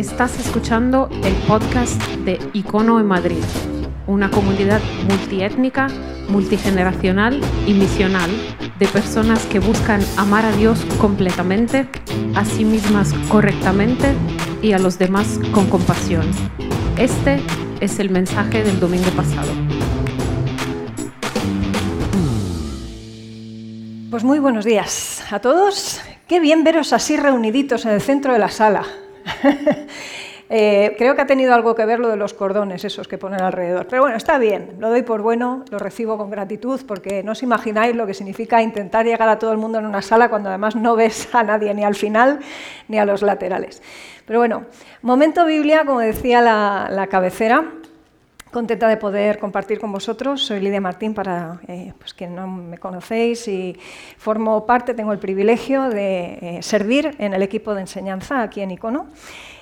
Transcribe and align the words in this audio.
Estás 0.00 0.40
escuchando 0.40 1.10
el 1.24 1.34
podcast 1.46 2.00
de 2.24 2.38
Icono 2.54 2.98
en 3.00 3.04
Madrid, 3.04 3.44
una 4.06 4.30
comunidad 4.30 4.80
multiétnica, 5.06 5.88
multigeneracional 6.26 7.38
y 7.66 7.74
misional 7.74 8.30
de 8.78 8.86
personas 8.86 9.44
que 9.44 9.58
buscan 9.58 10.00
amar 10.16 10.46
a 10.46 10.52
Dios 10.52 10.86
completamente, 10.98 11.86
a 12.34 12.46
sí 12.46 12.64
mismas 12.64 13.12
correctamente 13.28 14.14
y 14.62 14.72
a 14.72 14.78
los 14.78 14.98
demás 14.98 15.38
con 15.52 15.68
compasión. 15.68 16.24
Este 16.96 17.38
es 17.80 17.98
el 17.98 18.08
mensaje 18.08 18.64
del 18.64 18.80
domingo 18.80 19.10
pasado. 19.10 19.52
Pues 24.10 24.24
muy 24.24 24.38
buenos 24.38 24.64
días 24.64 25.22
a 25.30 25.40
todos. 25.40 26.00
Qué 26.26 26.40
bien 26.40 26.64
veros 26.64 26.94
así 26.94 27.18
reuniditos 27.18 27.84
en 27.84 27.90
el 27.90 28.00
centro 28.00 28.32
de 28.32 28.38
la 28.38 28.48
sala. 28.48 28.86
Eh, 30.52 30.96
creo 30.98 31.14
que 31.14 31.22
ha 31.22 31.26
tenido 31.26 31.54
algo 31.54 31.76
que 31.76 31.86
ver 31.86 32.00
lo 32.00 32.08
de 32.08 32.16
los 32.16 32.34
cordones, 32.34 32.84
esos 32.84 33.06
que 33.06 33.18
ponen 33.18 33.40
alrededor. 33.40 33.86
Pero 33.86 34.02
bueno, 34.02 34.16
está 34.16 34.36
bien, 34.36 34.74
lo 34.80 34.90
doy 34.90 35.02
por 35.02 35.22
bueno, 35.22 35.64
lo 35.70 35.78
recibo 35.78 36.18
con 36.18 36.28
gratitud, 36.28 36.80
porque 36.88 37.22
no 37.22 37.32
os 37.32 37.42
imagináis 37.44 37.94
lo 37.94 38.04
que 38.04 38.14
significa 38.14 38.60
intentar 38.60 39.06
llegar 39.06 39.28
a 39.28 39.38
todo 39.38 39.52
el 39.52 39.58
mundo 39.58 39.78
en 39.78 39.86
una 39.86 40.02
sala 40.02 40.28
cuando 40.28 40.48
además 40.48 40.74
no 40.74 40.96
ves 40.96 41.32
a 41.32 41.44
nadie 41.44 41.72
ni 41.72 41.84
al 41.84 41.94
final 41.94 42.40
ni 42.88 42.98
a 42.98 43.04
los 43.04 43.22
laterales. 43.22 43.80
Pero 44.26 44.40
bueno, 44.40 44.64
momento 45.02 45.46
Biblia, 45.46 45.84
como 45.84 46.00
decía 46.00 46.40
la, 46.40 47.06
cabecera, 47.08 47.64
contenta 48.50 48.88
de 48.88 48.96
poder 48.96 49.38
compartir 49.38 49.78
con 49.78 49.92
vosotros. 49.92 50.42
Soy 50.42 50.60
Lidia 50.60 50.80
Martín, 50.80 51.14
para 51.14 51.60
eh, 51.68 51.92
pues, 51.98 52.14
que 52.14 52.26
no 52.26 52.46
me 52.46 52.78
conocéis, 52.78 53.46
y 53.48 53.78
formo 54.18 54.66
parte, 54.66 54.94
tengo 54.94 55.12
el 55.12 55.18
privilegio 55.18 55.88
de 55.88 56.38
eh, 56.40 56.58
servir 56.62 57.14
en 57.18 57.34
el 57.34 57.42
equipo 57.42 57.74
de 57.74 57.82
enseñanza 57.82 58.42
aquí 58.42 58.60
en 58.60 58.72
Icono. 58.72 59.06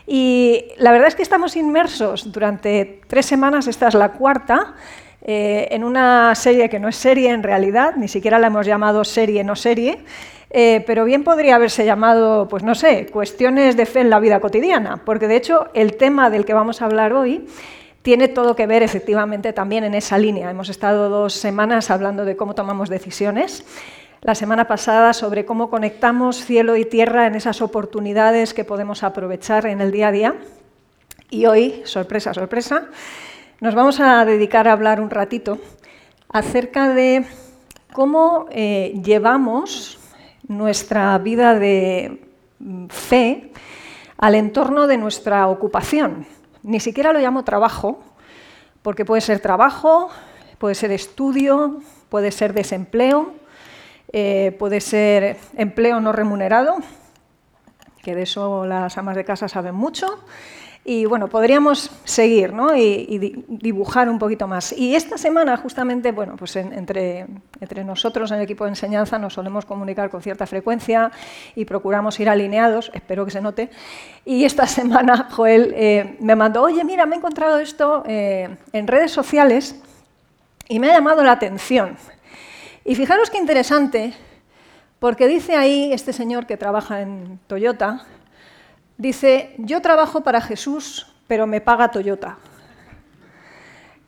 Y 0.07 0.65
la 0.79 0.91
verdad 0.91 1.09
es 1.09 1.15
que 1.15 1.23
estamos 1.23 1.55
inmersos 1.57 2.33
durante 2.33 3.03
tres 3.07 3.27
semanas, 3.27 3.67
esta 3.67 3.89
es 3.89 3.95
la 3.95 4.13
cuarta, 4.13 4.75
eh, 5.21 5.69
en 5.73 5.85
una 5.85 6.35
serie 6.35 6.69
que 6.71 6.79
no 6.79 6.89
es 6.89 6.97
serie 6.97 7.31
en 7.31 7.43
realidad, 7.43 7.97
ni 7.97 8.09
siquiera 8.09 8.39
la 8.39 8.47
hemos 8.47 8.67
llamado 8.67 9.05
serie 9.05 9.45
no 9.45 9.57
serie, 9.57 9.99
eh, 10.51 10.83
pero 10.87 11.05
bien 11.05 11.25
podría 11.25 11.57
haberse 11.57 11.85
llamado, 11.85 12.49
pues 12.49 12.63
no 12.63 12.75
sé, 12.75 13.07
cuestiones 13.07 13.77
de 13.77 13.85
fe 13.85 14.01
en 14.01 14.09
la 14.09 14.21
vida 14.21 14.41
cotidiana, 14.41 15.03
porque 15.05 15.29
de 15.29 15.37
hecho 15.37 15.67
el 15.75 15.97
tema 15.97 16.31
del 16.31 16.47
que 16.47 16.55
vamos 16.55 16.81
a 16.81 16.87
hablar 16.87 17.13
hoy 17.13 17.47
tiene 18.03 18.29
todo 18.29 18.57
que 18.57 18.67
ver 18.67 18.83
efectivamente 18.83 19.53
también 19.53 19.85
en 19.85 19.95
esa 19.95 20.19
línea. 20.19 20.51
Hemos 20.51 20.69
estado 20.69 21.09
dos 21.09 21.35
semanas 21.35 21.91
hablando 21.91 22.25
de 22.25 22.37
cómo 22.37 22.55
tomamos 22.55 22.89
decisiones 22.89 23.65
la 24.21 24.35
semana 24.35 24.67
pasada 24.67 25.13
sobre 25.13 25.45
cómo 25.45 25.71
conectamos 25.71 26.45
cielo 26.45 26.77
y 26.77 26.85
tierra 26.85 27.27
en 27.27 27.37
esas 27.37 27.63
oportunidades 27.63 28.53
que 28.53 28.65
podemos 28.65 29.05
aprovechar 29.05 29.67
en 29.67 29.81
el 29.81 29.93
día 29.93 30.09
a 30.09 30.13
día. 30.13 30.35
Y 31.31 31.47
hoy, 31.47 31.83
sorpresa, 31.85 32.35
sorpresa, 32.35 32.89
nos 33.61 33.75
vamos 33.75 34.01
a 34.01 34.25
dedicar 34.25 34.67
a 34.67 34.73
hablar 34.73 35.01
un 35.01 35.11
ratito 35.11 35.59
acerca 36.31 36.89
de 36.89 37.27
cómo 37.93 38.47
eh, 38.51 39.01
llevamos 39.05 39.99
nuestra 40.49 41.17
vida 41.19 41.59
de 41.59 42.25
fe 42.89 43.53
al 44.17 44.35
entorno 44.35 44.87
de 44.87 44.97
nuestra 44.97 45.47
ocupación. 45.47 46.27
Ni 46.69 46.81
siquiera 46.81 47.15
lo 47.15 47.19
llamo 47.19 47.45
trabajo, 47.45 47.99
porque 48.83 49.07
puede 49.07 49.23
ser 49.23 49.41
trabajo, 49.41 50.11
puede 50.59 50.75
ser 50.75 50.93
estudio, 50.93 51.81
puede 52.11 52.31
ser 52.31 52.53
desempleo, 52.53 53.33
eh, 54.13 54.55
puede 54.59 54.83
ser 54.83 55.39
empleo 55.57 55.99
no 56.03 56.13
remunerado, 56.13 56.77
que 58.03 58.15
de 58.15 58.25
eso 58.25 58.67
las 58.67 58.99
amas 58.99 59.17
de 59.17 59.25
casa 59.25 59.49
saben 59.49 59.75
mucho. 59.75 60.23
Y 60.91 61.05
bueno, 61.05 61.29
podríamos 61.29 61.91
seguir 62.05 62.55
¿no? 62.55 62.75
y, 62.75 63.45
dibujar 63.47 64.09
un 64.09 64.19
poquito 64.19 64.49
más. 64.49 64.73
Y 64.73 64.95
esta 64.95 65.19
semana, 65.19 65.59
justamente, 65.59 66.13
bueno, 66.13 66.35
pues 66.39 66.57
entre, 66.57 67.27
entre, 67.61 67.85
nosotros 67.85 68.31
en 68.31 68.39
el 68.39 68.45
equipo 68.45 68.65
de 68.65 68.71
enseñanza 68.71 69.19
nos 69.19 69.35
solemos 69.35 69.67
comunicar 69.67 70.09
con 70.09 70.23
cierta 70.23 70.47
frecuencia 70.47 71.13
y 71.55 71.67
procuramos 71.67 72.19
ir 72.21 72.31
alineados, 72.31 72.91
espero 72.95 73.27
que 73.27 73.33
se 73.33 73.43
note. 73.43 73.69
Y 74.25 74.47
esta 74.47 74.67
semana 74.79 75.29
Joel 75.31 75.75
eh, 75.77 76.17
me 76.21 76.35
mandó, 76.35 76.63
oye, 76.63 76.83
mira, 76.85 77.05
me 77.05 77.17
he 77.17 77.19
encontrado 77.19 77.59
esto 77.59 78.03
eh, 78.07 78.57
en 78.73 78.87
redes 78.87 79.13
sociales 79.13 79.79
y 80.71 80.79
me 80.79 80.91
ha 80.91 80.95
llamado 80.95 81.23
la 81.23 81.33
atención. 81.33 81.99
Y 82.87 82.95
fijaros 82.95 83.29
qué 83.29 83.37
interesante, 83.37 84.15
porque 85.01 85.29
dice 85.29 85.55
ahí 85.55 85.93
este 85.93 86.15
señor 86.15 86.47
que 86.47 86.57
trabaja 86.57 87.03
en 87.03 87.41
Toyota, 87.47 88.07
dice, 88.99 89.55
yo 89.57 89.81
trabajo 89.81 90.23
para 90.23 90.43
Jesús, 90.43 91.07
pero 91.27 91.47
me 91.47 91.63
paga 91.63 91.91
Toyota. 91.91 92.37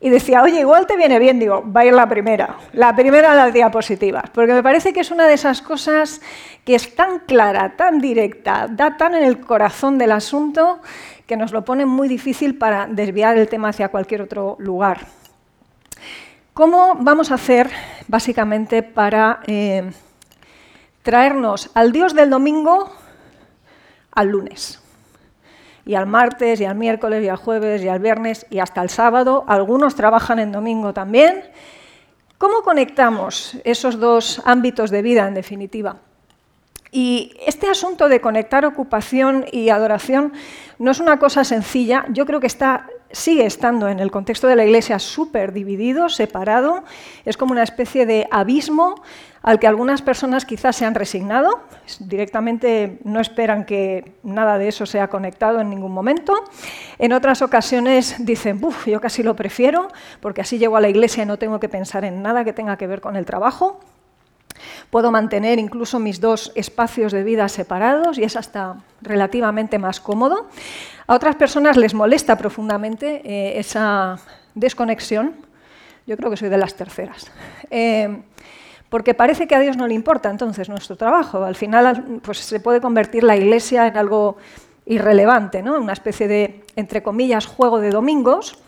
Y 0.02 0.08
decía, 0.08 0.42
oye, 0.42 0.60
igual 0.60 0.86
te 0.86 0.96
viene 0.96 1.18
bien, 1.18 1.38
digo, 1.38 1.62
va 1.70 1.82
a 1.82 1.84
ir 1.84 1.92
la 1.92 2.08
primera, 2.08 2.56
la 2.72 2.96
primera 2.96 3.30
de 3.30 3.36
las 3.36 3.52
diapositivas, 3.52 4.30
porque 4.30 4.54
me 4.54 4.62
parece 4.62 4.94
que 4.94 5.00
es 5.00 5.10
una 5.10 5.26
de 5.26 5.34
esas 5.34 5.60
cosas 5.60 6.22
que 6.64 6.74
es 6.74 6.94
tan 6.94 7.20
clara, 7.20 7.76
tan 7.76 8.00
directa, 8.00 8.66
da 8.70 8.96
tan 8.96 9.14
en 9.14 9.24
el 9.24 9.40
corazón 9.40 9.98
del 9.98 10.12
asunto, 10.12 10.80
que 11.26 11.36
nos 11.36 11.52
lo 11.52 11.66
pone 11.66 11.84
muy 11.84 12.08
difícil 12.08 12.56
para 12.56 12.86
desviar 12.86 13.36
el 13.36 13.48
tema 13.48 13.68
hacia 13.68 13.88
cualquier 13.88 14.22
otro 14.22 14.56
lugar. 14.58 15.06
¿Cómo 16.54 16.96
vamos 16.98 17.30
a 17.30 17.34
hacer 17.34 17.70
básicamente 18.08 18.82
para 18.82 19.40
eh, 19.46 19.92
traernos 21.02 21.70
al 21.74 21.92
Dios 21.92 22.14
del 22.14 22.30
domingo 22.30 22.90
al 24.12 24.28
lunes? 24.28 24.79
Y 25.90 25.96
al 25.96 26.06
martes, 26.06 26.60
y 26.60 26.64
al 26.64 26.76
miércoles, 26.76 27.24
y 27.24 27.28
al 27.28 27.36
jueves, 27.36 27.82
y 27.82 27.88
al 27.88 27.98
viernes, 27.98 28.46
y 28.48 28.60
hasta 28.60 28.80
el 28.80 28.90
sábado. 28.90 29.42
Algunos 29.48 29.96
trabajan 29.96 30.38
en 30.38 30.52
domingo 30.52 30.92
también. 30.92 31.42
¿Cómo 32.38 32.62
conectamos 32.62 33.56
esos 33.64 33.98
dos 33.98 34.40
ámbitos 34.44 34.92
de 34.92 35.02
vida, 35.02 35.26
en 35.26 35.34
definitiva? 35.34 35.96
Y 36.92 37.34
este 37.44 37.66
asunto 37.66 38.08
de 38.08 38.20
conectar 38.20 38.64
ocupación 38.64 39.46
y 39.50 39.70
adoración 39.70 40.32
no 40.78 40.92
es 40.92 41.00
una 41.00 41.18
cosa 41.18 41.42
sencilla. 41.42 42.04
Yo 42.10 42.24
creo 42.24 42.38
que 42.38 42.46
está 42.46 42.86
sigue 43.10 43.44
estando 43.44 43.88
en 43.88 43.98
el 43.98 44.12
contexto 44.12 44.46
de 44.46 44.54
la 44.54 44.64
Iglesia 44.64 45.00
súper 45.00 45.52
dividido, 45.52 46.08
separado, 46.08 46.84
es 47.24 47.36
como 47.36 47.50
una 47.50 47.64
especie 47.64 48.06
de 48.06 48.28
abismo 48.30 49.02
al 49.42 49.58
que 49.58 49.66
algunas 49.66 50.02
personas 50.02 50.44
quizás 50.44 50.76
se 50.76 50.84
han 50.84 50.94
resignado, 50.94 51.60
directamente 51.98 52.98
no 53.04 53.20
esperan 53.20 53.64
que 53.64 54.12
nada 54.22 54.58
de 54.58 54.68
eso 54.68 54.84
sea 54.84 55.08
conectado 55.08 55.60
en 55.60 55.70
ningún 55.70 55.92
momento. 55.92 56.34
En 56.98 57.12
otras 57.12 57.40
ocasiones 57.40 58.16
dicen, 58.18 58.60
Buf, 58.60 58.86
yo 58.86 59.00
casi 59.00 59.22
lo 59.22 59.34
prefiero, 59.34 59.88
porque 60.20 60.42
así 60.42 60.58
llego 60.58 60.76
a 60.76 60.80
la 60.80 60.88
iglesia 60.88 61.22
y 61.22 61.26
no 61.26 61.38
tengo 61.38 61.58
que 61.58 61.68
pensar 61.68 62.04
en 62.04 62.22
nada 62.22 62.44
que 62.44 62.52
tenga 62.52 62.76
que 62.76 62.86
ver 62.86 63.00
con 63.00 63.16
el 63.16 63.24
trabajo. 63.24 63.80
Puedo 64.90 65.10
mantener 65.10 65.58
incluso 65.58 65.98
mis 65.98 66.20
dos 66.20 66.52
espacios 66.54 67.12
de 67.12 67.22
vida 67.22 67.48
separados 67.48 68.18
y 68.18 68.24
es 68.24 68.36
hasta 68.36 68.76
relativamente 69.00 69.78
más 69.78 70.00
cómodo. 70.00 70.48
A 71.06 71.14
otras 71.14 71.36
personas 71.36 71.76
les 71.76 71.94
molesta 71.94 72.36
profundamente 72.36 73.22
eh, 73.24 73.58
esa 73.58 74.18
desconexión. 74.54 75.34
Yo 76.06 76.16
creo 76.16 76.30
que 76.30 76.36
soy 76.36 76.48
de 76.48 76.58
las 76.58 76.74
terceras. 76.74 77.30
Eh, 77.70 78.22
porque 78.90 79.14
parece 79.14 79.46
que 79.46 79.54
a 79.54 79.60
Dios 79.60 79.76
no 79.76 79.86
le 79.86 79.94
importa 79.94 80.28
entonces 80.28 80.68
nuestro 80.68 80.96
trabajo. 80.96 81.42
Al 81.44 81.54
final 81.54 82.20
pues, 82.22 82.38
se 82.38 82.60
puede 82.60 82.80
convertir 82.80 83.22
la 83.22 83.36
iglesia 83.36 83.86
en 83.86 83.96
algo 83.96 84.36
irrelevante, 84.84 85.62
¿no? 85.62 85.78
una 85.78 85.92
especie 85.92 86.26
de, 86.28 86.64
entre 86.76 87.02
comillas, 87.02 87.46
juego 87.46 87.80
de 87.80 87.90
domingos 87.90 88.58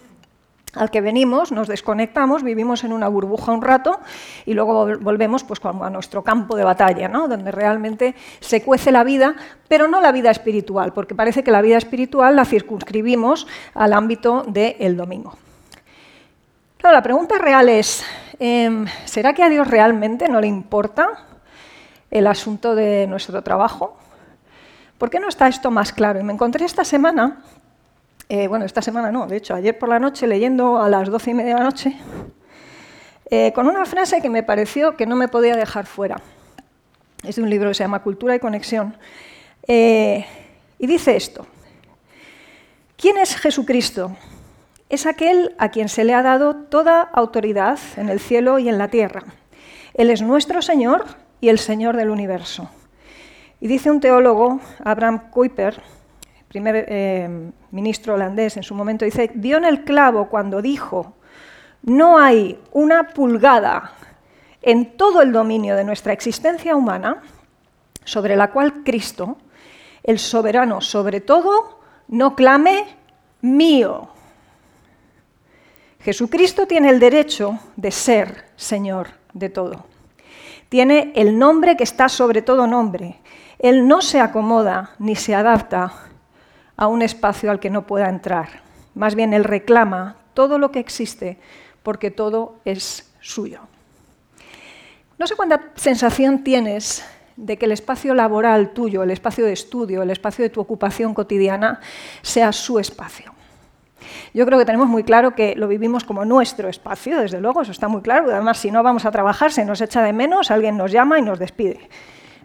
al 0.75 0.91
que 0.91 1.03
venimos, 1.03 1.53
nos 1.53 1.69
desconectamos, 1.69 2.43
vivimos 2.43 2.83
en 2.85 2.93
una 2.95 3.09
burbuja 3.09 3.53
un 3.53 3.61
rato 3.61 4.01
y 4.47 4.55
luego 4.55 4.89
volvemos 5.01 5.45
pues, 5.45 5.61
a 5.63 5.91
nuestro 5.91 6.23
campo 6.23 6.57
de 6.57 6.65
batalla, 6.65 7.09
¿no? 7.09 7.29
donde 7.29 7.51
realmente 7.51 8.15
se 8.41 8.63
cuece 8.63 8.91
la 8.91 9.05
vida, 9.05 9.35
pero 9.69 9.89
no 9.89 10.01
la 10.01 10.13
vida 10.13 10.31
espiritual, 10.31 10.93
porque 10.95 11.15
parece 11.15 11.45
que 11.45 11.51
la 11.51 11.61
vida 11.61 11.77
espiritual 11.77 12.37
la 12.37 12.47
circunscribimos 12.47 13.47
al 13.75 13.93
ámbito 13.93 14.45
del 14.47 14.97
domingo. 14.97 15.37
La 16.83 17.03
pregunta 17.03 17.39
real 17.39 17.69
es, 17.69 18.05
em, 18.39 18.87
¿será 19.05 19.33
que 19.33 19.43
a 19.43 19.49
Dios 19.49 19.67
realmente 19.69 20.29
no 20.29 20.41
le 20.41 20.47
importa 20.47 21.27
el 22.11 22.27
asunto 22.27 22.75
de 22.75 23.07
nuestro 23.07 23.43
trabajo? 23.43 23.97
¿Por 24.99 25.09
qué 25.09 25.19
no 25.19 25.29
está 25.29 25.49
esto 25.49 25.71
más 25.71 25.93
claro? 25.93 26.21
Y 26.21 26.23
me 26.23 26.33
encontré 26.33 26.65
esta 26.65 26.85
semana 26.85 27.43
eh, 28.35 28.49
bueno, 28.49 28.65
esta 28.65 28.81
semana 28.81 29.13
no, 29.13 29.27
de 29.27 29.37
hecho, 29.37 29.55
ayer 29.55 29.79
por 29.79 29.91
la 29.91 29.99
noche, 29.99 30.27
leyendo 30.27 30.79
a 30.79 30.89
las 30.89 31.11
doce 31.11 31.33
y 31.33 31.35
media 31.35 31.53
de 31.53 31.59
la 31.61 31.67
noche, 31.67 31.95
eh, 33.31 33.53
con 33.55 33.67
una 33.67 33.85
frase 33.85 34.23
que 34.23 34.31
me 34.31 34.43
pareció 34.43 34.97
que 34.97 35.05
no 35.05 35.17
me 35.17 35.29
podía 35.29 35.55
dejar 35.55 35.85
fuera. 35.85 36.19
Es 37.23 37.37
de 37.37 37.43
un 37.43 37.51
libro 37.51 37.69
que 37.69 37.75
se 37.75 37.85
llama 37.85 38.03
Cultura 38.03 38.35
y 38.35 38.39
Conexión. 38.39 38.97
Eh, 39.69 40.25
y 40.79 40.87
dice 40.87 41.15
esto. 41.15 41.47
¿Quién 42.97 43.19
es 43.19 43.37
Jesucristo? 43.37 44.17
Es 44.93 45.07
aquel 45.07 45.55
a 45.57 45.71
quien 45.71 45.89
se 45.89 46.05
le 46.05 46.13
ha 46.13 46.23
dado 46.23 46.55
toda 46.55 47.01
autoridad 47.01 47.79
en 47.97 48.11
el 48.11 48.21
cielo 48.21 48.59
y 48.59 48.69
en 48.69 48.77
la 48.77 48.89
tierra. 48.89 49.23
Él 49.95 50.11
es 50.11 50.21
nuestro 50.21 50.61
Señor 50.61 51.07
y 51.41 51.49
el 51.49 51.59
Señor 51.59 51.97
del 51.97 52.11
universo. 52.11 52.69
Y 53.59 53.69
dice 53.69 53.91
un 53.91 54.01
teólogo, 54.01 54.61
Abraham 54.85 55.31
Kuyper, 55.31 55.81
primer 56.47 56.85
eh, 56.89 57.51
ministro 57.71 58.13
holandés 58.13 58.59
en 58.59 58.65
su 58.65 58.75
momento, 58.75 59.07
dice, 59.07 59.31
dio 59.35 59.57
en 59.57 59.65
el 59.65 59.83
clavo 59.85 60.29
cuando 60.29 60.61
dijo, 60.61 61.15
no 61.85 62.19
hay 62.19 62.61
una 62.73 63.15
pulgada 63.15 63.93
en 64.61 64.99
todo 64.99 65.23
el 65.23 65.33
dominio 65.33 65.75
de 65.75 65.85
nuestra 65.85 66.13
existencia 66.13 66.77
humana 66.77 67.23
sobre 68.05 68.37
la 68.37 68.51
cual 68.51 68.85
Cristo, 68.85 69.39
el 70.03 70.19
soberano 70.19 70.83
sobre 70.83 71.23
todo, 71.23 71.81
no 72.09 72.37
clame 72.37 72.85
mío. 73.41 74.11
Jesucristo 76.03 76.67
tiene 76.67 76.91
el 76.91 76.99
derecho 76.99 77.59
de 77.77 77.93
ser 77.93 78.47
Señor 78.57 79.09
de 79.33 79.49
todo. 79.49 79.87
Tiene 80.69 81.13
el 81.15 81.39
nombre 81.39 81.77
que 81.77 81.85
está 81.85 82.09
sobre 82.09 82.43
todo 82.43 82.67
nombre. 82.67 83.21
Él 83.59 83.87
no 83.87 84.03
se 84.03 84.21
acomoda 84.21 84.91
ni 84.99 85.15
se 85.15 85.35
adapta 85.35 85.93
a 86.77 86.87
un 86.89 87.03
espacio 87.03 87.51
al 87.51 87.61
que 87.61 87.71
no 87.71 87.87
pueda 87.87 88.09
entrar. 88.09 88.63
Más 88.95 89.15
bien, 89.15 89.33
Él 89.33 89.45
reclama 89.45 90.17
todo 90.35 90.59
lo 90.59 90.73
que 90.73 90.81
existe 90.81 91.39
porque 91.83 92.11
todo 92.11 92.57
es 92.65 93.13
suyo. 93.21 93.61
No 95.19 95.27
sé 95.29 95.37
cuánta 95.37 95.71
sensación 95.77 96.43
tienes 96.43 97.05
de 97.37 97.57
que 97.57 97.67
el 97.67 97.73
espacio 97.73 98.15
laboral 98.15 98.73
tuyo, 98.73 99.05
el 99.05 99.13
espacio 99.13 99.45
de 99.45 99.53
estudio, 99.53 100.03
el 100.03 100.11
espacio 100.11 100.43
de 100.43 100.51
tu 100.51 100.61
ocupación 100.61 101.15
cotidiana 101.15 101.81
sea 102.23 102.53
su 102.53 102.79
espacio. 102.81 103.32
Yo 104.35 104.47
creo 104.47 104.59
que 104.59 104.65
tenemos 104.65 104.89
muy 104.89 105.05
claro 105.05 105.35
que 105.35 105.55
lo 105.57 105.69
vivimos 105.69 106.05
como 106.05 106.25
nuestro 106.25 106.69
espacio, 106.69 107.21
desde 107.21 107.41
luego, 107.41 107.63
eso 107.63 107.73
está 107.73 107.89
muy 107.89 108.03
claro. 108.03 108.31
Además, 108.33 108.59
si 108.59 108.71
no 108.71 108.83
vamos 108.83 109.05
a 109.05 109.11
trabajar, 109.11 109.53
se 109.53 109.65
nos 109.65 109.81
echa 109.81 110.03
de 110.03 110.13
menos, 110.13 110.51
alguien 110.51 110.77
nos 110.77 110.93
llama 110.93 111.19
y 111.19 111.23
nos 111.23 111.39
despide. 111.39 111.89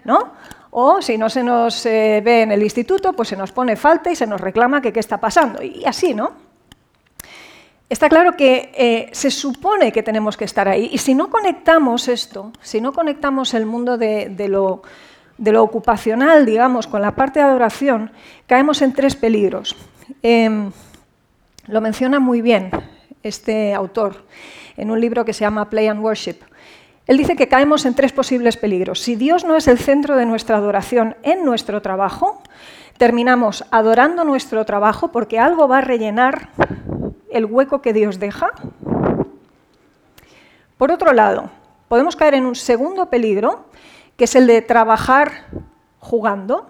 ¿no? 0.07 0.31
O 0.71 1.01
si 1.01 1.17
no 1.17 1.29
se 1.29 1.43
nos 1.43 1.85
eh, 1.85 2.21
ve 2.23 2.41
en 2.43 2.51
el 2.51 2.63
instituto, 2.63 3.13
pues 3.13 3.29
se 3.29 3.35
nos 3.35 3.51
pone 3.51 3.75
falta 3.75 4.09
y 4.09 4.15
se 4.15 4.25
nos 4.25 4.39
reclama 4.41 4.81
que 4.81 4.93
qué 4.93 4.99
está 4.99 5.19
pasando. 5.19 5.61
Y 5.61 5.83
así, 5.85 6.13
¿no? 6.13 6.31
Está 7.89 8.09
claro 8.09 8.35
que 8.35 8.71
eh, 8.75 9.09
se 9.11 9.31
supone 9.31 9.91
que 9.91 10.03
tenemos 10.03 10.35
que 10.35 10.45
estar 10.45 10.67
ahí. 10.67 10.89
Y 10.91 10.97
si 10.97 11.13
no 11.13 11.29
conectamos 11.29 12.07
esto, 12.07 12.51
si 12.61 12.81
no 12.81 12.93
conectamos 12.93 13.53
el 13.53 13.65
mundo 13.65 13.97
de, 13.97 14.47
lo, 14.49 14.81
ocupacional, 15.61 16.45
digamos, 16.45 16.87
con 16.87 17.01
la 17.01 17.15
parte 17.15 17.39
de 17.39 17.45
adoración, 17.45 18.11
caemos 18.45 18.81
en 18.81 18.93
tres 18.93 19.15
peligros. 19.15 19.75
Em, 20.21 20.71
lo 21.67 21.81
menciona 21.81 22.19
muy 22.19 22.41
bien 22.41 22.71
este 23.23 23.73
autor 23.73 24.25
en 24.77 24.91
un 24.91 25.01
libro 25.01 25.25
que 25.25 25.33
se 25.33 25.41
llama 25.41 25.69
Play 25.69 25.87
and 25.87 26.01
Worship. 26.01 26.37
Él 27.07 27.17
dice 27.17 27.35
que 27.35 27.47
caemos 27.47 27.85
en 27.85 27.93
tres 27.93 28.11
posibles 28.11 28.57
peligros. 28.57 28.99
Si 28.99 29.15
Dios 29.15 29.45
no 29.45 29.55
es 29.55 29.67
el 29.67 29.77
centro 29.77 30.15
de 30.17 30.25
nuestra 30.25 30.57
adoración 30.57 31.15
en 31.23 31.45
nuestro 31.45 31.81
trabajo, 31.81 32.41
terminamos 32.97 33.65
adorando 33.71 34.23
nuestro 34.23 34.65
trabajo 34.65 35.09
porque 35.09 35.39
algo 35.39 35.67
va 35.67 35.79
a 35.79 35.81
rellenar 35.81 36.49
el 37.29 37.45
hueco 37.45 37.81
que 37.81 37.93
Dios 37.93 38.19
deja. 38.19 38.51
Por 40.77 40.91
otro 40.91 41.13
lado, 41.13 41.49
podemos 41.87 42.15
caer 42.15 42.35
en 42.35 42.45
un 42.45 42.55
segundo 42.55 43.09
peligro, 43.09 43.65
que 44.15 44.25
es 44.25 44.35
el 44.35 44.47
de 44.47 44.61
trabajar 44.61 45.45
jugando, 45.99 46.69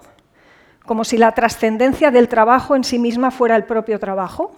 como 0.85 1.03
si 1.03 1.17
la 1.17 1.33
trascendencia 1.33 2.11
del 2.11 2.29
trabajo 2.29 2.75
en 2.75 2.83
sí 2.83 2.99
misma 2.99 3.31
fuera 3.31 3.55
el 3.55 3.65
propio 3.65 3.99
trabajo. 3.99 4.53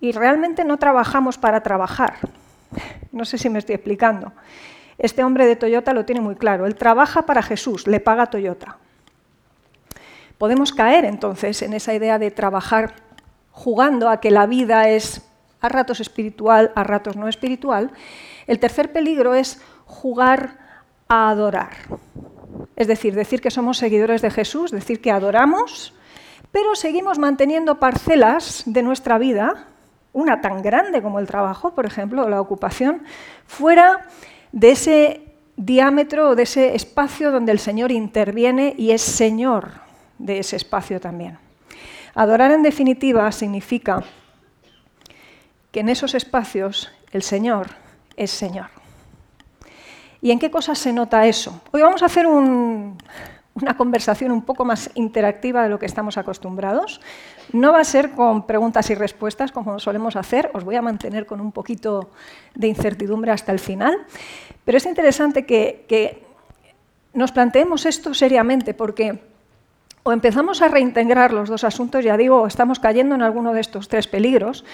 Y 0.00 0.12
realmente 0.12 0.64
no 0.64 0.78
trabajamos 0.78 1.38
para 1.38 1.62
trabajar. 1.62 2.14
No 3.12 3.24
sé 3.24 3.38
si 3.38 3.50
me 3.50 3.58
estoy 3.58 3.74
explicando. 3.74 4.32
Este 4.98 5.24
hombre 5.24 5.46
de 5.46 5.56
Toyota 5.56 5.92
lo 5.92 6.04
tiene 6.04 6.20
muy 6.20 6.34
claro. 6.34 6.66
Él 6.66 6.74
trabaja 6.74 7.22
para 7.22 7.42
Jesús, 7.42 7.86
le 7.86 8.00
paga 8.00 8.26
Toyota. 8.26 8.78
Podemos 10.38 10.72
caer 10.72 11.04
entonces 11.04 11.62
en 11.62 11.72
esa 11.72 11.94
idea 11.94 12.18
de 12.18 12.30
trabajar 12.30 12.94
jugando 13.50 14.08
a 14.08 14.20
que 14.20 14.30
la 14.30 14.46
vida 14.46 14.88
es 14.88 15.22
a 15.60 15.68
ratos 15.68 16.00
espiritual, 16.00 16.70
a 16.76 16.84
ratos 16.84 17.16
no 17.16 17.28
espiritual. 17.28 17.90
El 18.46 18.60
tercer 18.60 18.92
peligro 18.92 19.34
es 19.34 19.60
jugar 19.86 20.58
a 21.08 21.30
adorar. 21.30 21.70
Es 22.76 22.86
decir, 22.86 23.14
decir 23.14 23.40
que 23.40 23.50
somos 23.50 23.78
seguidores 23.78 24.22
de 24.22 24.30
Jesús, 24.30 24.70
decir 24.70 25.00
que 25.00 25.10
adoramos, 25.10 25.94
pero 26.52 26.76
seguimos 26.76 27.18
manteniendo 27.18 27.80
parcelas 27.80 28.62
de 28.66 28.82
nuestra 28.82 29.18
vida, 29.18 29.66
una 30.12 30.40
tan 30.40 30.62
grande 30.62 31.02
como 31.02 31.18
el 31.18 31.26
trabajo, 31.26 31.74
por 31.74 31.86
ejemplo, 31.86 32.24
o 32.24 32.28
la 32.28 32.40
ocupación, 32.40 33.02
fuera 33.46 34.06
de 34.52 34.70
ese 34.70 35.22
diámetro 35.56 36.30
o 36.30 36.34
de 36.34 36.44
ese 36.44 36.74
espacio 36.74 37.30
donde 37.30 37.52
el 37.52 37.58
Señor 37.58 37.92
interviene 37.92 38.74
y 38.78 38.92
es 38.92 39.02
Señor 39.02 39.72
de 40.18 40.38
ese 40.38 40.56
espacio 40.56 41.00
también. 41.00 41.38
Adorar 42.14 42.50
en 42.52 42.62
definitiva 42.62 43.30
significa 43.32 44.02
que 45.70 45.80
en 45.80 45.88
esos 45.88 46.14
espacios 46.14 46.90
el 47.12 47.22
Señor 47.22 47.68
es 48.16 48.30
Señor. 48.30 48.70
¿Y 50.20 50.32
en 50.32 50.38
qué 50.38 50.50
cosas 50.50 50.78
se 50.78 50.92
nota 50.92 51.26
eso? 51.26 51.60
Hoy 51.70 51.82
vamos 51.82 52.02
a 52.02 52.06
hacer 52.06 52.26
una 53.62 53.76
conversación 53.76 54.32
un 54.32 54.42
poco 54.42 54.64
más 54.64 54.90
interactiva 54.94 55.62
de 55.62 55.68
lo 55.68 55.78
que 55.78 55.86
estamos 55.86 56.18
acostumbrados. 56.18 57.00
No 57.52 57.72
va 57.72 57.80
a 57.80 57.84
ser 57.84 58.12
con 58.12 58.46
preguntas 58.46 58.90
y 58.90 58.94
respuestas 58.94 59.52
como 59.52 59.78
solemos 59.78 60.16
hacer, 60.16 60.50
os 60.54 60.64
voy 60.64 60.76
a 60.76 60.82
mantener 60.82 61.26
con 61.26 61.40
un 61.40 61.52
poquito 61.52 62.10
de 62.54 62.68
incertidumbre 62.68 63.32
hasta 63.32 63.52
el 63.52 63.58
final, 63.58 63.96
pero 64.64 64.78
es 64.78 64.86
interesante 64.86 65.46
que, 65.46 66.26
nos 67.14 67.32
planteemos 67.32 67.86
esto 67.86 68.14
seriamente 68.14 68.74
porque 68.74 69.27
o 70.02 70.12
empezamos 70.12 70.62
a 70.62 70.68
reintegrar 70.68 71.32
los 71.32 71.48
dos 71.48 71.64
asuntos, 71.64 72.04
ya 72.04 72.16
digo, 72.16 72.46
estamos 72.46 72.78
cayendo 72.78 73.14
en 73.14 73.22
alguno 73.22 73.52
de 73.52 73.60
estos 73.60 73.88
tres 73.88 74.06
peligros, 74.06 74.64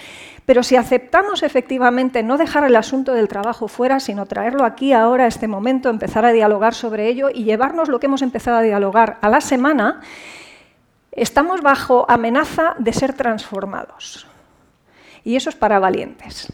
pero 0.47 0.63
si 0.63 0.77
aceptamos 0.77 1.43
efectivamente 1.43 2.23
no 2.23 2.37
dejar 2.37 2.65
el 2.65 2.77
asunto 2.77 3.13
del 3.15 3.29
trabajo 3.29 3.69
fuera, 3.69 4.01
sino 4.01 4.27
traerlo 4.27 4.65
aquí 4.65 4.93
ahora, 4.93 5.25
a 5.25 5.29
este 5.29 5.49
momento, 5.49 5.91
empezar 5.91 6.25
a 6.25 6.33
dialogar 6.33 6.75
sobre 6.75 7.09
ello 7.09 7.31
y 7.33 7.45
llevarnos 7.45 7.89
lo 7.89 7.99
que 7.99 8.07
hemos 8.07 8.23
empezado 8.23 8.59
a 8.59 8.63
dialogar 8.63 9.19
a 9.23 9.29
la 9.29 9.41
semana, 9.41 10.01
estamos 11.13 11.63
bajo 11.63 12.05
amenaza 12.09 12.75
de 12.79 12.93
ser 12.93 13.15
transformados. 13.15 14.27
Y 15.25 15.37
eso 15.37 15.49
es 15.49 15.57
para 15.57 15.79
valientes. 15.79 16.53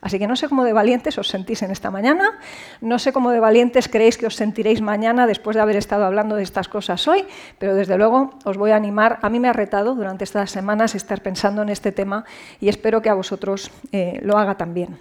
Así 0.00 0.18
que 0.18 0.26
no 0.26 0.34
sé 0.36 0.48
cómo 0.48 0.64
de 0.64 0.72
valientes 0.72 1.18
os 1.18 1.28
sentís 1.28 1.62
en 1.62 1.70
esta 1.70 1.90
mañana, 1.90 2.38
no 2.80 2.98
sé 2.98 3.12
cómo 3.12 3.30
de 3.30 3.40
valientes 3.40 3.88
creéis 3.88 4.16
que 4.16 4.26
os 4.26 4.34
sentiréis 4.34 4.80
mañana 4.80 5.26
después 5.26 5.56
de 5.56 5.62
haber 5.62 5.76
estado 5.76 6.04
hablando 6.04 6.36
de 6.36 6.42
estas 6.42 6.68
cosas 6.68 7.06
hoy, 7.06 7.24
pero 7.58 7.74
desde 7.74 7.98
luego 7.98 8.38
os 8.44 8.56
voy 8.56 8.70
a 8.70 8.76
animar. 8.76 9.18
A 9.20 9.28
mí 9.28 9.40
me 9.40 9.48
ha 9.48 9.52
retado 9.52 9.94
durante 9.94 10.24
estas 10.24 10.50
semanas 10.50 10.94
estar 10.94 11.22
pensando 11.22 11.60
en 11.62 11.68
este 11.68 11.92
tema 11.92 12.24
y 12.60 12.68
espero 12.68 13.02
que 13.02 13.10
a 13.10 13.14
vosotros 13.14 13.70
eh, 13.92 14.20
lo 14.22 14.38
haga 14.38 14.56
también. 14.56 14.98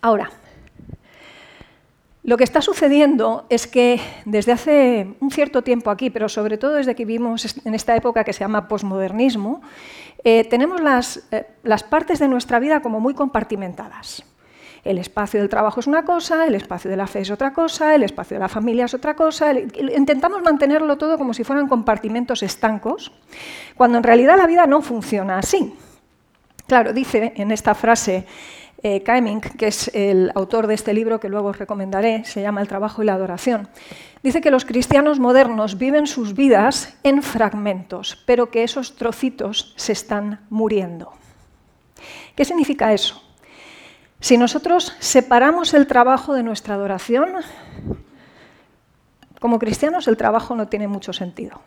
Ahora, 0.00 0.30
lo 2.26 2.36
que 2.36 2.42
está 2.42 2.60
sucediendo 2.60 3.46
es 3.50 3.68
que 3.68 4.00
desde 4.24 4.50
hace 4.50 5.14
un 5.20 5.30
cierto 5.30 5.62
tiempo 5.62 5.90
aquí, 5.92 6.10
pero 6.10 6.28
sobre 6.28 6.58
todo 6.58 6.74
desde 6.74 6.96
que 6.96 7.04
vivimos 7.04 7.56
en 7.64 7.72
esta 7.72 7.94
época 7.94 8.24
que 8.24 8.32
se 8.32 8.40
llama 8.40 8.66
posmodernismo, 8.66 9.60
eh, 10.24 10.42
tenemos 10.42 10.80
eh, 11.30 11.46
las, 11.62 11.84
partes 11.84 12.18
de 12.18 12.26
nuestra 12.26 12.58
vida 12.58 12.80
como 12.82 12.98
muy 12.98 13.14
compartimentadas. 13.14 14.24
El 14.82 14.98
espacio 14.98 15.38
del 15.38 15.48
trabajo 15.48 15.78
es 15.78 15.86
una 15.86 16.04
cosa, 16.04 16.48
el 16.48 16.56
espacio 16.56 16.90
de 16.90 16.96
la 16.96 17.06
fe 17.06 17.20
es 17.20 17.30
otra 17.30 17.52
cosa, 17.52 17.94
el 17.94 18.02
espacio 18.02 18.34
de 18.34 18.40
la 18.40 18.48
familia 18.48 18.86
es 18.86 18.94
otra 18.94 19.14
cosa. 19.14 19.52
intentamos 19.52 20.42
mantenerlo 20.42 20.98
todo 20.98 21.18
como 21.18 21.32
si 21.32 21.44
fueran 21.44 21.68
compartimentos 21.68 22.42
estancos, 22.42 23.12
cuando 23.76 23.98
en 23.98 24.04
realidad 24.04 24.36
la 24.36 24.48
vida 24.48 24.66
no 24.66 24.82
funciona 24.82 25.38
así. 25.38 25.74
Claro, 26.66 26.92
dice 26.92 27.34
en 27.36 27.52
esta 27.52 27.76
frase 27.76 28.26
eh, 28.82 29.02
que 29.02 29.66
es 29.66 29.90
el 29.94 30.30
autor 30.34 30.66
de 30.66 30.74
este 30.74 30.94
libro 30.94 31.20
que 31.20 31.28
luego 31.28 31.48
os 31.48 31.58
recomendaré, 31.58 32.24
se 32.24 32.42
llama 32.42 32.60
El 32.60 32.68
trabajo 32.68 33.02
y 33.02 33.06
la 33.06 33.14
adoración, 33.14 33.68
dice 34.22 34.40
que 34.40 34.50
los 34.50 34.64
cristianos 34.64 35.18
modernos 35.18 35.78
viven 35.78 36.06
sus 36.06 36.34
vidas 36.34 36.96
en 37.02 37.22
fragmentos, 37.22 38.22
pero 38.26 38.50
que 38.50 38.64
esos 38.64 38.96
trocitos 38.96 39.74
se 39.76 39.92
están 39.92 40.40
muriendo. 40.50 41.12
¿Qué 42.34 42.44
significa 42.44 42.92
eso? 42.92 43.22
Si 44.20 44.38
nosotros 44.38 44.94
separamos 44.98 45.74
el 45.74 45.86
trabajo 45.86 46.34
de 46.34 46.42
nuestra 46.42 46.74
adoración, 46.74 47.34
como 49.40 49.58
cristianos 49.58 50.08
el 50.08 50.16
trabajo 50.16 50.54
no 50.54 50.68
tiene 50.68 50.88
mucho 50.88 51.12
sentido, 51.12 51.60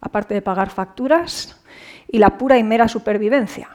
aparte 0.00 0.34
de 0.34 0.42
pagar 0.42 0.70
facturas 0.70 1.60
y 2.08 2.18
la 2.18 2.36
pura 2.36 2.58
y 2.58 2.62
mera 2.62 2.88
supervivencia. 2.88 3.70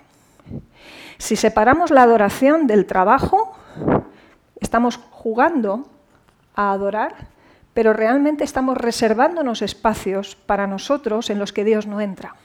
Si 1.19 1.35
separamos 1.35 1.91
la 1.91 2.03
adoración 2.03 2.65
del 2.65 2.85
trabajo, 2.85 3.53
estamos 4.61 4.97
jugando 5.11 5.85
a 6.55 6.71
adorar, 6.71 7.27
pero 7.73 7.91
realmente 7.91 8.45
estamos 8.45 8.77
reservándonos 8.77 9.61
espacios 9.61 10.35
para 10.37 10.65
nosotros 10.65 11.29
en 11.29 11.37
los 11.37 11.51
que 11.51 11.65
Dios 11.65 11.87
no 11.87 11.99
entra. 11.99 12.35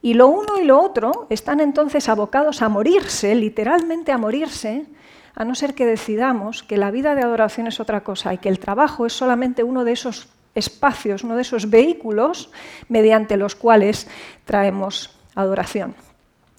Y 0.00 0.14
lo 0.14 0.28
uno 0.28 0.58
y 0.58 0.64
lo 0.64 0.80
otro 0.80 1.26
están 1.28 1.60
entonces 1.60 2.08
abocados 2.08 2.62
a 2.62 2.70
morirse, 2.70 3.34
literalmente 3.34 4.10
a 4.10 4.18
morirse, 4.18 4.86
a 5.34 5.44
no 5.44 5.54
ser 5.54 5.74
que 5.74 5.84
decidamos 5.84 6.62
que 6.62 6.78
la 6.78 6.90
vida 6.90 7.14
de 7.14 7.22
adoración 7.22 7.66
es 7.66 7.78
otra 7.78 8.00
cosa 8.02 8.32
y 8.32 8.38
que 8.38 8.48
el 8.48 8.58
trabajo 8.58 9.04
es 9.04 9.12
solamente 9.12 9.64
uno 9.64 9.84
de 9.84 9.92
esos 9.92 10.30
espacios, 10.54 11.24
uno 11.24 11.36
de 11.36 11.42
esos 11.42 11.68
vehículos 11.68 12.50
mediante 12.88 13.36
los 13.36 13.54
cuales 13.54 14.08
traemos 14.46 15.14
adoración. 15.34 15.94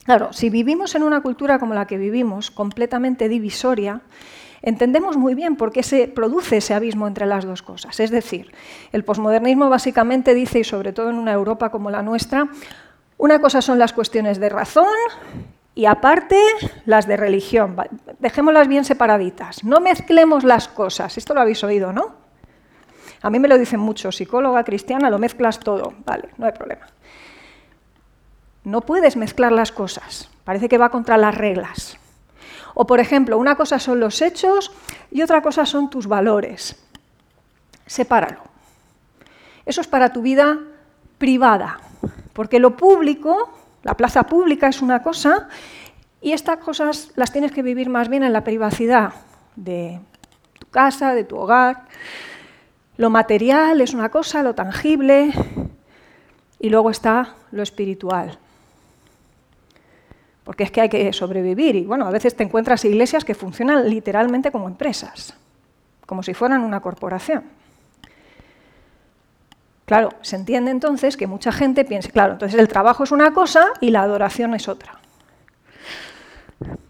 Claro, 0.03 0.33
si 0.33 0.49
vivimos 0.49 0.95
en 0.95 1.03
una 1.03 1.21
cultura 1.21 1.59
como 1.59 1.73
la 1.73 1.85
que 1.85 1.97
vivimos, 1.97 2.49
completamente 2.49 3.29
divisoria, 3.29 4.01
entendemos 4.61 5.17
muy 5.17 5.35
bien 5.35 5.55
por 5.55 5.71
qué 5.71 5.83
se 5.83 6.07
produce 6.07 6.57
ese 6.57 6.73
abismo 6.73 7.07
entre 7.07 7.25
las 7.25 7.45
dos 7.45 7.61
cosas. 7.61 7.99
Es 7.99 8.09
decir, 8.09 8.51
el 8.91 9.03
posmodernismo 9.03 9.69
básicamente 9.69 10.33
dice, 10.33 10.59
y 10.59 10.63
sobre 10.63 10.91
todo 10.91 11.09
en 11.09 11.17
una 11.17 11.33
Europa 11.33 11.69
como 11.69 11.91
la 11.91 12.01
nuestra, 12.01 12.47
una 13.17 13.39
cosa 13.39 13.61
son 13.61 13.77
las 13.77 13.93
cuestiones 13.93 14.39
de 14.39 14.49
razón 14.49 14.87
y 15.75 15.85
aparte 15.85 16.41
las 16.85 17.05
de 17.07 17.17
religión. 17.17 17.75
Dejémoslas 18.19 18.67
bien 18.67 18.83
separaditas. 18.83 19.63
No 19.63 19.79
mezclemos 19.79 20.43
las 20.43 20.67
cosas. 20.67 21.17
Esto 21.17 21.35
lo 21.35 21.41
habéis 21.41 21.63
oído, 21.63 21.93
¿no? 21.93 22.15
A 23.21 23.29
mí 23.29 23.37
me 23.37 23.47
lo 23.47 23.57
dicen 23.59 23.79
mucho, 23.79 24.11
psicóloga 24.11 24.63
cristiana, 24.63 25.11
lo 25.11 25.19
mezclas 25.19 25.59
todo. 25.59 25.93
Vale, 26.05 26.29
no 26.37 26.47
hay 26.47 26.51
problema. 26.53 26.87
No 28.63 28.81
puedes 28.81 29.15
mezclar 29.15 29.51
las 29.51 29.71
cosas. 29.71 30.29
Parece 30.43 30.69
que 30.69 30.77
va 30.77 30.89
contra 30.89 31.17
las 31.17 31.35
reglas. 31.35 31.97
O, 32.73 32.85
por 32.85 32.99
ejemplo, 32.99 33.37
una 33.37 33.55
cosa 33.55 33.79
son 33.79 33.99
los 33.99 34.21
hechos 34.21 34.71
y 35.11 35.21
otra 35.21 35.41
cosa 35.41 35.65
son 35.65 35.89
tus 35.89 36.07
valores. 36.07 36.75
Sepáralo. 37.85 38.41
Eso 39.65 39.81
es 39.81 39.87
para 39.87 40.13
tu 40.13 40.21
vida 40.21 40.59
privada, 41.17 41.79
porque 42.33 42.59
lo 42.59 42.77
público, 42.77 43.51
la 43.83 43.95
plaza 43.95 44.23
pública 44.23 44.67
es 44.67 44.81
una 44.81 45.03
cosa 45.03 45.49
y 46.21 46.31
estas 46.31 46.57
cosas 46.57 47.11
las 47.15 47.31
tienes 47.31 47.51
que 47.51 47.61
vivir 47.61 47.89
más 47.89 48.09
bien 48.09 48.23
en 48.23 48.33
la 48.33 48.43
privacidad 48.43 49.13
de 49.55 49.99
tu 50.57 50.67
casa, 50.67 51.13
de 51.13 51.23
tu 51.23 51.37
hogar. 51.37 51.85
Lo 52.97 53.09
material 53.09 53.81
es 53.81 53.93
una 53.93 54.09
cosa, 54.09 54.41
lo 54.43 54.55
tangible, 54.55 55.31
y 56.59 56.69
luego 56.69 56.89
está 56.89 57.35
lo 57.51 57.63
espiritual 57.63 58.39
porque 60.51 60.65
es 60.65 60.71
que 60.71 60.81
hay 60.81 60.89
que 60.89 61.13
sobrevivir. 61.13 61.77
Y 61.77 61.85
bueno, 61.85 62.05
a 62.05 62.11
veces 62.11 62.35
te 62.35 62.43
encuentras 62.43 62.83
iglesias 62.83 63.23
que 63.23 63.33
funcionan 63.33 63.89
literalmente 63.89 64.51
como 64.51 64.67
empresas, 64.67 65.33
como 66.05 66.23
si 66.23 66.33
fueran 66.33 66.65
una 66.65 66.81
corporación. 66.81 67.45
Claro, 69.85 70.09
se 70.19 70.35
entiende 70.35 70.69
entonces 70.69 71.15
que 71.15 71.25
mucha 71.25 71.53
gente 71.53 71.85
piensa, 71.85 72.09
claro, 72.09 72.33
entonces 72.33 72.59
el 72.59 72.67
trabajo 72.67 73.05
es 73.05 73.13
una 73.13 73.31
cosa 73.31 73.67
y 73.79 73.91
la 73.91 74.01
adoración 74.01 74.53
es 74.53 74.67
otra. 74.67 74.99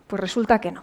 Pues 0.07 0.19
resulta 0.19 0.59
que 0.59 0.71
no. 0.71 0.81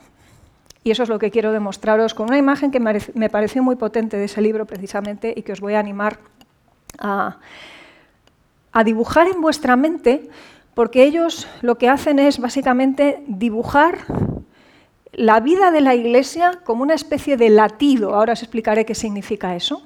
Y 0.84 0.92
eso 0.92 1.02
es 1.02 1.08
lo 1.08 1.18
que 1.18 1.32
quiero 1.32 1.50
demostraros 1.50 2.14
con 2.14 2.28
una 2.28 2.38
imagen 2.38 2.70
que 2.70 2.78
me 2.78 3.28
pareció 3.28 3.60
muy 3.60 3.74
potente 3.74 4.16
de 4.16 4.26
ese 4.26 4.40
libro 4.40 4.66
precisamente 4.66 5.34
y 5.36 5.42
que 5.42 5.50
os 5.50 5.58
voy 5.58 5.74
a 5.74 5.80
animar 5.80 6.20
a, 7.00 7.38
a 8.70 8.84
dibujar 8.84 9.26
en 9.26 9.40
vuestra 9.40 9.74
mente 9.74 10.30
porque 10.78 11.02
ellos 11.02 11.48
lo 11.60 11.76
que 11.76 11.88
hacen 11.88 12.20
es 12.20 12.38
básicamente 12.38 13.24
dibujar 13.26 13.98
la 15.12 15.40
vida 15.40 15.72
de 15.72 15.80
la 15.80 15.96
Iglesia 15.96 16.60
como 16.62 16.84
una 16.84 16.94
especie 16.94 17.36
de 17.36 17.50
latido. 17.50 18.14
Ahora 18.14 18.34
os 18.34 18.44
explicaré 18.44 18.86
qué 18.86 18.94
significa 18.94 19.56
eso. 19.56 19.82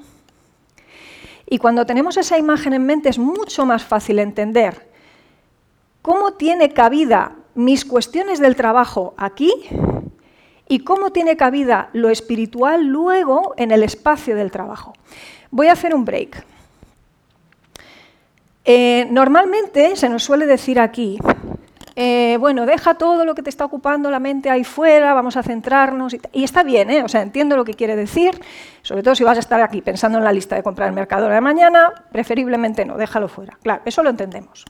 Y 1.48 1.56
cuando 1.56 1.86
tenemos 1.86 2.18
esa 2.18 2.36
imagen 2.36 2.74
en 2.74 2.84
mente 2.84 3.08
es 3.08 3.18
mucho 3.18 3.64
más 3.64 3.82
fácil 3.82 4.18
entender 4.18 4.86
cómo 6.02 6.34
tiene 6.34 6.74
cabida 6.74 7.36
mis 7.54 7.86
cuestiones 7.86 8.38
del 8.38 8.54
trabajo 8.54 9.14
aquí 9.16 9.50
y 10.68 10.80
cómo 10.80 11.10
tiene 11.10 11.38
cabida 11.38 11.88
lo 11.94 12.10
espiritual 12.10 12.84
luego 12.84 13.54
en 13.56 13.70
el 13.70 13.82
espacio 13.82 14.36
del 14.36 14.50
trabajo. 14.50 14.92
Voy 15.50 15.68
a 15.68 15.72
hacer 15.72 15.94
un 15.94 16.04
break. 16.04 16.44
Eh, 18.64 19.06
normalmente 19.10 19.96
se 19.96 20.08
nos 20.08 20.22
suele 20.22 20.46
decir 20.46 20.78
aquí, 20.78 21.18
eh, 21.94 22.36
bueno, 22.40 22.64
deja 22.64 22.94
todo 22.94 23.24
lo 23.24 23.34
que 23.34 23.42
te 23.42 23.50
está 23.50 23.64
ocupando 23.64 24.10
la 24.10 24.20
mente 24.20 24.48
ahí 24.50 24.64
fuera, 24.64 25.12
vamos 25.14 25.36
a 25.36 25.42
centrarnos. 25.42 26.16
Y, 26.32 26.44
está 26.44 26.62
bien, 26.62 26.90
¿eh? 26.90 27.02
o 27.02 27.08
sea, 27.08 27.22
entiendo 27.22 27.56
lo 27.56 27.64
que 27.64 27.74
quiere 27.74 27.96
decir, 27.96 28.40
sobre 28.82 29.02
todo 29.02 29.14
si 29.14 29.24
vas 29.24 29.36
a 29.36 29.40
estar 29.40 29.60
aquí 29.60 29.82
pensando 29.82 30.18
en 30.18 30.24
la 30.24 30.32
lista 30.32 30.56
de 30.56 30.62
comprar 30.62 30.88
el 30.88 30.94
mercado 30.94 31.28
de 31.28 31.40
mañana, 31.40 31.92
preferiblemente 32.12 32.84
no, 32.84 32.96
déjalo 32.96 33.28
fuera. 33.28 33.58
Claro, 33.62 33.82
eso 33.84 34.02
lo 34.02 34.10
entendemos. 34.10 34.64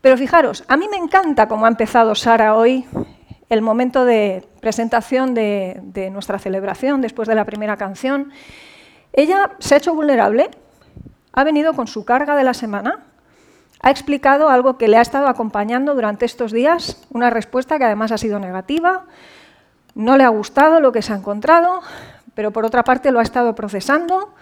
Pero 0.00 0.16
fijaros, 0.16 0.64
a 0.68 0.76
mí 0.76 0.86
me 0.88 0.96
encanta 0.96 1.48
cómo 1.48 1.66
ha 1.66 1.68
empezado 1.68 2.14
Sara 2.14 2.54
hoy 2.54 2.86
el 3.48 3.62
momento 3.62 4.04
de 4.04 4.46
presentación 4.60 5.34
de 5.34 6.08
nuestra 6.12 6.38
celebración 6.38 7.00
después 7.00 7.28
de 7.28 7.34
la 7.34 7.44
primera 7.44 7.76
canción. 7.76 8.32
Ella 9.12 9.50
se 9.58 9.74
ha 9.74 9.78
hecho 9.78 9.92
vulnerable, 9.92 10.50
ha 11.32 11.44
venido 11.44 11.74
con 11.74 11.86
su 11.86 12.04
carga 12.04 12.36
de 12.36 12.44
la 12.44 12.54
semana, 12.54 13.04
ha 13.82 13.90
explicado 13.90 14.48
algo 14.48 14.76
que 14.76 14.88
le 14.88 14.98
ha 14.98 15.00
estado 15.00 15.26
acompañando 15.26 15.94
durante 15.94 16.26
estos 16.26 16.52
días, 16.52 17.02
una 17.10 17.30
respuesta 17.30 17.78
que 17.78 17.84
además 17.84 18.12
ha 18.12 18.18
sido 18.18 18.38
negativa, 18.38 19.06
no 19.94 20.16
le 20.16 20.24
ha 20.24 20.28
gustado 20.28 20.80
lo 20.80 20.92
que 20.92 21.02
se 21.02 21.12
ha 21.12 21.16
encontrado, 21.16 21.80
pero 22.34 22.50
por 22.50 22.64
otra 22.64 22.84
parte 22.84 23.10
lo 23.10 23.18
ha 23.20 23.22
estado 23.22 23.54
procesando, 23.54 24.34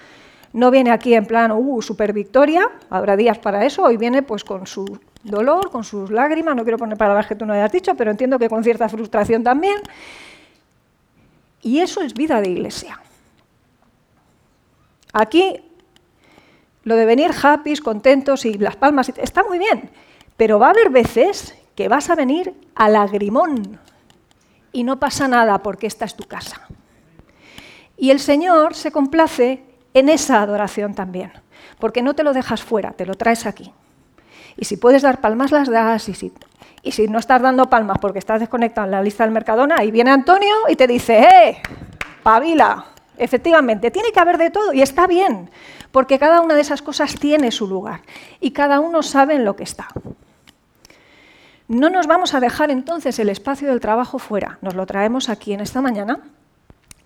no 0.52 0.70
viene 0.70 0.90
aquí 0.90 1.14
en 1.14 1.26
plan, 1.26 1.52
uh, 1.52 1.82
super 1.82 2.12
victoria, 2.12 2.68
habrá 2.90 3.16
días 3.16 3.38
para 3.38 3.64
eso, 3.64 3.84
hoy 3.84 3.96
viene 3.96 4.22
pues 4.22 4.44
con 4.44 4.66
su 4.66 4.98
dolor, 5.22 5.70
con 5.70 5.84
sus 5.84 6.10
lágrimas, 6.10 6.56
no 6.56 6.62
quiero 6.62 6.78
poner 6.78 6.96
palabras 6.96 7.26
que 7.26 7.34
tú 7.34 7.44
no 7.46 7.52
hayas 7.52 7.70
dicho, 7.70 7.94
pero 7.94 8.10
entiendo 8.10 8.38
que 8.38 8.48
con 8.48 8.64
cierta 8.64 8.88
frustración 8.88 9.42
también. 9.42 9.76
Y 11.62 11.80
eso 11.80 12.00
es 12.00 12.14
vida 12.14 12.40
de 12.40 12.50
iglesia. 12.50 13.00
Aquí 15.12 15.67
lo 16.84 16.96
de 16.96 17.04
venir 17.04 17.30
happy, 17.42 17.76
contentos 17.76 18.44
y 18.44 18.54
las 18.54 18.76
palmas, 18.76 19.10
está 19.16 19.44
muy 19.44 19.58
bien, 19.58 19.90
pero 20.36 20.58
va 20.58 20.68
a 20.68 20.70
haber 20.70 20.90
veces 20.90 21.54
que 21.74 21.88
vas 21.88 22.10
a 22.10 22.14
venir 22.14 22.54
a 22.74 22.88
lagrimón 22.88 23.78
y 24.72 24.84
no 24.84 24.98
pasa 24.98 25.28
nada 25.28 25.58
porque 25.62 25.86
esta 25.86 26.04
es 26.04 26.14
tu 26.14 26.24
casa. 26.24 26.68
Y 27.96 28.10
el 28.10 28.20
Señor 28.20 28.74
se 28.74 28.92
complace 28.92 29.64
en 29.94 30.08
esa 30.08 30.40
adoración 30.40 30.94
también, 30.94 31.32
porque 31.78 32.02
no 32.02 32.14
te 32.14 32.22
lo 32.22 32.32
dejas 32.32 32.62
fuera, 32.62 32.92
te 32.92 33.06
lo 33.06 33.14
traes 33.14 33.46
aquí. 33.46 33.72
Y 34.56 34.64
si 34.64 34.76
puedes 34.76 35.02
dar 35.02 35.20
palmas, 35.20 35.52
las 35.52 35.70
das. 35.70 36.08
Y 36.08 36.14
si, 36.14 36.32
y 36.82 36.92
si 36.92 37.06
no 37.06 37.18
estás 37.18 37.40
dando 37.40 37.70
palmas 37.70 37.98
porque 38.00 38.18
estás 38.18 38.40
desconectado 38.40 38.86
en 38.86 38.90
la 38.90 39.02
lista 39.02 39.24
del 39.24 39.32
Mercadona, 39.32 39.76
ahí 39.78 39.90
viene 39.90 40.10
Antonio 40.10 40.54
y 40.68 40.76
te 40.76 40.86
dice, 40.86 41.20
¡eh! 41.20 41.62
Pavila. 42.22 42.86
Efectivamente, 43.16 43.90
tiene 43.90 44.12
que 44.12 44.20
haber 44.20 44.38
de 44.38 44.50
todo 44.50 44.72
y 44.72 44.82
está 44.82 45.06
bien 45.06 45.50
porque 45.90 46.18
cada 46.18 46.40
una 46.40 46.54
de 46.54 46.60
esas 46.60 46.82
cosas 46.82 47.14
tiene 47.14 47.50
su 47.50 47.66
lugar 47.66 48.00
y 48.40 48.50
cada 48.50 48.80
uno 48.80 49.02
sabe 49.02 49.34
en 49.34 49.44
lo 49.44 49.56
que 49.56 49.64
está. 49.64 49.88
No 51.68 51.90
nos 51.90 52.06
vamos 52.06 52.34
a 52.34 52.40
dejar 52.40 52.70
entonces 52.70 53.18
el 53.18 53.28
espacio 53.28 53.68
del 53.68 53.80
trabajo 53.80 54.18
fuera, 54.18 54.58
nos 54.62 54.74
lo 54.74 54.86
traemos 54.86 55.28
aquí 55.28 55.52
en 55.52 55.60
esta 55.60 55.82
mañana. 55.82 56.20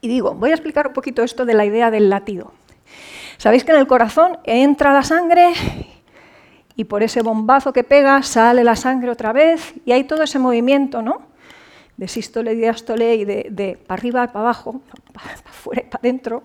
Y 0.01 0.09
digo, 0.09 0.35
voy 0.35 0.51
a 0.51 0.55
explicar 0.55 0.89
un 0.89 0.93
poquito 0.93 1.23
esto 1.23 1.45
de 1.45 1.55
la 1.55 1.65
idea 1.65 1.91
del 1.91 2.11
latido. 2.11 2.53
Sabéis 3.39 3.65
que 3.65 3.73
en 3.73 3.79
el 3.79 3.87
corazón 3.87 4.39
entra 4.45 4.93
la 4.93 5.03
sangre 5.03 5.53
y 6.77 6.85
por 6.85 7.03
ese 7.03 7.23
bombazo 7.23 7.73
que 7.73 7.85
pega 7.85 8.23
sale 8.23 8.65
la 8.65 8.77
sangre 8.77 9.11
otra 9.11 9.33
vez 9.33 9.75
y 9.85 9.93
hay 9.93 10.05
todo 10.05 10.23
ese 10.23 10.39
movimiento, 10.39 11.03
¿no? 11.03 11.23
De 11.97 12.09
sístole, 12.09 12.55
diástole 12.55 13.17
y 13.17 13.25
de, 13.25 13.49
de 13.51 13.77
para 13.77 13.99
arriba, 13.99 14.27
para 14.29 14.41
abajo, 14.41 14.81
para 15.12 15.35
afuera 15.35 15.83
y 15.83 15.91
para 15.91 16.01
adentro. 16.01 16.43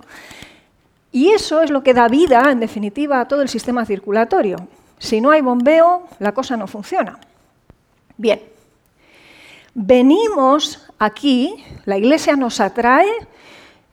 Y 1.11 1.29
eso 1.29 1.61
es 1.61 1.69
lo 1.69 1.83
que 1.83 1.93
da 1.93 2.07
vida, 2.07 2.51
en 2.51 2.59
definitiva, 2.59 3.19
a 3.19 3.27
todo 3.27 3.41
el 3.41 3.49
sistema 3.49 3.85
circulatorio. 3.85 4.57
Si 4.99 5.21
no 5.21 5.31
hay 5.31 5.41
bombeo, 5.41 6.07
la 6.19 6.33
cosa 6.33 6.57
no 6.57 6.67
funciona. 6.67 7.19
Bien, 8.17 8.41
venimos 9.73 10.85
aquí, 10.97 11.63
la 11.85 11.97
Iglesia 11.97 12.35
nos 12.35 12.59
atrae, 12.59 13.09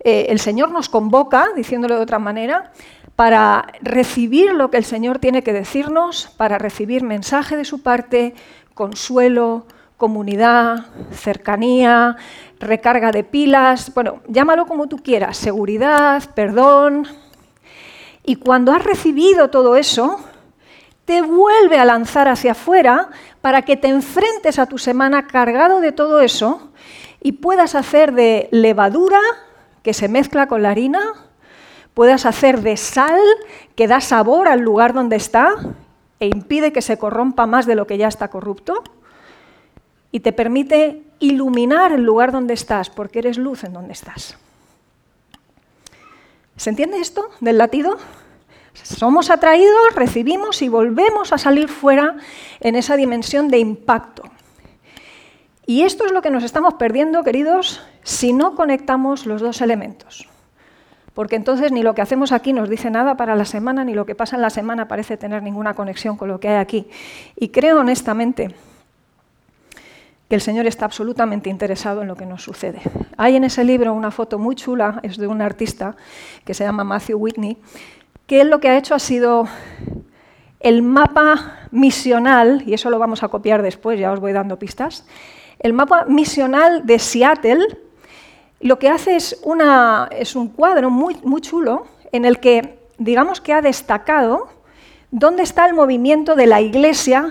eh, 0.00 0.26
el 0.30 0.40
Señor 0.40 0.70
nos 0.70 0.88
convoca, 0.88 1.48
diciéndolo 1.54 1.96
de 1.96 2.02
otra 2.02 2.18
manera, 2.18 2.72
para 3.16 3.66
recibir 3.80 4.52
lo 4.52 4.70
que 4.70 4.78
el 4.78 4.84
Señor 4.84 5.18
tiene 5.18 5.42
que 5.42 5.52
decirnos, 5.52 6.32
para 6.36 6.58
recibir 6.58 7.02
mensaje 7.02 7.56
de 7.56 7.64
su 7.64 7.82
parte, 7.82 8.34
consuelo, 8.74 9.66
comunidad, 9.96 10.86
cercanía, 11.12 12.16
recarga 12.60 13.12
de 13.12 13.24
pilas, 13.24 13.92
bueno, 13.94 14.20
llámalo 14.28 14.66
como 14.66 14.86
tú 14.86 14.98
quieras, 14.98 15.36
seguridad, 15.36 16.22
perdón. 16.34 17.06
Y 18.24 18.36
cuando 18.36 18.72
has 18.72 18.82
recibido 18.82 19.50
todo 19.50 19.76
eso, 19.76 20.18
te 21.04 21.22
vuelve 21.22 21.78
a 21.78 21.84
lanzar 21.84 22.28
hacia 22.28 22.52
afuera 22.52 23.10
para 23.40 23.62
que 23.62 23.76
te 23.76 23.88
enfrentes 23.88 24.58
a 24.58 24.66
tu 24.66 24.78
semana 24.78 25.26
cargado 25.26 25.80
de 25.80 25.92
todo 25.92 26.20
eso 26.20 26.70
y 27.20 27.32
puedas 27.32 27.74
hacer 27.74 28.12
de 28.12 28.48
levadura 28.50 29.20
que 29.82 29.92
se 29.92 30.08
mezcla 30.08 30.46
con 30.46 30.62
la 30.62 30.70
harina, 30.70 31.00
puedas 31.92 32.24
hacer 32.24 32.62
de 32.62 32.76
sal 32.76 33.20
que 33.74 33.86
da 33.86 34.00
sabor 34.00 34.48
al 34.48 34.60
lugar 34.60 34.94
donde 34.94 35.16
está 35.16 35.54
e 36.20 36.26
impide 36.26 36.72
que 36.72 36.82
se 36.82 36.96
corrompa 36.96 37.46
más 37.46 37.66
de 37.66 37.74
lo 37.74 37.86
que 37.86 37.98
ya 37.98 38.08
está 38.08 38.28
corrupto 38.28 38.82
y 40.10 40.20
te 40.20 40.32
permite 40.32 41.02
iluminar 41.24 41.92
el 41.92 42.02
lugar 42.02 42.32
donde 42.32 42.54
estás, 42.54 42.90
porque 42.90 43.20
eres 43.20 43.38
luz 43.38 43.64
en 43.64 43.72
donde 43.72 43.92
estás. 43.92 44.36
¿Se 46.56 46.70
entiende 46.70 46.98
esto 46.98 47.30
del 47.40 47.58
latido? 47.58 47.98
Somos 48.74 49.30
atraídos, 49.30 49.94
recibimos 49.94 50.62
y 50.62 50.68
volvemos 50.68 51.32
a 51.32 51.38
salir 51.38 51.68
fuera 51.68 52.16
en 52.60 52.76
esa 52.76 52.96
dimensión 52.96 53.48
de 53.48 53.58
impacto. 53.58 54.22
Y 55.66 55.82
esto 55.82 56.04
es 56.04 56.12
lo 56.12 56.20
que 56.20 56.30
nos 56.30 56.44
estamos 56.44 56.74
perdiendo, 56.74 57.24
queridos, 57.24 57.80
si 58.02 58.32
no 58.32 58.54
conectamos 58.54 59.26
los 59.26 59.40
dos 59.40 59.62
elementos. 59.62 60.28
Porque 61.14 61.36
entonces 61.36 61.72
ni 61.72 61.82
lo 61.82 61.94
que 61.94 62.02
hacemos 62.02 62.32
aquí 62.32 62.52
nos 62.52 62.68
dice 62.68 62.90
nada 62.90 63.16
para 63.16 63.34
la 63.36 63.44
semana, 63.44 63.84
ni 63.84 63.94
lo 63.94 64.04
que 64.04 64.14
pasa 64.14 64.36
en 64.36 64.42
la 64.42 64.50
semana 64.50 64.88
parece 64.88 65.16
tener 65.16 65.42
ninguna 65.42 65.74
conexión 65.74 66.16
con 66.16 66.28
lo 66.28 66.40
que 66.40 66.48
hay 66.48 66.56
aquí. 66.56 66.88
Y 67.36 67.48
creo 67.48 67.80
honestamente 67.80 68.54
que 70.28 70.34
el 70.34 70.40
Señor 70.40 70.66
está 70.66 70.84
absolutamente 70.84 71.50
interesado 71.50 72.02
en 72.02 72.08
lo 72.08 72.16
que 72.16 72.26
nos 72.26 72.42
sucede. 72.42 72.80
Hay 73.16 73.36
en 73.36 73.44
ese 73.44 73.64
libro 73.64 73.92
una 73.92 74.10
foto 74.10 74.38
muy 74.38 74.54
chula, 74.54 75.00
es 75.02 75.18
de 75.18 75.26
un 75.26 75.42
artista 75.42 75.96
que 76.44 76.54
se 76.54 76.64
llama 76.64 76.84
Matthew 76.84 77.18
Whitney, 77.18 77.58
que 78.26 78.40
él 78.40 78.48
lo 78.48 78.60
que 78.60 78.68
ha 78.68 78.78
hecho 78.78 78.94
ha 78.94 78.98
sido 78.98 79.46
el 80.60 80.82
mapa 80.82 81.68
misional, 81.70 82.62
y 82.66 82.72
eso 82.72 82.88
lo 82.88 82.98
vamos 82.98 83.22
a 83.22 83.28
copiar 83.28 83.60
después, 83.62 84.00
ya 84.00 84.12
os 84.12 84.20
voy 84.20 84.32
dando 84.32 84.58
pistas, 84.58 85.06
el 85.58 85.74
mapa 85.74 86.06
misional 86.06 86.86
de 86.86 86.98
Seattle, 86.98 87.78
lo 88.60 88.78
que 88.78 88.88
hace 88.88 89.16
es, 89.16 89.42
es 90.10 90.36
un 90.36 90.48
cuadro 90.48 90.88
muy, 90.88 91.16
muy 91.22 91.42
chulo 91.42 91.86
en 92.12 92.24
el 92.24 92.40
que, 92.40 92.78
digamos 92.96 93.42
que 93.42 93.52
ha 93.52 93.60
destacado 93.60 94.48
dónde 95.10 95.42
está 95.42 95.66
el 95.66 95.74
movimiento 95.74 96.34
de 96.34 96.46
la 96.46 96.62
iglesia 96.62 97.30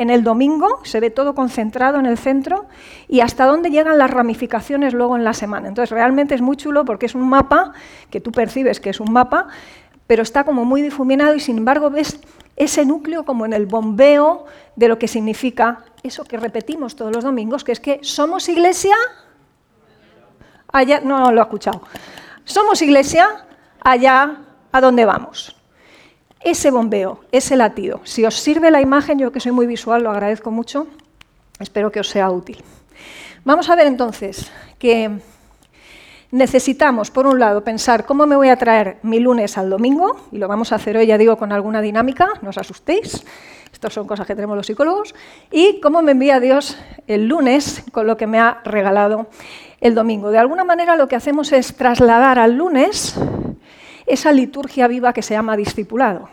en 0.00 0.08
el 0.08 0.24
domingo, 0.24 0.80
se 0.82 0.98
ve 0.98 1.10
todo 1.10 1.34
concentrado 1.34 1.98
en 1.98 2.06
el 2.06 2.16
centro, 2.16 2.64
y 3.06 3.20
hasta 3.20 3.44
dónde 3.44 3.68
llegan 3.68 3.98
las 3.98 4.10
ramificaciones 4.10 4.94
luego 4.94 5.14
en 5.14 5.24
la 5.24 5.34
semana. 5.34 5.68
Entonces, 5.68 5.90
realmente 5.90 6.34
es 6.34 6.40
muy 6.40 6.56
chulo 6.56 6.86
porque 6.86 7.04
es 7.04 7.14
un 7.14 7.28
mapa 7.28 7.74
que 8.08 8.18
tú 8.18 8.32
percibes 8.32 8.80
que 8.80 8.88
es 8.88 8.98
un 8.98 9.12
mapa, 9.12 9.48
pero 10.06 10.22
está 10.22 10.44
como 10.44 10.64
muy 10.64 10.80
difuminado 10.80 11.34
y 11.34 11.40
sin 11.40 11.58
embargo 11.58 11.90
ves 11.90 12.18
ese 12.56 12.86
núcleo 12.86 13.26
como 13.26 13.44
en 13.44 13.52
el 13.52 13.66
bombeo 13.66 14.46
de 14.74 14.88
lo 14.88 14.98
que 14.98 15.06
significa 15.06 15.84
eso 16.02 16.24
que 16.24 16.38
repetimos 16.38 16.96
todos 16.96 17.14
los 17.14 17.22
domingos, 17.22 17.62
que 17.62 17.72
es 17.72 17.80
que 17.80 18.00
somos 18.00 18.48
iglesia 18.48 18.96
allá, 20.72 21.00
no 21.00 21.30
lo 21.30 21.40
he 21.40 21.42
escuchado, 21.42 21.82
somos 22.44 22.80
iglesia 22.80 23.26
allá 23.82 24.38
a 24.72 24.80
donde 24.80 25.04
vamos. 25.04 25.59
Ese 26.42 26.70
bombeo, 26.70 27.20
ese 27.32 27.54
latido. 27.54 28.00
Si 28.04 28.24
os 28.24 28.34
sirve 28.34 28.70
la 28.70 28.80
imagen, 28.80 29.18
yo 29.18 29.30
que 29.30 29.40
soy 29.40 29.52
muy 29.52 29.66
visual, 29.66 30.02
lo 30.02 30.10
agradezco 30.10 30.50
mucho, 30.50 30.86
espero 31.58 31.92
que 31.92 32.00
os 32.00 32.08
sea 32.08 32.30
útil. 32.30 32.64
Vamos 33.44 33.68
a 33.68 33.76
ver 33.76 33.86
entonces 33.86 34.50
que 34.78 35.10
necesitamos, 36.30 37.10
por 37.10 37.26
un 37.26 37.38
lado, 37.38 37.62
pensar 37.62 38.06
cómo 38.06 38.26
me 38.26 38.36
voy 38.36 38.48
a 38.48 38.56
traer 38.56 38.98
mi 39.02 39.20
lunes 39.20 39.58
al 39.58 39.68
domingo, 39.68 40.16
y 40.32 40.38
lo 40.38 40.48
vamos 40.48 40.72
a 40.72 40.76
hacer 40.76 40.96
hoy, 40.96 41.06
ya 41.06 41.18
digo, 41.18 41.36
con 41.36 41.52
alguna 41.52 41.82
dinámica, 41.82 42.28
no 42.40 42.50
os 42.50 42.58
asustéis, 42.58 43.24
estas 43.70 43.92
son 43.92 44.06
cosas 44.06 44.26
que 44.26 44.34
tenemos 44.34 44.56
los 44.56 44.66
psicólogos, 44.66 45.14
y 45.50 45.78
cómo 45.80 46.00
me 46.00 46.12
envía 46.12 46.40
Dios 46.40 46.78
el 47.06 47.26
lunes 47.26 47.82
con 47.92 48.06
lo 48.06 48.16
que 48.16 48.26
me 48.26 48.38
ha 48.38 48.60
regalado 48.64 49.26
el 49.80 49.94
domingo. 49.94 50.30
De 50.30 50.38
alguna 50.38 50.64
manera 50.64 50.96
lo 50.96 51.06
que 51.06 51.16
hacemos 51.16 51.52
es 51.52 51.74
trasladar 51.76 52.38
al 52.38 52.54
lunes 52.54 53.14
esa 54.12 54.32
liturgia 54.32 54.88
viva 54.88 55.12
que 55.12 55.22
se 55.22 55.34
llama 55.34 55.56
discipulado. 55.56 56.28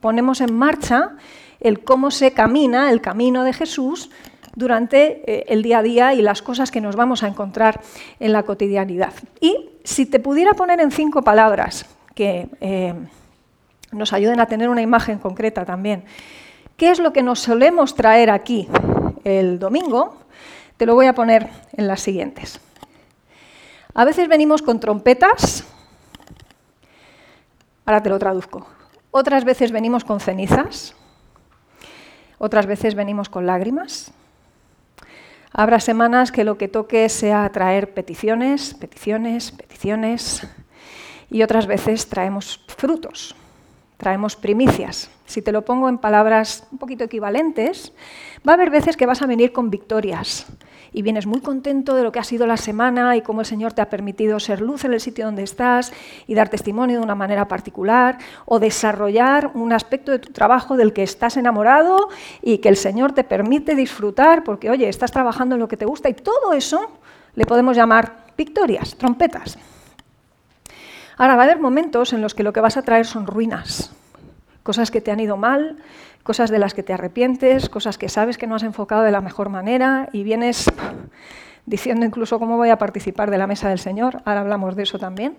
Ponemos 0.00 0.40
en 0.40 0.54
marcha 0.54 1.12
el 1.60 1.82
cómo 1.82 2.10
se 2.10 2.32
camina, 2.32 2.90
el 2.90 3.00
camino 3.00 3.44
de 3.44 3.52
Jesús, 3.52 4.10
durante 4.54 5.22
eh, 5.30 5.44
el 5.48 5.62
día 5.62 5.78
a 5.78 5.82
día 5.82 6.14
y 6.14 6.22
las 6.22 6.42
cosas 6.42 6.70
que 6.70 6.80
nos 6.80 6.96
vamos 6.96 7.22
a 7.22 7.28
encontrar 7.28 7.80
en 8.20 8.32
la 8.32 8.42
cotidianidad. 8.44 9.12
Y 9.40 9.70
si 9.82 10.06
te 10.06 10.20
pudiera 10.20 10.52
poner 10.54 10.80
en 10.80 10.90
cinco 10.90 11.22
palabras 11.22 11.86
que 12.14 12.48
eh, 12.60 12.94
nos 13.92 14.12
ayuden 14.12 14.40
a 14.40 14.46
tener 14.46 14.68
una 14.68 14.82
imagen 14.82 15.18
concreta 15.18 15.64
también, 15.64 16.04
¿qué 16.76 16.90
es 16.90 16.98
lo 16.98 17.12
que 17.12 17.22
nos 17.22 17.40
solemos 17.40 17.94
traer 17.94 18.30
aquí 18.30 18.68
el 19.24 19.58
domingo? 19.58 20.18
Te 20.76 20.86
lo 20.86 20.94
voy 20.94 21.06
a 21.06 21.14
poner 21.14 21.48
en 21.76 21.86
las 21.86 22.00
siguientes. 22.00 22.60
A 23.94 24.04
veces 24.04 24.28
venimos 24.28 24.62
con 24.62 24.80
trompetas, 24.80 25.64
ahora 27.84 28.02
te 28.02 28.10
lo 28.10 28.18
traduzco. 28.18 28.66
Otras 29.10 29.44
veces 29.44 29.72
venimos 29.72 30.04
con 30.04 30.20
cenizas, 30.20 30.94
otras 32.38 32.66
veces 32.66 32.94
venimos 32.94 33.28
con 33.28 33.46
lágrimas, 33.46 34.12
Habrá 35.56 35.78
semanas 35.78 36.32
que 36.32 36.42
lo 36.42 36.58
que 36.58 36.66
toque 36.66 37.08
sea 37.08 37.48
traer 37.50 37.94
peticiones, 37.94 38.74
peticiones, 38.74 39.52
peticiones, 39.52 40.44
y 41.30 41.44
otras 41.44 41.68
veces 41.68 42.08
traemos 42.08 42.60
frutos, 42.66 43.36
traemos 43.96 44.34
primicias. 44.34 45.08
Si 45.26 45.42
te 45.42 45.52
lo 45.52 45.64
pongo 45.64 45.88
en 45.88 45.98
palabras 45.98 46.66
un 46.72 46.78
poquito 46.78 47.04
equivalentes, 47.04 47.92
va 48.46 48.50
a 48.50 48.54
haber 48.54 48.70
veces 48.70 48.96
que 48.96 49.06
vas 49.06 49.22
a 49.22 49.26
venir 49.26 49.52
con 49.52 49.70
victorias, 49.70 50.44
y 50.94 51.02
vienes 51.02 51.26
muy 51.26 51.40
contento 51.40 51.96
de 51.96 52.04
lo 52.04 52.12
que 52.12 52.20
ha 52.20 52.24
sido 52.24 52.46
la 52.46 52.56
semana 52.56 53.16
y 53.16 53.20
cómo 53.20 53.40
el 53.40 53.46
Señor 53.46 53.72
te 53.72 53.82
ha 53.82 53.90
permitido 53.90 54.38
ser 54.38 54.60
luz 54.60 54.84
en 54.84 54.94
el 54.94 55.00
sitio 55.00 55.24
donde 55.24 55.42
estás 55.42 55.92
y 56.28 56.34
dar 56.34 56.48
testimonio 56.48 56.98
de 56.98 57.04
una 57.04 57.16
manera 57.16 57.48
particular 57.48 58.16
o 58.46 58.60
desarrollar 58.60 59.50
un 59.54 59.72
aspecto 59.72 60.12
de 60.12 60.20
tu 60.20 60.32
trabajo 60.32 60.76
del 60.76 60.92
que 60.92 61.02
estás 61.02 61.36
enamorado 61.36 62.08
y 62.40 62.58
que 62.58 62.68
el 62.68 62.76
Señor 62.76 63.10
te 63.10 63.24
permite 63.24 63.74
disfrutar 63.74 64.44
porque, 64.44 64.70
oye, 64.70 64.88
estás 64.88 65.10
trabajando 65.10 65.56
en 65.56 65.60
lo 65.60 65.66
que 65.68 65.76
te 65.76 65.84
gusta 65.84 66.08
y 66.08 66.14
todo 66.14 66.52
eso 66.52 66.92
le 67.34 67.44
podemos 67.44 67.76
llamar 67.76 68.26
victorias, 68.38 68.94
trompetas. 68.96 69.58
Ahora 71.16 71.34
va 71.34 71.42
a 71.42 71.44
haber 71.46 71.58
momentos 71.58 72.12
en 72.12 72.20
los 72.20 72.34
que 72.34 72.44
lo 72.44 72.52
que 72.52 72.60
vas 72.60 72.76
a 72.76 72.82
traer 72.82 73.04
son 73.04 73.26
ruinas, 73.26 73.92
cosas 74.62 74.92
que 74.92 75.00
te 75.00 75.10
han 75.10 75.18
ido 75.18 75.36
mal, 75.36 75.76
cosas 76.24 76.50
de 76.50 76.58
las 76.58 76.74
que 76.74 76.82
te 76.82 76.92
arrepientes, 76.92 77.68
cosas 77.68 77.98
que 77.98 78.08
sabes 78.08 78.38
que 78.38 78.48
no 78.48 78.56
has 78.56 78.64
enfocado 78.64 79.02
de 79.02 79.12
la 79.12 79.20
mejor 79.20 79.50
manera 79.50 80.08
y 80.12 80.24
vienes 80.24 80.72
diciendo 81.66 82.04
incluso 82.04 82.40
cómo 82.40 82.56
voy 82.56 82.70
a 82.70 82.78
participar 82.78 83.30
de 83.30 83.38
la 83.38 83.46
mesa 83.46 83.68
del 83.68 83.78
Señor. 83.78 84.22
Ahora 84.24 84.40
hablamos 84.40 84.74
de 84.74 84.82
eso 84.82 84.98
también. 84.98 85.36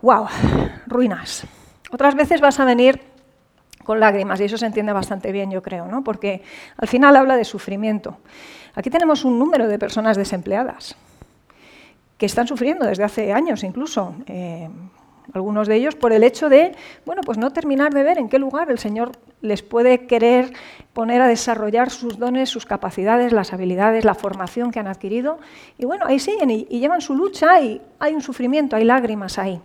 ¡Wow! 0.00 0.28
Ruinas. 0.86 1.44
Otras 1.90 2.14
veces 2.14 2.40
vas 2.40 2.60
a 2.60 2.64
venir 2.64 3.00
con 3.84 4.00
lágrimas 4.00 4.40
y 4.40 4.44
eso 4.44 4.58
se 4.58 4.66
entiende 4.66 4.92
bastante 4.92 5.32
bien, 5.32 5.50
yo 5.50 5.62
creo, 5.62 5.86
¿no? 5.86 6.04
porque 6.04 6.42
al 6.76 6.88
final 6.88 7.16
habla 7.16 7.36
de 7.36 7.44
sufrimiento. 7.44 8.18
Aquí 8.74 8.90
tenemos 8.90 9.24
un 9.24 9.38
número 9.38 9.66
de 9.66 9.78
personas 9.78 10.16
desempleadas 10.16 10.94
que 12.16 12.26
están 12.26 12.46
sufriendo 12.46 12.86
desde 12.86 13.04
hace 13.04 13.32
años 13.32 13.64
incluso. 13.64 14.14
Eh, 14.26 14.68
algunos 15.32 15.68
de 15.68 15.76
ellos 15.76 15.94
por 15.94 16.12
el 16.12 16.22
hecho 16.22 16.48
de, 16.48 16.74
bueno, 17.04 17.22
pues 17.24 17.38
no 17.38 17.50
terminar 17.50 17.92
de 17.92 18.02
ver 18.02 18.18
en 18.18 18.28
qué 18.28 18.38
lugar 18.38 18.70
el 18.70 18.78
Señor 18.78 19.12
les 19.40 19.62
puede 19.62 20.06
querer 20.06 20.52
poner 20.92 21.20
a 21.22 21.28
desarrollar 21.28 21.90
sus 21.90 22.18
dones, 22.18 22.50
sus 22.50 22.66
capacidades, 22.66 23.32
las 23.32 23.52
habilidades, 23.52 24.04
la 24.04 24.14
formación 24.14 24.70
que 24.70 24.80
han 24.80 24.88
adquirido. 24.88 25.38
Y 25.78 25.84
bueno, 25.84 26.06
ahí 26.06 26.18
siguen 26.18 26.50
y, 26.50 26.64
llevan 26.64 27.00
su 27.00 27.14
lucha 27.14 27.60
y 27.60 27.80
hay 28.00 28.14
un 28.14 28.20
sufrimiento, 28.20 28.74
hay 28.74 28.84
lágrimas 28.84 29.38
ahí. 29.38 29.60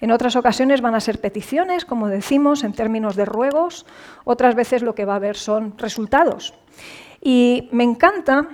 En 0.00 0.12
otras 0.12 0.36
ocasiones 0.36 0.80
van 0.80 0.94
a 0.94 1.00
ser 1.00 1.20
peticiones, 1.20 1.84
como 1.84 2.08
decimos, 2.08 2.62
en 2.62 2.72
términos 2.72 3.16
de 3.16 3.24
ruegos. 3.24 3.86
Otras 4.24 4.54
veces 4.54 4.82
lo 4.82 4.94
que 4.94 5.04
va 5.04 5.14
a 5.14 5.16
haber 5.16 5.36
son 5.36 5.76
resultados. 5.78 6.54
Y 7.20 7.68
me 7.72 7.82
encanta 7.82 8.48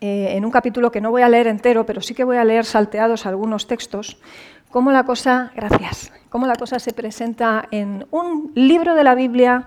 eh, 0.00 0.36
en 0.36 0.44
un 0.44 0.50
capítulo 0.50 0.90
que 0.90 1.00
no 1.00 1.10
voy 1.10 1.22
a 1.22 1.28
leer 1.28 1.46
entero, 1.46 1.84
pero 1.84 2.00
sí 2.00 2.14
que 2.14 2.24
voy 2.24 2.36
a 2.36 2.44
leer 2.44 2.64
salteados 2.64 3.26
algunos 3.26 3.66
textos, 3.66 4.16
cómo 4.70 4.92
la 4.92 5.04
cosa, 5.04 5.52
gracias, 5.54 6.12
cómo 6.28 6.46
la 6.46 6.54
cosa 6.54 6.78
se 6.78 6.92
presenta 6.92 7.66
en 7.70 8.06
un 8.10 8.52
libro 8.54 8.94
de 8.94 9.04
la 9.04 9.14
Biblia 9.14 9.66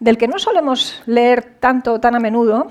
del 0.00 0.16
que 0.16 0.28
no 0.28 0.38
solemos 0.38 1.02
leer 1.06 1.56
tanto 1.60 2.00
tan 2.00 2.14
a 2.14 2.20
menudo. 2.20 2.68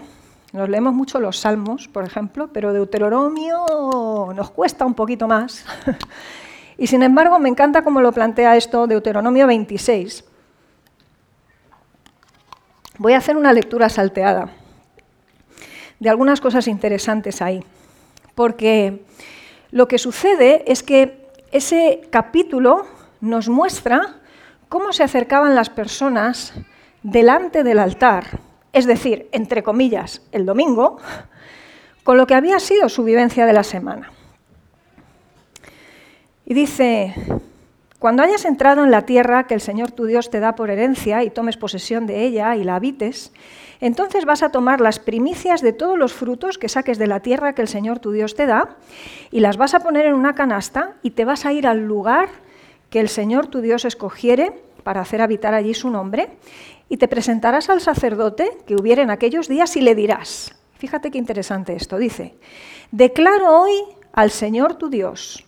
Nos 0.53 0.69
leemos 0.69 0.93
mucho 0.93 1.19
los 1.19 1.39
Salmos, 1.39 1.87
por 1.87 2.05
ejemplo, 2.05 2.49
pero 2.53 2.73
Deuteronomio 2.73 4.31
nos 4.35 4.51
cuesta 4.51 4.85
un 4.85 4.93
poquito 4.93 5.27
más. 5.27 5.65
y 6.77 6.87
sin 6.87 7.03
embargo, 7.03 7.39
me 7.39 7.49
encanta 7.49 7.83
cómo 7.83 8.01
lo 8.01 8.11
plantea 8.11 8.55
esto 8.55 8.87
Deuteronomio 8.87 9.47
26. 9.47 10.23
Voy 12.99 13.13
a 13.13 13.17
hacer 13.17 13.35
una 13.35 13.51
lectura 13.51 13.89
salteada 13.89 14.49
de 15.99 16.09
algunas 16.09 16.39
cosas 16.39 16.67
interesantes 16.67 17.41
ahí, 17.41 17.63
porque 18.35 19.05
lo 19.71 19.87
que 19.87 19.97
sucede 19.97 20.63
es 20.71 20.83
que 20.83 21.22
ese 21.53 22.01
capítulo 22.09 22.87
nos 23.21 23.47
muestra 23.47 24.15
cómo 24.69 24.91
se 24.91 25.03
acercaban 25.03 25.53
las 25.53 25.69
personas 25.69 26.53
delante 27.03 27.63
del 27.63 27.77
altar, 27.77 28.39
es 28.73 28.87
decir, 28.87 29.29
entre 29.31 29.61
comillas, 29.61 30.23
el 30.31 30.47
domingo, 30.47 30.97
con 32.03 32.17
lo 32.17 32.25
que 32.25 32.33
había 32.33 32.59
sido 32.59 32.89
su 32.89 33.03
vivencia 33.03 33.45
de 33.45 33.53
la 33.53 33.63
semana. 33.63 34.11
Y 36.43 36.55
dice, 36.55 37.13
cuando 37.99 38.23
hayas 38.23 38.45
entrado 38.45 38.83
en 38.83 38.89
la 38.89 39.03
tierra 39.03 39.45
que 39.45 39.53
el 39.53 39.61
Señor 39.61 39.91
tu 39.91 40.05
Dios 40.05 40.31
te 40.31 40.39
da 40.39 40.55
por 40.55 40.71
herencia 40.71 41.23
y 41.23 41.29
tomes 41.29 41.55
posesión 41.55 42.07
de 42.07 42.23
ella 42.23 42.55
y 42.55 42.63
la 42.63 42.77
habites, 42.77 43.31
entonces 43.79 44.25
vas 44.25 44.43
a 44.43 44.49
tomar 44.49 44.81
las 44.81 44.99
primicias 44.99 45.61
de 45.61 45.73
todos 45.73 45.97
los 45.97 46.13
frutos 46.13 46.57
que 46.57 46.69
saques 46.69 46.97
de 46.97 47.07
la 47.07 47.21
tierra 47.21 47.53
que 47.53 47.61
el 47.61 47.67
Señor 47.67 47.99
tu 47.99 48.11
Dios 48.11 48.35
te 48.35 48.45
da 48.45 48.77
y 49.31 49.39
las 49.39 49.57
vas 49.57 49.73
a 49.73 49.79
poner 49.79 50.05
en 50.05 50.13
una 50.13 50.35
canasta 50.35 50.93
y 51.03 51.11
te 51.11 51.25
vas 51.25 51.45
a 51.45 51.53
ir 51.53 51.67
al 51.67 51.85
lugar 51.85 52.29
que 52.89 52.99
el 52.99 53.09
Señor 53.09 53.47
tu 53.47 53.61
Dios 53.61 53.85
escogiere 53.85 54.53
para 54.83 55.01
hacer 55.01 55.21
habitar 55.21 55.53
allí 55.53 55.73
su 55.73 55.89
nombre, 55.89 56.29
y 56.89 56.97
te 56.97 57.07
presentarás 57.07 57.69
al 57.69 57.81
sacerdote 57.81 58.57
que 58.67 58.75
hubiere 58.75 59.01
en 59.01 59.09
aquellos 59.09 59.47
días 59.47 59.75
y 59.77 59.81
le 59.81 59.95
dirás, 59.95 60.55
fíjate 60.77 61.09
qué 61.09 61.17
interesante 61.17 61.75
esto, 61.75 61.97
dice, 61.97 62.35
declaro 62.91 63.61
hoy 63.61 63.73
al 64.11 64.29
Señor 64.29 64.75
tu 64.75 64.89
Dios 64.89 65.45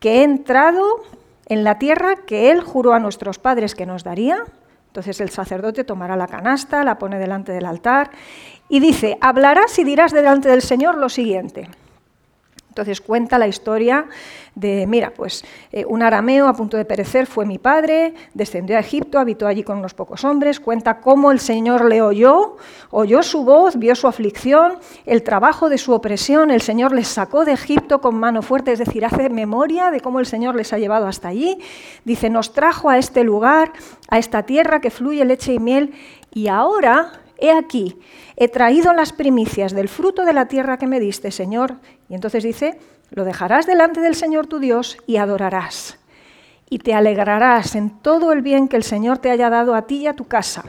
que 0.00 0.16
he 0.16 0.22
entrado 0.22 1.04
en 1.46 1.64
la 1.64 1.78
tierra 1.78 2.16
que 2.26 2.50
Él 2.50 2.60
juró 2.60 2.94
a 2.94 2.98
nuestros 2.98 3.38
padres 3.38 3.74
que 3.74 3.86
nos 3.86 4.04
daría. 4.04 4.44
Entonces 4.98 5.20
el 5.20 5.30
sacerdote 5.30 5.84
tomará 5.84 6.16
la 6.16 6.26
canasta, 6.26 6.82
la 6.82 6.98
pone 6.98 7.20
delante 7.20 7.52
del 7.52 7.66
altar 7.66 8.10
y 8.68 8.80
dice, 8.80 9.16
hablarás 9.20 9.78
y 9.78 9.84
dirás 9.84 10.10
delante 10.10 10.48
del 10.48 10.60
Señor 10.60 10.98
lo 10.98 11.08
siguiente. 11.08 11.68
Entonces 12.78 13.00
cuenta 13.00 13.38
la 13.38 13.48
historia 13.48 14.06
de, 14.54 14.86
mira, 14.86 15.12
pues 15.12 15.44
eh, 15.72 15.84
un 15.84 16.00
arameo 16.00 16.46
a 16.46 16.52
punto 16.52 16.76
de 16.76 16.84
perecer 16.84 17.26
fue 17.26 17.44
mi 17.44 17.58
padre, 17.58 18.14
descendió 18.34 18.76
a 18.76 18.80
Egipto, 18.80 19.18
habitó 19.18 19.48
allí 19.48 19.64
con 19.64 19.78
unos 19.78 19.94
pocos 19.94 20.22
hombres, 20.22 20.60
cuenta 20.60 21.00
cómo 21.00 21.32
el 21.32 21.40
Señor 21.40 21.86
le 21.86 22.02
oyó, 22.02 22.56
oyó 22.90 23.24
su 23.24 23.42
voz, 23.44 23.80
vio 23.80 23.96
su 23.96 24.06
aflicción, 24.06 24.78
el 25.06 25.24
trabajo 25.24 25.68
de 25.68 25.76
su 25.76 25.92
opresión, 25.92 26.52
el 26.52 26.60
Señor 26.60 26.92
les 26.92 27.08
sacó 27.08 27.44
de 27.44 27.50
Egipto 27.50 28.00
con 28.00 28.14
mano 28.14 28.42
fuerte, 28.42 28.70
es 28.70 28.78
decir, 28.78 29.04
hace 29.04 29.28
memoria 29.28 29.90
de 29.90 30.00
cómo 30.00 30.20
el 30.20 30.26
Señor 30.26 30.54
les 30.54 30.72
ha 30.72 30.78
llevado 30.78 31.08
hasta 31.08 31.26
allí, 31.26 31.58
dice, 32.04 32.30
nos 32.30 32.52
trajo 32.52 32.90
a 32.90 32.98
este 32.98 33.24
lugar, 33.24 33.72
a 34.08 34.18
esta 34.18 34.44
tierra 34.44 34.80
que 34.80 34.92
fluye 34.92 35.24
leche 35.24 35.52
y 35.52 35.58
miel, 35.58 35.94
y 36.32 36.46
ahora 36.46 37.10
he 37.38 37.50
aquí, 37.50 37.96
he 38.36 38.48
traído 38.48 38.92
las 38.92 39.12
primicias 39.12 39.72
del 39.72 39.88
fruto 39.88 40.24
de 40.24 40.32
la 40.32 40.46
tierra 40.46 40.76
que 40.76 40.86
me 40.86 41.00
diste, 41.00 41.30
Señor. 41.30 41.76
Y 42.08 42.14
entonces 42.14 42.42
dice, 42.42 42.78
lo 43.10 43.24
dejarás 43.24 43.66
delante 43.66 44.00
del 44.00 44.14
Señor 44.14 44.46
tu 44.46 44.58
Dios 44.58 44.98
y 45.06 45.16
adorarás. 45.16 45.98
Y 46.70 46.78
te 46.78 46.94
alegrarás 46.94 47.74
en 47.74 47.90
todo 47.90 48.32
el 48.32 48.42
bien 48.42 48.68
que 48.68 48.76
el 48.76 48.82
Señor 48.82 49.18
te 49.18 49.30
haya 49.30 49.50
dado 49.50 49.74
a 49.74 49.82
ti 49.82 49.98
y 49.98 50.06
a 50.06 50.14
tu 50.14 50.26
casa. 50.26 50.64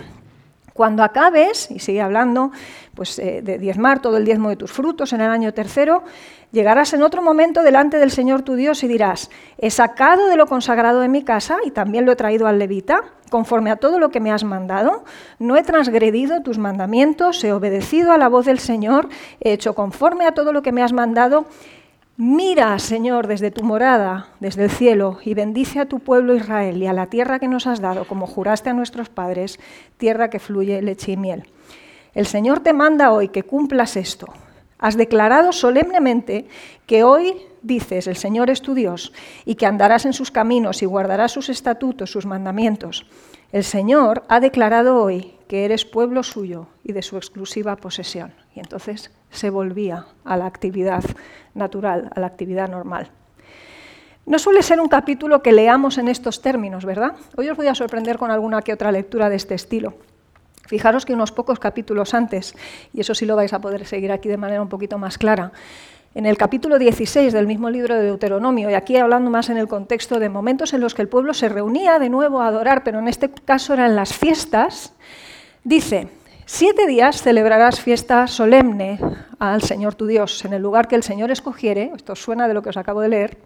Cuando 0.74 1.04
acabes, 1.04 1.70
y 1.72 1.80
sigue 1.80 2.02
hablando, 2.02 2.52
pues 2.96 3.20
eh, 3.20 3.42
de 3.44 3.58
diezmar 3.58 4.02
todo 4.02 4.16
el 4.16 4.24
diezmo 4.24 4.48
de 4.50 4.56
tus 4.56 4.72
frutos 4.72 5.12
en 5.12 5.20
el 5.20 5.30
año 5.30 5.54
tercero, 5.54 6.04
llegarás 6.52 6.94
en 6.94 7.04
otro 7.04 7.22
momento 7.22 7.64
delante 7.64 7.98
del 7.98 8.12
Señor 8.12 8.42
tu 8.42 8.56
Dios 8.56 8.84
y 8.84 8.88
dirás, 8.88 9.30
he 9.58 9.70
sacado 9.70 10.28
de 10.28 10.36
lo 10.36 10.48
consagrado 10.48 11.00
de 11.02 11.08
mi 11.08 11.24
casa 11.24 11.58
y 11.66 11.72
también 11.72 12.06
lo 12.06 12.12
he 12.12 12.16
traído 12.16 12.48
al 12.48 12.60
levita, 12.60 13.04
conforme 13.30 13.72
a 13.72 13.76
todo 13.76 14.00
lo 14.00 14.10
que 14.10 14.20
me 14.20 14.32
has 14.32 14.44
mandado, 14.44 15.04
no 15.38 15.56
he 15.56 15.64
transgredido 15.64 16.42
tus 16.42 16.58
mandamientos, 16.58 17.44
he 17.44 17.54
obedecido 17.54 18.12
a 18.12 18.18
la 18.18 18.28
voz 18.28 18.46
del 18.46 18.60
Señor, 18.60 19.10
he 19.40 19.54
hecho 19.54 19.76
conforme 19.76 20.26
a 20.26 20.34
todo 20.34 20.52
lo 20.52 20.62
que 20.62 20.72
me 20.72 20.84
has 20.84 20.94
mandado. 20.94 21.46
Mira, 22.18 22.78
Señor, 22.80 23.28
desde 23.28 23.50
tu 23.50 23.64
morada, 23.64 24.28
desde 24.42 24.66
el 24.66 24.70
cielo, 24.70 25.20
y 25.24 25.36
bendice 25.36 25.80
a 25.80 25.86
tu 25.86 26.00
pueblo 26.00 26.36
Israel 26.36 26.82
y 26.84 26.88
a 26.88 26.92
la 26.92 27.06
tierra 27.06 27.40
que 27.40 27.48
nos 27.48 27.66
has 27.66 27.80
dado, 27.80 28.06
como 28.06 28.28
juraste 28.28 28.70
a 28.70 28.74
nuestros 28.74 29.08
padres, 29.08 29.58
tierra 29.98 30.30
que 30.30 30.40
fluye 30.40 30.82
leche 30.82 31.14
y 31.14 31.18
miel. 31.18 31.46
El 32.14 32.26
Señor 32.26 32.60
te 32.60 32.74
manda 32.74 33.14
hoy 33.14 33.30
que 33.30 33.44
cumplas 33.44 33.96
esto. 33.96 34.28
Has 34.80 34.96
declarado 34.96 35.52
solemnemente 35.52 36.48
que 36.88 37.04
hoy 37.04 37.36
dices, 37.62 38.08
el 38.08 38.16
Señor 38.16 38.50
es 38.50 38.62
tu 38.62 38.74
Dios, 38.74 39.12
y 39.46 39.56
que 39.56 39.66
andarás 39.66 40.06
en 40.06 40.14
sus 40.14 40.32
caminos 40.32 40.82
y 40.82 40.86
guardarás 40.86 41.34
sus 41.34 41.50
estatutos, 41.50 42.12
sus 42.12 42.26
mandamientos. 42.26 43.06
El 43.52 43.64
Señor 43.64 44.24
ha 44.30 44.40
declarado 44.40 45.04
hoy 45.04 45.36
que 45.48 45.66
eres 45.66 45.84
pueblo 45.84 46.24
suyo 46.24 46.68
y 46.84 46.94
de 46.94 47.02
su 47.02 47.18
exclusiva 47.18 47.76
posesión. 47.76 48.34
Y 48.56 48.60
entonces 48.60 49.12
se 49.32 49.50
volvía 49.50 50.06
a 50.24 50.38
la 50.38 50.46
actividad 50.46 51.04
natural, 51.54 52.10
a 52.16 52.20
la 52.20 52.28
actividad 52.28 52.70
normal. 52.70 53.12
No 54.26 54.38
suele 54.38 54.62
ser 54.62 54.80
un 54.80 54.88
capítulo 54.88 55.42
que 55.42 55.52
leamos 55.52 55.98
en 55.98 56.08
estos 56.08 56.42
términos, 56.42 56.86
¿verdad? 56.86 57.16
Hoy 57.36 57.50
os 57.50 57.58
voy 57.58 57.68
a 57.68 57.76
sorprender 57.76 58.18
con 58.18 58.30
alguna 58.30 58.62
que 58.62 58.74
otra 58.74 58.92
lectura 58.92 59.28
de 59.28 59.36
este 59.36 59.56
estilo. 59.56 59.96
Fijaros 60.70 61.04
que 61.04 61.16
unos 61.16 61.32
pocos 61.32 61.58
capítulos 61.58 62.14
antes, 62.14 62.54
y 62.94 63.02
eso 63.02 63.16
sí 63.16 63.26
lo 63.26 63.36
vais 63.36 63.54
a 63.54 63.60
poder 63.60 63.88
seguir 63.88 64.12
aquí 64.12 64.30
de 64.30 64.38
manera 64.38 64.62
un 64.62 64.70
poquito 64.70 65.00
más 65.00 65.18
clara, 65.18 65.52
en 66.14 66.28
el 66.28 66.38
capítulo 66.38 66.78
16 66.78 67.34
del 67.34 67.48
mismo 67.48 67.72
libro 67.72 67.96
de 67.96 68.04
Deuteronomio, 68.04 68.70
y 68.70 68.76
aquí 68.76 68.96
hablando 68.96 69.32
más 69.32 69.50
en 69.50 69.58
el 69.58 69.68
contexto 69.68 70.20
de 70.20 70.30
momentos 70.30 70.72
en 70.76 70.82
los 70.82 70.94
que 70.94 71.02
el 71.02 71.08
pueblo 71.08 71.34
se 71.34 71.50
reunía 71.50 71.98
de 71.98 72.12
nuevo 72.12 72.40
a 72.40 72.46
adorar, 72.46 72.84
pero 72.84 73.00
en 73.00 73.08
este 73.08 73.32
caso 73.32 73.74
eran 73.74 73.96
las 73.96 74.14
fiestas, 74.14 74.94
dice, 75.64 76.10
siete 76.46 76.86
días 76.86 77.24
celebrarás 77.24 77.82
fiesta 77.82 78.28
solemne 78.28 79.00
al 79.40 79.64
Señor 79.64 79.96
tu 79.96 80.06
Dios 80.06 80.46
en 80.46 80.54
el 80.54 80.62
lugar 80.62 80.88
que 80.88 80.98
el 80.98 81.02
Señor 81.02 81.32
escogiere, 81.32 81.94
esto 81.96 82.16
suena 82.16 82.48
de 82.48 82.54
lo 82.54 82.62
que 82.62 82.70
os 82.70 82.78
acabo 82.78 83.02
de 83.02 83.10
leer, 83.10 83.38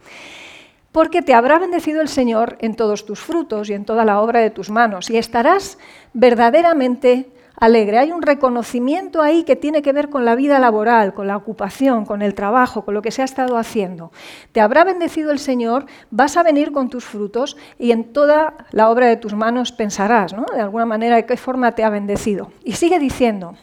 porque 0.94 1.22
te 1.22 1.34
habrá 1.34 1.60
bendecido 1.60 2.02
el 2.02 2.08
Señor 2.08 2.56
en 2.62 2.76
todos 2.76 3.06
tus 3.06 3.20
frutos 3.20 3.70
y 3.70 3.74
en 3.74 3.84
toda 3.84 4.06
la 4.06 4.22
obra 4.22 4.40
de 4.40 4.52
tus 4.52 4.70
manos, 4.70 5.10
y 5.10 5.18
estarás 5.18 5.78
verdaderamente 6.14 7.30
alegre. 7.60 7.98
Hay 7.98 8.12
un 8.12 8.22
reconocimiento 8.22 9.22
ahí 9.22 9.44
que 9.44 9.56
tiene 9.56 9.82
que 9.82 9.92
ver 9.92 10.10
con 10.10 10.24
la 10.24 10.36
vida 10.36 10.60
laboral, 10.60 11.14
con 11.14 11.28
la 11.28 11.36
ocupación, 11.36 12.06
con 12.06 12.22
el 12.22 12.36
trabajo, 12.36 12.86
con 12.86 12.94
lo 12.94 13.02
que 13.02 13.12
se 13.12 13.24
ha 13.24 13.26
estado 13.26 13.58
haciendo. 13.58 14.12
Te 14.52 14.62
habrá 14.62 14.84
bendecido 14.84 15.32
el 15.32 15.40
Señor, 15.40 15.88
vas 16.12 16.38
a 16.38 16.44
venir 16.44 16.72
con 16.72 16.90
tus 16.90 17.06
frutos 17.06 17.58
y 17.80 17.92
en 17.92 18.14
toda 18.14 18.54
la 18.72 18.90
obra 18.90 19.08
de 19.08 19.18
tus 19.18 19.34
manos 19.34 19.72
pensarás, 19.72 20.34
¿no? 20.34 20.46
De 20.54 20.62
alguna 20.62 20.86
manera, 20.86 21.16
de 21.16 21.26
qué 21.26 21.38
forma 21.38 21.74
te 21.74 21.84
ha 21.84 21.90
bendecido. 21.90 22.52
Y 22.64 22.74
sigue 22.74 23.00
diciendo, 23.00 23.56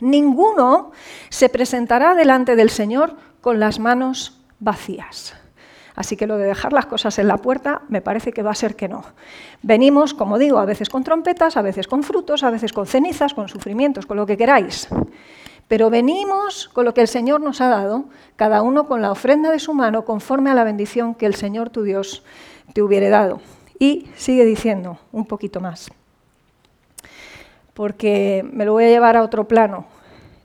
ninguno 0.00 0.92
se 1.28 1.50
presentará 1.50 2.14
delante 2.14 2.56
del 2.56 2.70
Señor 2.70 3.16
con 3.42 3.60
las 3.60 3.78
manos 3.78 4.40
vacías. 4.60 5.34
Así 5.94 6.16
que 6.16 6.26
lo 6.26 6.38
de 6.38 6.46
dejar 6.46 6.72
las 6.72 6.86
cosas 6.86 7.18
en 7.18 7.28
la 7.28 7.36
puerta 7.36 7.82
me 7.88 8.00
parece 8.00 8.32
que 8.32 8.42
va 8.42 8.50
a 8.50 8.56
ser 8.56 8.74
que 8.74 8.88
no. 8.88 9.04
Venimos, 9.62 10.12
como 10.12 10.38
digo, 10.38 10.58
a 10.58 10.64
veces 10.64 10.88
con 10.88 11.04
trompetas, 11.04 11.56
a 11.56 11.62
veces 11.62 11.86
con 11.86 12.02
frutos, 12.02 12.42
a 12.42 12.50
veces 12.50 12.72
con 12.72 12.86
cenizas, 12.86 13.32
con 13.32 13.48
sufrimientos, 13.48 14.06
con 14.06 14.16
lo 14.16 14.26
que 14.26 14.36
queráis. 14.36 14.88
Pero 15.68 15.90
venimos 15.90 16.68
con 16.68 16.84
lo 16.84 16.94
que 16.94 17.00
el 17.00 17.08
Señor 17.08 17.40
nos 17.40 17.60
ha 17.60 17.68
dado, 17.68 18.04
cada 18.36 18.62
uno 18.62 18.86
con 18.86 19.02
la 19.02 19.12
ofrenda 19.12 19.50
de 19.50 19.60
su 19.60 19.72
mano, 19.72 20.04
conforme 20.04 20.50
a 20.50 20.54
la 20.54 20.64
bendición 20.64 21.14
que 21.14 21.26
el 21.26 21.36
Señor 21.36 21.70
tu 21.70 21.82
Dios 21.82 22.24
te 22.72 22.82
hubiere 22.82 23.08
dado. 23.08 23.40
Y 23.78 24.08
sigue 24.16 24.44
diciendo 24.44 24.98
un 25.12 25.26
poquito 25.26 25.60
más, 25.60 25.90
porque 27.72 28.44
me 28.52 28.64
lo 28.64 28.72
voy 28.72 28.84
a 28.84 28.88
llevar 28.88 29.16
a 29.16 29.22
otro 29.22 29.46
plano. 29.46 29.86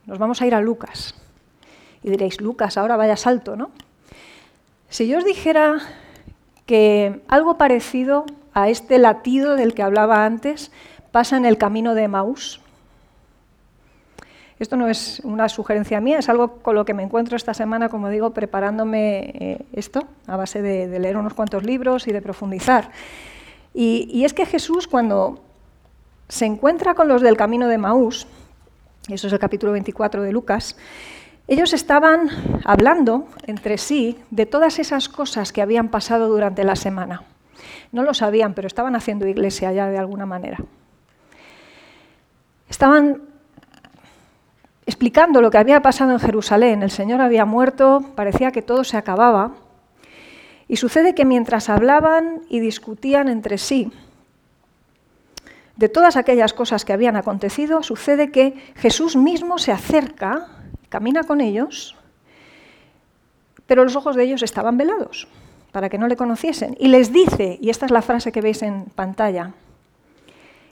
Nos 0.05 0.19
vamos 0.19 0.41
a 0.41 0.47
ir 0.47 0.55
a 0.55 0.61
Lucas. 0.61 1.15
Y 2.01 2.09
diréis, 2.09 2.39
Lucas, 2.39 2.77
ahora 2.77 2.97
vaya 2.97 3.17
salto, 3.17 3.55
¿no? 3.55 3.71
Si 4.89 5.07
yo 5.07 5.19
os 5.19 5.25
dijera 5.25 5.77
que 6.65 7.21
algo 7.27 7.57
parecido 7.57 8.25
a 8.53 8.69
este 8.69 8.97
latido 8.97 9.55
del 9.55 9.75
que 9.75 9.83
hablaba 9.83 10.25
antes 10.25 10.71
pasa 11.11 11.37
en 11.37 11.45
el 11.45 11.59
camino 11.59 11.93
de 11.93 12.07
Maús, 12.07 12.59
esto 14.57 14.75
no 14.75 14.87
es 14.89 15.21
una 15.23 15.47
sugerencia 15.47 16.01
mía, 16.01 16.17
es 16.17 16.27
algo 16.27 16.57
con 16.57 16.75
lo 16.75 16.85
que 16.85 16.95
me 16.95 17.03
encuentro 17.03 17.37
esta 17.37 17.53
semana, 17.53 17.87
como 17.87 18.09
digo, 18.09 18.31
preparándome 18.31 19.31
eh, 19.39 19.65
esto, 19.73 20.05
a 20.27 20.35
base 20.35 20.61
de, 20.61 20.99
leer 20.99 21.17
unos 21.17 21.33
cuantos 21.33 21.63
libros 21.63 22.07
y 22.07 22.11
de 22.11 22.21
profundizar. 22.21 22.91
Y, 23.73 24.09
y, 24.11 24.25
es 24.25 24.33
que 24.33 24.45
Jesús, 24.45 24.87
cuando 24.87 25.39
se 26.27 26.45
encuentra 26.45 26.95
con 26.95 27.07
los 27.07 27.21
del 27.21 27.37
camino 27.37 27.67
de 27.67 27.77
Maús, 27.77 28.27
eso 29.07 29.27
es 29.27 29.33
el 29.33 29.39
capítulo 29.39 29.71
24 29.71 30.23
de 30.23 30.31
Lucas, 30.33 30.75
ellos 31.49 31.73
estaban 31.73 32.29
hablando 32.63 33.27
entre 33.47 33.79
sí 33.79 34.19
de 34.29 34.45
todas 34.45 34.77
esas 34.77 35.09
cosas 35.09 35.51
que 35.51 35.63
habían 35.63 35.89
pasado 35.89 36.27
durante 36.27 36.63
la 36.63 36.75
semana. 36.75 37.23
No 37.91 38.03
lo 38.03 38.13
sabían, 38.13 38.53
pero 38.53 38.67
estaban 38.67 38.95
haciendo 38.95 39.27
iglesia 39.27 39.71
ya 39.73 39.87
de 39.87 39.97
alguna 39.97 40.27
manera. 40.27 40.59
Estaban 42.69 43.23
explicando 44.85 45.41
lo 45.41 45.49
que 45.49 45.57
había 45.57 45.81
pasado 45.81 46.11
en 46.11 46.19
Jerusalén. 46.19 46.83
El 46.83 46.91
Señor 46.91 47.19
había 47.19 47.45
muerto, 47.45 48.05
parecía 48.15 48.51
que 48.51 48.61
todo 48.61 48.83
se 48.83 48.97
acababa. 48.97 49.53
Y 50.67 50.75
sucede 50.75 51.15
que 51.15 51.25
mientras 51.25 51.67
hablaban 51.67 52.43
y 52.47 52.59
discutían 52.59 53.27
entre 53.27 53.57
sí 53.57 53.91
de 55.77 55.89
todas 55.89 56.15
aquellas 56.15 56.53
cosas 56.53 56.85
que 56.85 56.93
habían 56.93 57.15
acontecido, 57.15 57.81
sucede 57.81 58.29
que 58.29 58.53
Jesús 58.75 59.15
mismo 59.15 59.57
se 59.57 59.71
acerca 59.71 60.58
camina 60.89 61.23
con 61.23 61.41
ellos, 61.41 61.95
pero 63.65 63.83
los 63.83 63.95
ojos 63.95 64.15
de 64.15 64.23
ellos 64.23 64.43
estaban 64.43 64.77
velados 64.77 65.27
para 65.71 65.89
que 65.89 65.97
no 65.97 66.07
le 66.07 66.15
conociesen. 66.15 66.75
Y 66.79 66.87
les 66.87 67.13
dice, 67.13 67.57
y 67.61 67.69
esta 67.69 67.85
es 67.85 67.91
la 67.91 68.01
frase 68.01 68.31
que 68.31 68.41
veis 68.41 68.63
en 68.63 68.85
pantalla, 68.85 69.53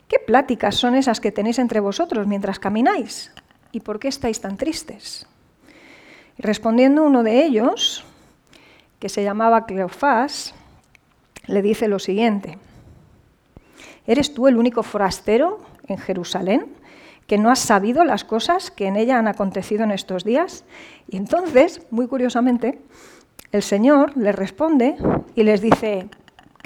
¿qué 0.07 0.17
pláticas 0.19 0.75
son 0.75 0.95
esas 0.95 1.19
que 1.19 1.31
tenéis 1.31 1.59
entre 1.59 1.79
vosotros 1.79 2.25
mientras 2.27 2.59
camináis? 2.59 3.31
¿Y 3.71 3.81
por 3.81 3.99
qué 3.99 4.07
estáis 4.07 4.41
tan 4.41 4.57
tristes? 4.57 5.27
Y 6.37 6.41
respondiendo 6.41 7.03
uno 7.03 7.23
de 7.23 7.45
ellos, 7.45 8.03
que 8.99 9.09
se 9.09 9.23
llamaba 9.23 9.65
Cleofás, 9.65 10.55
le 11.45 11.61
dice 11.61 11.87
lo 11.87 11.99
siguiente, 11.99 12.57
¿eres 14.07 14.33
tú 14.33 14.47
el 14.47 14.57
único 14.57 14.81
forastero 14.81 15.59
en 15.87 15.97
Jerusalén 15.97 16.76
que 17.27 17.37
no 17.37 17.51
has 17.51 17.59
sabido 17.59 18.03
las 18.03 18.23
cosas 18.23 18.71
que 18.71 18.87
en 18.87 18.95
ella 18.95 19.19
han 19.19 19.27
acontecido 19.27 19.83
en 19.83 19.91
estos 19.91 20.23
días? 20.23 20.63
Y 21.07 21.17
entonces, 21.17 21.81
muy 21.91 22.07
curiosamente, 22.07 22.81
el 23.51 23.61
Señor 23.61 24.17
les 24.17 24.35
responde 24.35 24.95
y 25.35 25.43
les 25.43 25.61
dice, 25.61 26.09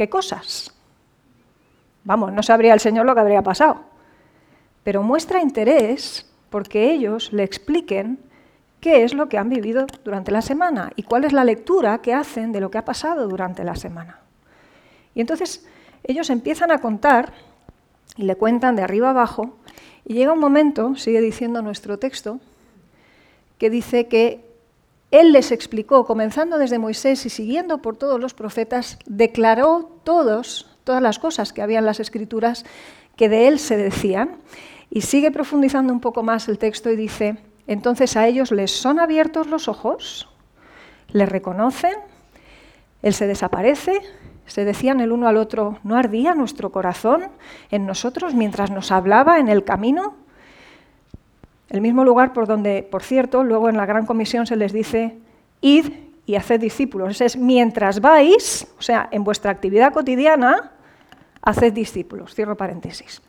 ¿Qué 0.01 0.09
cosas? 0.09 0.71
Vamos, 2.03 2.33
no 2.33 2.41
sabría 2.41 2.73
el 2.73 2.79
Señor 2.79 3.05
lo 3.05 3.13
que 3.13 3.21
habría 3.21 3.43
pasado. 3.43 3.81
Pero 4.83 5.03
muestra 5.03 5.41
interés 5.41 6.27
porque 6.49 6.91
ellos 6.91 7.31
le 7.33 7.43
expliquen 7.43 8.17
qué 8.79 9.03
es 9.03 9.13
lo 9.13 9.29
que 9.29 9.37
han 9.37 9.49
vivido 9.49 9.85
durante 10.03 10.31
la 10.31 10.41
semana 10.41 10.91
y 10.95 11.03
cuál 11.03 11.23
es 11.23 11.33
la 11.33 11.43
lectura 11.43 11.99
que 11.99 12.15
hacen 12.15 12.51
de 12.51 12.61
lo 12.61 12.71
que 12.71 12.79
ha 12.79 12.83
pasado 12.85 13.27
durante 13.27 13.63
la 13.63 13.75
semana. 13.75 14.21
Y 15.13 15.21
entonces 15.21 15.67
ellos 16.03 16.31
empiezan 16.31 16.71
a 16.71 16.79
contar 16.79 17.31
y 18.17 18.23
le 18.23 18.35
cuentan 18.35 18.75
de 18.75 18.81
arriba 18.81 19.11
abajo 19.11 19.57
y 20.05 20.13
llega 20.15 20.33
un 20.33 20.39
momento, 20.39 20.95
sigue 20.95 21.21
diciendo 21.21 21.61
nuestro 21.61 21.99
texto, 21.99 22.39
que 23.57 23.69
dice 23.69 24.07
que 24.07 24.43
él 25.11 25.33
les 25.33 25.51
explicó, 25.51 26.05
comenzando 26.05 26.57
desde 26.57 26.79
Moisés 26.79 27.25
y 27.25 27.29
siguiendo 27.29 27.81
por 27.81 27.97
todos 27.97 28.19
los 28.19 28.33
profetas, 28.33 28.97
declaró 29.05 29.99
todos, 30.03 30.69
todas 30.83 31.01
las 31.01 31.19
cosas 31.19 31.51
que 31.51 31.61
había 31.61 31.79
en 31.79 31.85
las 31.85 31.99
escrituras 31.99 32.65
que 33.17 33.27
de 33.27 33.47
él 33.49 33.59
se 33.59 33.77
decían. 33.77 34.37
Y 34.89 35.01
sigue 35.01 35.31
profundizando 35.31 35.93
un 35.93 35.99
poco 35.99 36.23
más 36.23 36.47
el 36.47 36.57
texto 36.57 36.89
y 36.89 36.95
dice, 36.95 37.37
entonces 37.67 38.17
a 38.17 38.27
ellos 38.27 38.51
les 38.51 38.71
son 38.71 38.99
abiertos 38.99 39.47
los 39.47 39.67
ojos, 39.67 40.27
les 41.11 41.29
reconocen, 41.29 41.93
él 43.01 43.13
se 43.13 43.27
desaparece, 43.27 44.01
se 44.45 44.65
decían 44.65 44.99
el 44.99 45.11
uno 45.11 45.27
al 45.27 45.37
otro, 45.37 45.79
¿no 45.83 45.95
ardía 45.95 46.33
nuestro 46.33 46.71
corazón 46.71 47.27
en 47.69 47.85
nosotros 47.85 48.33
mientras 48.33 48.71
nos 48.71 48.91
hablaba 48.91 49.39
en 49.39 49.47
el 49.47 49.63
camino? 49.63 50.15
El 51.69 51.81
mismo 51.81 52.03
lugar 52.03 52.33
por 52.33 52.47
donde, 52.47 52.83
por 52.83 53.01
cierto, 53.01 53.43
luego 53.43 53.69
en 53.69 53.77
la 53.77 53.85
Gran 53.85 54.05
Comisión 54.05 54.45
se 54.45 54.57
les 54.57 54.73
dice, 54.73 55.17
id 55.61 55.85
y 56.25 56.35
haced 56.35 56.59
discípulos. 56.59 57.21
Es 57.21 57.37
mientras 57.37 58.01
vais, 58.01 58.67
o 58.77 58.81
sea, 58.81 59.07
en 59.11 59.23
vuestra 59.23 59.51
actividad 59.51 59.93
cotidiana, 59.93 60.71
haced 61.41 61.71
discípulos. 61.71 62.35
Cierro 62.35 62.57
paréntesis. 62.57 63.21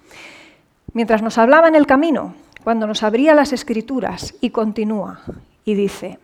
Mientras 0.93 1.23
nos 1.23 1.39
hablaba 1.39 1.69
en 1.69 1.77
el 1.77 1.87
camino, 1.87 2.35
cuando 2.65 2.87
nos 2.87 3.03
abría 3.03 3.35
las 3.35 3.53
escrituras 3.53 4.35
y 4.41 4.51
continúa 4.51 5.21
y 5.65 5.75
dice, 5.75 6.19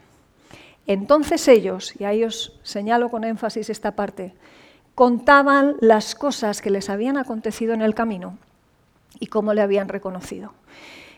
entonces 0.86 1.46
ellos, 1.48 1.94
y 1.98 2.04
a 2.04 2.12
ellos 2.12 2.58
señalo 2.62 3.10
con 3.10 3.24
énfasis 3.24 3.70
esta 3.70 3.92
parte, 3.92 4.34
contaban 4.98 5.76
las 5.78 6.16
cosas 6.16 6.60
que 6.60 6.70
les 6.70 6.90
habían 6.90 7.18
acontecido 7.18 7.72
en 7.72 7.82
el 7.82 7.94
camino 7.94 8.36
y 9.20 9.28
cómo 9.28 9.54
le 9.54 9.60
habían 9.60 9.86
reconocido. 9.86 10.54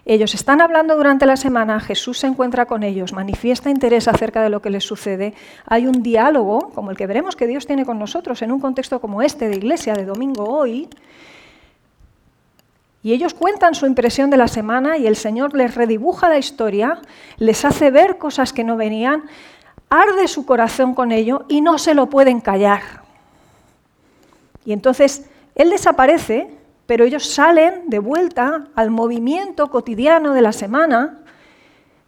Ellos 0.04 0.34
están 0.34 0.60
hablando 0.60 0.96
durante 0.96 1.24
la 1.24 1.38
semana, 1.38 1.80
Jesús 1.80 2.18
se 2.18 2.26
encuentra 2.26 2.66
con 2.66 2.82
ellos, 2.82 3.14
manifiesta 3.14 3.70
interés 3.70 4.06
acerca 4.06 4.42
de 4.42 4.50
lo 4.50 4.60
que 4.60 4.68
les 4.68 4.84
sucede, 4.84 5.32
hay 5.64 5.86
un 5.86 6.02
diálogo, 6.02 6.72
como 6.74 6.90
el 6.90 6.98
que 6.98 7.06
veremos 7.06 7.36
que 7.36 7.46
Dios 7.46 7.66
tiene 7.66 7.86
con 7.86 7.98
nosotros 7.98 8.42
en 8.42 8.52
un 8.52 8.60
contexto 8.60 9.00
como 9.00 9.22
este 9.22 9.48
de 9.48 9.56
iglesia 9.56 9.94
de 9.94 10.04
domingo 10.04 10.44
hoy, 10.44 10.86
y 13.02 13.14
ellos 13.14 13.32
cuentan 13.32 13.74
su 13.74 13.86
impresión 13.86 14.28
de 14.28 14.36
la 14.36 14.48
semana 14.48 14.98
y 14.98 15.06
el 15.06 15.16
Señor 15.16 15.54
les 15.54 15.74
redibuja 15.74 16.28
la 16.28 16.36
historia, 16.36 17.00
les 17.38 17.64
hace 17.64 17.90
ver 17.90 18.18
cosas 18.18 18.52
que 18.52 18.62
no 18.62 18.76
venían, 18.76 19.22
arde 19.88 20.28
su 20.28 20.44
corazón 20.44 20.94
con 20.94 21.12
ello 21.12 21.46
y 21.48 21.62
no 21.62 21.78
se 21.78 21.94
lo 21.94 22.10
pueden 22.10 22.42
callar. 22.42 22.99
Y 24.64 24.72
entonces 24.72 25.28
Él 25.54 25.70
desaparece 25.70 26.60
pero 26.90 27.04
ellos 27.04 27.24
salen 27.24 27.88
de 27.88 28.00
vuelta 28.00 28.66
al 28.74 28.90
movimiento 28.90 29.70
cotidiano 29.70 30.34
de 30.34 30.42
la 30.42 30.50
semana, 30.50 31.20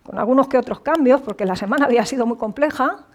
con 0.03 0.19
algunos 0.19 0.49
que 0.49 0.59
otros 0.59 0.81
cambios, 0.81 1.21
porque 1.21 1.45
la 1.45 1.55
semana 1.55 1.85
había 1.85 2.05
sido 2.05 2.27
muy 2.27 2.37
compleja, 2.37 3.07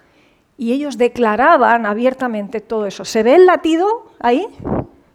y 0.58 0.72
ellos 0.72 0.98
declaraban 0.98 1.86
abiertamente 1.86 2.62
todo 2.62 2.86
eso. 2.86 3.04
¿Se 3.04 3.22
ve 3.22 3.36
el 3.36 3.46
latido 3.46 4.14
ahí? 4.22 4.48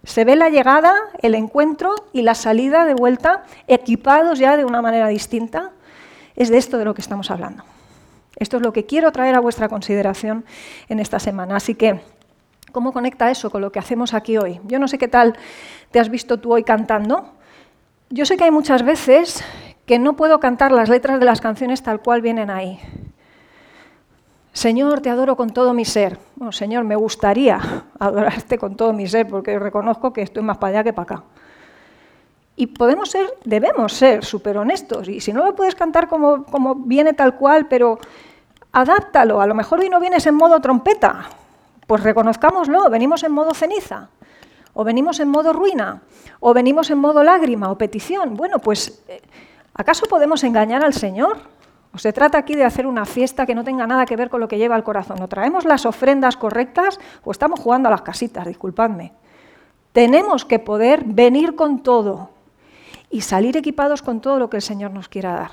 ¿Se 0.05 0.27
ve 0.27 0.37
la 0.37 0.51
llegada, 0.51 0.95
el 1.23 1.37
encuentro 1.37 1.95
y 2.13 2.21
la 2.21 2.35
salida 2.35 2.85
de 2.85 2.93
vuelta, 2.93 3.45
equipados 3.67 4.39
ya 4.39 4.59
de 4.59 4.67
una 4.67 4.83
manera 4.83 5.09
distinta? 5.09 5.71
Es 6.37 6.51
de 6.51 6.59
esto 6.59 6.77
de 6.77 6.85
lo 6.85 6.93
que 6.93 7.01
estamos 7.01 7.31
hablando. 7.31 7.65
Esto 8.37 8.59
es 8.59 8.63
lo 8.63 8.75
que 8.75 8.85
quiero 8.85 9.11
traer 9.11 9.37
a 9.37 9.41
vuestra 9.41 9.71
consideración 9.71 10.45
en 10.91 11.01
esta 11.01 11.19
semana. 11.19 11.57
Así 11.57 11.75
que 11.75 12.03
¿Cómo 12.73 12.93
conecta 12.93 13.31
eso 13.31 13.51
con 13.51 13.61
lo 13.61 13.71
que 13.71 13.79
hacemos 13.79 14.15
aquí 14.15 14.39
hoy? 14.39 14.59
Yo 14.65 14.79
no 14.79 14.89
sé 14.89 14.97
qué 14.97 15.09
tal 15.09 15.37
te 15.91 16.01
has 16.01 16.09
visto 16.09 16.39
tú 16.39 16.55
hoy 16.55 16.65
cantando. 16.65 17.27
Yo 18.09 18.25
sé 18.25 18.39
que 18.39 18.45
hay 18.45 18.51
muchas 18.51 18.83
veces 18.83 19.45
que 19.85 19.99
no 19.99 20.15
puedo 20.15 20.41
cantar 20.41 20.73
las 20.73 20.89
letras 20.89 21.21
de 21.21 21.27
las 21.27 21.43
canciones 21.43 21.83
tal 21.83 22.01
cual 22.01 22.23
vienen 22.23 22.49
ahí. 22.49 22.81
Señor, 24.55 25.01
te 25.01 25.11
adoro 25.11 25.37
con 25.37 25.51
todo 25.51 25.75
mi 25.75 25.85
ser. 25.85 26.19
Bueno, 26.37 26.53
Señor, 26.53 26.85
me 26.85 26.97
gustaría 26.97 27.61
adorarte 27.99 28.57
con 28.57 28.75
todo 28.75 28.95
mi 28.95 29.07
ser 29.07 29.29
porque 29.29 29.59
reconozco 29.59 30.13
que 30.13 30.23
estoy 30.23 30.43
más 30.43 30.57
para 30.57 30.71
allá 30.71 30.85
que 30.85 30.93
para 30.95 31.17
acá. 31.17 31.25
Y 32.57 32.69
podemos 32.69 33.11
ser, 33.11 33.27
debemos 33.45 33.93
ser 33.93 34.25
súper 34.25 34.57
honestos. 34.57 35.09
Y 35.09 35.21
si 35.21 35.33
no 35.33 35.45
lo 35.45 35.55
puedes 35.55 35.75
cantar 35.75 36.09
como, 36.09 36.45
como 36.45 36.75
viene 36.75 37.13
tal 37.13 37.37
cual, 37.37 37.67
pero 37.67 37.99
adáptalo. 38.73 39.43
A 39.43 39.47
lo 39.47 39.55
mejor 39.55 39.81
hoy 39.81 39.91
no 39.91 40.01
vienes 40.01 40.27
en 40.27 40.35
modo 40.35 40.61
trompeta, 40.61 41.29
pues 41.87 42.03
reconozcámoslo, 42.03 42.89
venimos 42.91 43.23
en 43.23 43.33
modo 43.33 43.55
ceniza, 43.55 44.09
o 44.75 44.85
venimos 44.85 45.21
en 45.21 45.29
modo 45.29 45.53
ruina, 45.53 46.03
o 46.41 46.55
venimos 46.55 46.91
en 46.91 46.99
modo 46.99 47.23
lágrima 47.23 47.71
o 47.71 47.79
petición. 47.79 48.35
Bueno, 48.35 48.59
pues, 48.59 49.03
eh, 49.09 49.21
¿acaso 49.75 50.07
podemos 50.07 50.45
engañar 50.45 50.85
al 50.85 50.95
Señor? 50.95 51.39
¿O 51.95 51.99
se 51.99 52.13
trata 52.13 52.39
aquí 52.39 52.55
de 52.55 52.65
hacer 52.65 52.87
una 52.87 53.05
fiesta 53.05 53.45
que 53.45 53.55
no 53.55 53.65
tenga 53.65 53.87
nada 53.87 54.07
que 54.07 54.17
ver 54.17 54.31
con 54.31 54.41
lo 54.41 54.49
que 54.49 54.57
lleva 54.57 54.77
el 54.77 54.83
corazón? 54.83 55.21
¿O 55.21 55.29
traemos 55.29 55.67
las 55.67 55.85
ofrendas 55.85 56.37
correctas 56.37 56.99
o 57.23 57.31
estamos 57.31 57.61
jugando 57.61 57.89
a 57.89 57.91
las 57.91 58.03
casitas? 58.03 58.47
Disculpadme. 58.47 59.13
Tenemos 59.93 60.47
que 60.47 60.59
poder 60.59 61.05
venir 61.05 61.55
con 61.55 61.83
todo 61.83 62.31
y 63.11 63.21
salir 63.21 63.59
equipados 63.59 64.01
con 64.01 64.23
todo 64.23 64.39
lo 64.39 64.49
que 64.49 64.57
el 64.57 64.63
Señor 64.63 64.91
nos 64.93 65.11
quiera 65.11 65.33
dar. 65.35 65.51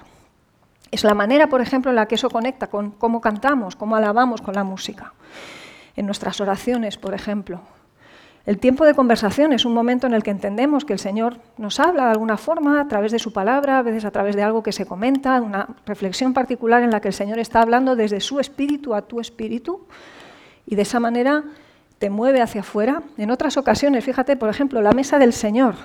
Es 0.91 1.03
la 1.03 1.13
manera, 1.13 1.47
por 1.47 1.59
ejemplo, 1.59 1.91
en 1.91 1.97
la 1.97 2.05
que 2.05 2.15
eso 2.15 2.29
conecta 2.29 2.67
con 2.67 2.91
cómo 2.91 3.19
cantamos, 3.19 3.75
cómo 3.75 3.97
alabamos 3.97 4.41
con 4.41 4.55
la 4.55 4.63
música 4.63 5.13
en 5.99 6.05
nuestras 6.05 6.39
oraciones, 6.39 6.97
por 6.97 7.13
ejemplo. 7.13 7.59
El 8.45 8.57
tiempo 8.57 8.85
de 8.85 8.95
conversación 8.95 9.51
es 9.51 9.65
un 9.65 9.73
momento 9.73 10.07
en 10.07 10.13
el 10.13 10.23
que 10.23 10.31
entendemos 10.31 10.85
que 10.85 10.93
el 10.93 10.99
Señor 10.99 11.39
nos 11.57 11.77
habla 11.81 12.05
de 12.05 12.11
alguna 12.11 12.37
forma 12.37 12.79
a 12.79 12.87
través 12.87 13.11
de 13.11 13.19
su 13.19 13.33
palabra, 13.33 13.77
a 13.77 13.81
veces 13.81 14.05
a 14.05 14.11
través 14.11 14.37
de 14.37 14.41
algo 14.41 14.63
que 14.63 14.71
se 14.71 14.85
comenta, 14.85 15.41
una 15.41 15.67
reflexión 15.85 16.33
particular 16.33 16.83
en 16.83 16.89
la 16.89 17.01
que 17.01 17.09
el 17.09 17.13
Señor 17.13 17.37
está 17.37 17.61
hablando 17.61 17.97
desde 17.97 18.21
su 18.21 18.39
espíritu 18.39 18.95
a 18.95 19.01
tu 19.01 19.19
espíritu 19.19 19.81
y 20.65 20.75
de 20.75 20.83
esa 20.83 21.01
manera 21.01 21.43
te 21.99 22.09
mueve 22.09 22.41
hacia 22.41 22.61
afuera. 22.61 23.03
En 23.17 23.29
otras 23.29 23.57
ocasiones, 23.57 24.05
fíjate, 24.05 24.37
por 24.37 24.49
ejemplo, 24.49 24.81
la 24.81 24.93
mesa 24.93 25.19
del 25.19 25.33
Señor. 25.33 25.75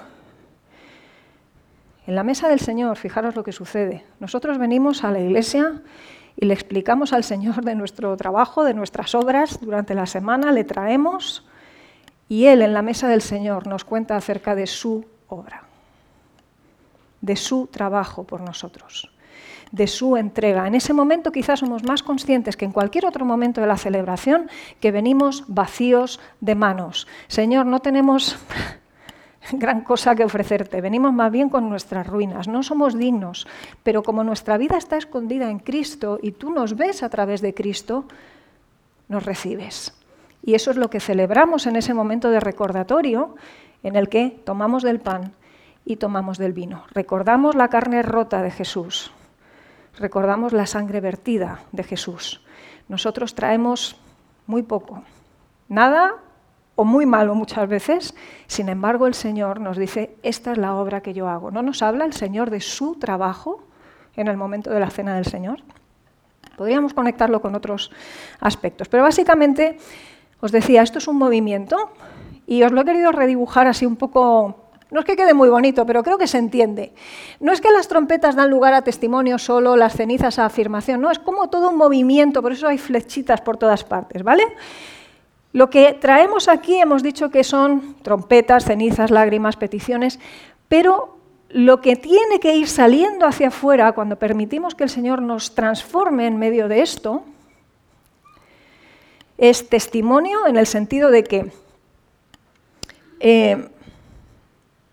En 2.07 2.15
la 2.15 2.23
mesa 2.23 2.49
del 2.49 2.61
Señor, 2.61 2.97
fijaros 2.99 3.35
lo 3.35 3.43
que 3.43 3.51
sucede. 3.51 4.05
Nosotros 4.21 4.59
venimos 4.59 5.03
a 5.03 5.11
la 5.11 5.19
iglesia 5.19 5.83
y 6.37 6.47
le 6.47 6.55
explicamos 6.55 7.13
al 7.13 7.25
Señor 7.25 7.65
de 7.65 7.75
nuestro 7.75 8.17
trabajo, 8.17 8.65
de 8.65 8.75
nuestras 8.75 9.15
obras 9.15 9.59
durante 9.61 9.95
la 9.95 10.07
semana, 10.07 10.53
le 10.53 10.65
traemos 10.65 11.47
y 12.29 12.47
Él 12.47 12.63
en 12.63 12.75
la 12.75 12.83
mesa 12.83 13.09
del 13.09 13.23
Señor 13.23 13.67
nos 13.67 13.85
cuenta 13.85 14.17
acerca 14.17 14.55
de 14.55 14.67
su 14.67 15.05
obra, 15.29 15.65
de 17.21 17.37
su 17.37 17.67
trabajo 17.67 18.25
por 18.25 18.41
nosotros, 18.41 19.11
de 19.71 19.87
su 19.87 20.17
entrega. 20.17 20.67
En 20.67 20.75
ese 20.75 20.93
momento 20.93 21.33
quizás 21.33 21.61
somos 21.61 21.85
más 21.85 22.03
conscientes 22.03 22.57
que 22.57 22.65
en 22.65 22.73
cualquier 22.73 23.07
otro 23.07 23.25
momento 23.25 23.61
de 23.61 23.67
la 23.67 23.77
celebración 23.77 24.51
que 24.81 24.91
venimos 24.91 25.45
vacíos 25.49 26.21
de 26.41 26.55
manos. 26.55 27.07
Señor, 27.29 27.67
no 27.67 27.81
tenemos 27.81 28.37
gran 29.53 29.83
cosa 29.83 30.15
que 30.15 30.25
ofrecerte. 30.25 30.81
Venimos 30.81 31.13
más 31.13 31.31
bien 31.31 31.49
con 31.49 31.69
nuestras 31.69 32.07
ruinas. 32.07 32.49
No 32.49 32.63
somos 32.63 32.97
dignos, 32.97 33.47
pero 33.83 34.03
como 34.03 34.25
nuestra 34.25 34.57
vida 34.59 34.77
está 34.77 34.97
escondida 34.97 35.51
en 35.51 35.59
Cristo 35.59 36.19
y 36.23 36.33
tú 36.33 36.51
nos 36.51 36.77
ves 36.77 37.03
a 37.03 37.09
través 37.09 37.41
de 37.41 37.55
Cristo, 37.55 38.05
nos 39.09 39.25
recibes. 39.25 39.95
Y 40.43 40.55
eso 40.55 40.71
es 40.71 40.77
lo 40.77 40.91
que 40.91 41.01
celebramos 41.01 41.67
en 41.67 41.77
ese 41.77 41.95
momento 41.95 42.31
de 42.31 42.41
recordatorio 42.41 43.35
en 43.83 43.97
el 43.97 44.09
que 44.09 44.41
tomamos 44.45 44.83
del 44.83 45.01
pan 45.01 45.33
y 45.85 45.97
tomamos 45.97 46.39
del 46.39 46.53
vino. 46.53 46.85
Recordamos 46.91 47.55
la 47.55 47.69
carne 47.69 48.03
rota 48.03 48.43
de 48.43 48.51
Jesús. 48.51 49.13
Recordamos 49.99 50.53
la 50.53 50.67
sangre 50.67 51.01
vertida 51.01 51.61
de 51.73 51.85
Jesús. 51.85 52.43
Nosotros 52.89 53.35
traemos 53.35 53.97
muy 54.47 54.63
poco. 54.63 55.03
Nada 55.69 56.15
o 56.77 56.85
muy 56.85 57.07
malo 57.07 57.35
muchas 57.35 57.69
veces, 57.69 58.15
sin 58.47 58.69
embargo 58.69 59.07
el 59.07 59.15
Señor 59.15 59.61
nos 59.61 59.77
dice, 59.77 60.17
esta 60.23 60.53
es 60.53 60.59
la 60.59 60.75
obra 60.75 61.01
que 61.01 61.15
yo 61.15 61.29
hago. 61.29 61.51
¿No 61.51 61.63
nos 61.63 61.83
habla 61.83 62.05
el 62.05 62.13
Señor 62.13 62.51
de 62.51 62.61
su 62.61 62.97
trabajo 62.97 63.63
en 64.17 64.29
el 64.29 64.37
momento 64.37 64.71
de 64.71 64.81
la 64.81 64.91
cena 64.91 65.15
del 65.15 65.25
Señor? 65.25 65.61
Podríamos 66.57 66.95
conectarlo 66.95 67.41
con 67.41 67.55
otros 67.55 67.91
aspectos, 68.41 68.89
pero 68.89 69.03
básicamente 69.03 69.79
os 70.41 70.53
decía, 70.53 70.83
esto 70.83 70.99
es 70.99 71.09
un 71.09 71.17
movimiento 71.17 71.91
y 72.47 72.63
os 72.63 72.73
lo 72.73 72.83
he 72.83 72.85
querido 72.85 73.13
redibujar 73.13 73.67
así 73.67 73.87
un 73.87 73.97
poco 73.97 74.61
no 74.95 75.01
es 75.01 75.07
que 75.07 75.17
quede 75.17 75.35
muy 75.35 75.49
bonito, 75.49 75.85
pero 75.87 76.05
creo 76.05 76.19
que 76.19 76.29
se 76.29 76.39
entiende. 76.39 76.93
No 77.41 77.51
es 77.51 77.61
que 77.61 77.73
las 77.73 77.89
trompetas 77.89 78.37
dan 78.37 78.49
lugar 78.49 78.75
a 78.75 78.83
testimonio 78.83 79.39
solo, 79.39 79.77
las 79.77 79.95
cenizas 79.97 80.39
a 80.39 80.47
afirmación, 80.47 81.01
no, 81.01 81.11
es 81.11 81.19
como 81.19 81.51
todo 81.51 81.71
un 81.71 81.77
movimiento, 81.77 82.41
por 82.41 82.53
eso 82.53 82.69
hay 82.69 82.79
flechitas 82.79 83.41
por 83.41 83.57
todas 83.57 83.83
partes, 83.83 84.23
¿vale? 84.23 84.45
Lo 85.55 85.71
que 85.71 85.93
traemos 85.93 86.49
aquí 86.49 86.81
hemos 86.81 87.05
dicho 87.05 87.31
que 87.31 87.45
son 87.45 87.95
trompetas, 88.03 88.65
cenizas, 88.65 89.13
lágrimas, 89.13 89.55
peticiones, 89.55 90.19
pero 90.67 91.17
lo 91.49 91.81
que 91.81 91.95
tiene 91.95 92.41
que 92.41 92.57
ir 92.57 92.67
saliendo 92.67 93.25
hacia 93.25 93.49
afuera 93.49 93.93
cuando 93.93 94.19
permitimos 94.19 94.75
que 94.75 94.83
el 94.83 94.91
Señor 94.91 95.23
nos 95.23 95.55
transforme 95.55 96.27
en 96.27 96.41
medio 96.41 96.67
de 96.67 96.83
esto 96.83 97.23
es 99.39 99.69
testimonio 99.69 100.45
en 100.49 100.57
el 100.57 100.67
sentido 100.67 101.13
de 101.13 101.23
que 101.23 101.53
eh, 103.21 103.69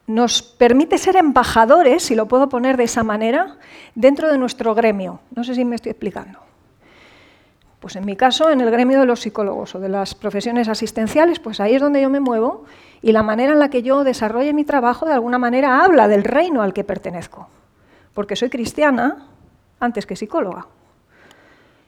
nos 0.06 0.44
permite 0.44 1.00
ser 1.00 1.16
embajadores, 1.16 2.04
si 2.04 2.14
lo 2.14 2.28
puedo 2.28 2.50
poner 2.50 2.78
de 2.78 2.84
esa 2.84 3.02
manera, 3.02 3.58
dentro 3.96 4.32
de 4.32 4.38
nuestro 4.38 4.76
gremio. 4.76 5.22
No 5.36 5.44
sé 5.44 5.56
si 5.56 5.66
me 5.66 5.76
estoy 5.76 5.90
explicando. 5.90 6.51
Pues 7.82 7.96
en 7.96 8.06
mi 8.06 8.16
caso, 8.16 8.52
en 8.52 8.62
el 8.62 8.70
gremio 8.70 9.00
de 9.00 9.08
los 9.08 9.22
psicólogos 9.22 9.74
o 9.74 9.80
de 9.80 9.90
las 9.90 10.14
profesiones 10.14 10.68
asistenciales, 10.68 11.40
pues 11.40 11.60
ahí 11.60 11.74
es 11.74 11.82
donde 11.82 12.00
yo 12.00 12.12
me 12.12 12.20
muevo 12.20 12.64
y 13.02 13.12
la 13.12 13.24
manera 13.24 13.54
en 13.54 13.60
la 13.60 13.72
que 13.72 13.82
yo 13.82 14.04
desarrolle 14.04 14.54
mi 14.54 14.64
trabajo 14.64 15.08
de 15.08 15.14
alguna 15.14 15.40
manera 15.40 15.84
habla 15.84 16.08
del 16.08 16.24
reino 16.24 16.62
al 16.62 16.74
que 16.74 16.84
pertenezco. 16.84 17.50
Porque 18.14 18.36
soy 18.36 18.52
cristiana 18.52 19.26
antes 19.80 20.06
que 20.06 20.16
psicóloga. 20.16 20.68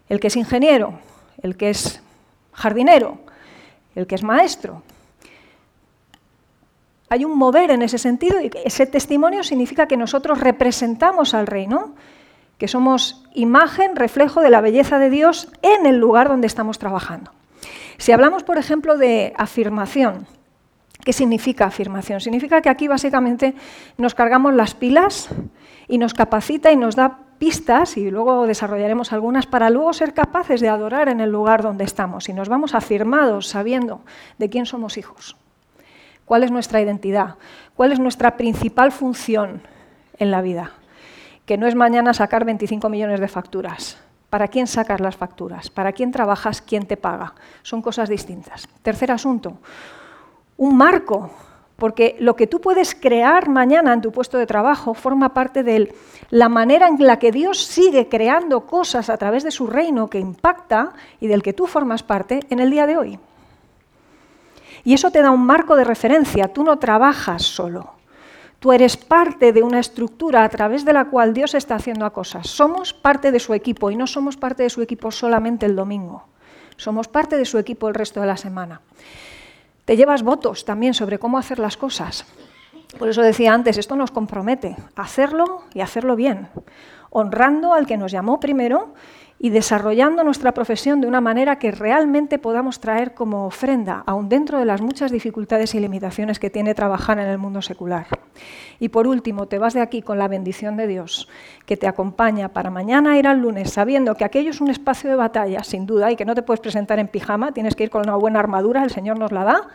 El 0.10 0.20
que 0.20 0.28
es 0.28 0.36
ingeniero, 0.36 0.96
el 1.44 1.56
que 1.58 1.70
es 1.70 2.02
jardinero, 2.54 3.20
el 3.94 4.08
que 4.08 4.16
es 4.16 4.24
maestro, 4.24 4.82
hay 7.08 7.24
un 7.24 7.38
mover 7.38 7.70
en 7.70 7.84
ese 7.84 8.00
sentido 8.00 8.42
y 8.42 8.50
ese 8.66 8.88
testimonio 8.88 9.44
significa 9.44 9.88
que 9.88 9.96
nosotros 9.96 10.40
representamos 10.40 11.36
al 11.36 11.46
reino, 11.46 11.94
que 12.58 12.68
somos 12.68 13.24
imagen, 13.34 13.96
reflejo 13.96 14.42
de 14.42 14.50
la 14.50 14.62
belleza 14.62 15.00
de 15.00 15.10
Dios 15.10 15.50
en 15.62 15.86
el 15.86 15.98
lugar 15.98 16.30
donde 16.30 16.48
estamos 16.48 16.80
trabajando. 16.80 17.32
Si 17.98 18.12
hablamos, 18.12 18.44
por 18.44 18.58
ejemplo, 18.58 18.98
de 18.98 19.34
afirmación, 19.38 20.28
¿qué 21.04 21.14
significa 21.14 21.66
afirmación? 21.66 22.22
Significa 22.22 22.62
que 22.62 22.70
aquí 22.70 22.88
básicamente 22.88 23.56
nos 23.98 24.16
cargamos 24.16 24.54
las 24.54 24.76
pilas 24.76 25.30
y 25.88 25.98
nos 25.98 26.14
capacita 26.14 26.72
y 26.72 26.76
nos 26.76 26.96
da 26.96 27.20
pistas, 27.40 27.98
y 27.98 28.10
luego 28.10 28.48
desarrollaremos 28.48 29.12
algunas, 29.12 29.48
para 29.48 29.70
luego 29.70 29.92
ser 29.92 30.14
capaces 30.14 30.62
de 30.62 30.70
adorar 30.70 31.10
en 31.10 31.20
el 31.20 31.30
lugar 31.30 31.62
donde 31.62 31.84
estamos 31.84 32.30
y 32.30 32.34
nos 32.34 32.48
vamos 32.48 32.74
afirmados 32.74 33.48
sabiendo 33.48 34.02
de 34.38 34.50
quién 34.50 34.66
somos 34.66 34.98
hijos 34.98 35.36
cuál 36.26 36.44
es 36.44 36.52
nuestra 36.52 36.82
identidad, 36.82 37.36
cuál 37.76 37.92
es 37.92 38.00
nuestra 38.00 38.38
principal 38.38 38.92
función 38.92 39.62
en 40.18 40.32
la 40.32 40.42
vida, 40.42 40.72
que 41.46 41.58
no 41.58 41.68
es 41.68 41.76
mañana 41.76 42.14
sacar 42.14 42.46
25 42.46 42.90
millones 42.90 43.20
de 43.20 43.28
facturas. 43.28 43.98
¿Para 44.30 44.48
quién 44.48 44.66
sacas 44.66 45.00
las 45.00 45.16
facturas? 45.16 45.70
¿Para 45.70 45.92
quién 45.92 46.12
trabajas? 46.12 46.62
¿Quién 46.62 46.88
te 46.88 46.98
paga? 46.98 47.36
Son 47.62 47.82
cosas 47.82 48.10
distintas. 48.10 48.68
Tercer 48.82 49.12
asunto, 49.12 49.60
un 50.58 50.76
marco, 50.76 51.30
porque 51.76 52.16
lo 52.20 52.36
que 52.36 52.48
tú 52.48 52.62
puedes 52.62 52.96
crear 52.96 53.50
mañana 53.50 53.94
en 53.94 54.02
tu 54.02 54.12
puesto 54.12 54.38
de 54.38 54.48
trabajo 54.48 54.94
forma 54.94 55.34
parte 55.34 55.64
de 55.64 55.94
la 56.30 56.50
manera 56.50 56.88
en 56.88 56.98
la 57.06 57.20
que 57.20 57.32
Dios 57.32 57.64
sigue 57.64 58.08
creando 58.08 58.66
cosas 58.66 59.10
a 59.10 59.18
través 59.18 59.44
de 59.44 59.52
su 59.52 59.68
reino 59.68 60.10
que 60.10 60.20
impacta 60.20 60.94
y 61.20 61.28
del 61.28 61.44
que 61.44 61.54
tú 61.54 61.68
formas 61.68 62.04
parte 62.04 62.40
en 62.50 62.60
el 62.60 62.72
día 62.72 62.88
de 62.88 62.98
hoy. 62.98 63.20
Y 64.84 64.94
eso 64.94 65.12
te 65.12 65.22
da 65.22 65.32
un 65.32 65.46
marco 65.46 65.76
de 65.76 65.84
referencia. 65.84 66.48
Tú 66.48 66.64
no 66.64 66.78
trabajas 66.78 67.44
solo. 67.44 67.92
Tú 68.64 68.72
eres 68.72 68.96
parte 68.96 69.52
de 69.52 69.62
una 69.62 69.82
estructura 69.82 70.46
a 70.46 70.48
través 70.48 70.86
de 70.86 70.94
la 70.94 71.10
cual 71.10 71.34
Dios 71.34 71.54
está 71.54 71.76
haciendo 71.76 72.10
cosas. 72.14 72.48
Somos 72.48 72.94
parte 72.94 73.34
de 73.34 73.42
su 73.42 73.54
equipo 73.54 73.92
y 73.92 73.98
no 73.98 74.08
somos 74.08 74.38
parte 74.38 74.64
de 74.64 74.70
su 74.70 74.82
equipo 74.82 75.12
solamente 75.12 75.66
el 75.66 75.76
domingo. 75.76 76.24
Somos 76.78 77.10
parte 77.10 77.36
de 77.36 77.44
su 77.44 77.58
equipo 77.58 77.90
el 77.90 77.94
resto 77.94 78.22
de 78.22 78.28
la 78.28 78.38
semana. 78.38 78.80
Te 79.84 79.98
llevas 79.98 80.24
votos 80.24 80.64
también 80.64 80.94
sobre 80.94 81.20
cómo 81.20 81.38
hacer 81.38 81.60
las 81.60 81.76
cosas. 81.76 82.26
Por 82.98 83.10
eso 83.10 83.22
decía 83.22 83.54
antes, 83.54 83.78
esto 83.78 83.98
nos 83.98 84.12
compromete 84.12 84.78
a 84.96 85.02
hacerlo 85.02 85.64
y 85.74 85.82
hacerlo 85.82 86.16
bien, 86.16 86.48
honrando 87.10 87.74
al 87.74 87.86
que 87.86 87.98
nos 87.98 88.14
llamó 88.14 88.40
primero 88.40 88.94
y 89.44 89.50
desarrollando 89.50 90.24
nuestra 90.24 90.54
profesión 90.54 91.02
de 91.02 91.08
una 91.08 91.20
manera 91.20 91.60
que 91.60 91.72
realmente 91.72 92.40
podamos 92.40 92.80
traer 92.80 93.14
como 93.14 93.46
ofrenda, 93.46 94.02
aun 94.06 94.30
dentro 94.30 94.58
de 94.58 94.64
las 94.64 94.80
muchas 94.80 95.12
dificultades 95.12 95.76
y 95.76 95.82
limitaciones 95.82 96.40
que 96.40 96.50
tiene 96.50 96.74
trabajar 96.74 97.20
en 97.20 97.28
el 97.28 97.38
mundo 97.38 97.62
secular. 97.62 98.08
Y 98.80 98.88
por 98.88 99.06
último, 99.06 99.46
te 99.48 99.60
vas 99.60 99.74
de 99.74 99.82
aquí 99.82 100.02
con 100.02 100.18
la 100.18 100.30
bendición 100.30 100.78
de 100.78 100.88
Dios, 100.88 101.28
que 101.66 101.76
te 101.76 101.88
acompaña 101.88 102.54
para 102.54 102.70
mañana 102.70 103.18
ir 103.18 103.28
al 103.28 103.42
lunes, 103.42 103.74
sabiendo 103.74 104.16
que 104.16 104.24
aquello 104.24 104.52
es 104.52 104.62
un 104.62 104.70
espacio 104.70 105.10
de 105.10 105.18
batalla, 105.18 105.62
sin 105.66 105.86
duda, 105.86 106.10
y 106.10 106.16
que 106.16 106.24
no 106.24 106.36
te 106.36 106.42
puedes 106.42 106.62
presentar 106.62 107.00
en 107.00 107.10
pijama, 107.10 107.52
tienes 107.52 107.76
que 107.76 107.84
ir 107.84 107.90
con 107.90 108.04
una 108.04 108.16
buena 108.16 108.40
armadura, 108.40 108.82
el 108.82 108.92
Señor 108.92 109.20
nos 109.20 109.34
la 109.34 109.44
da. 109.44 109.68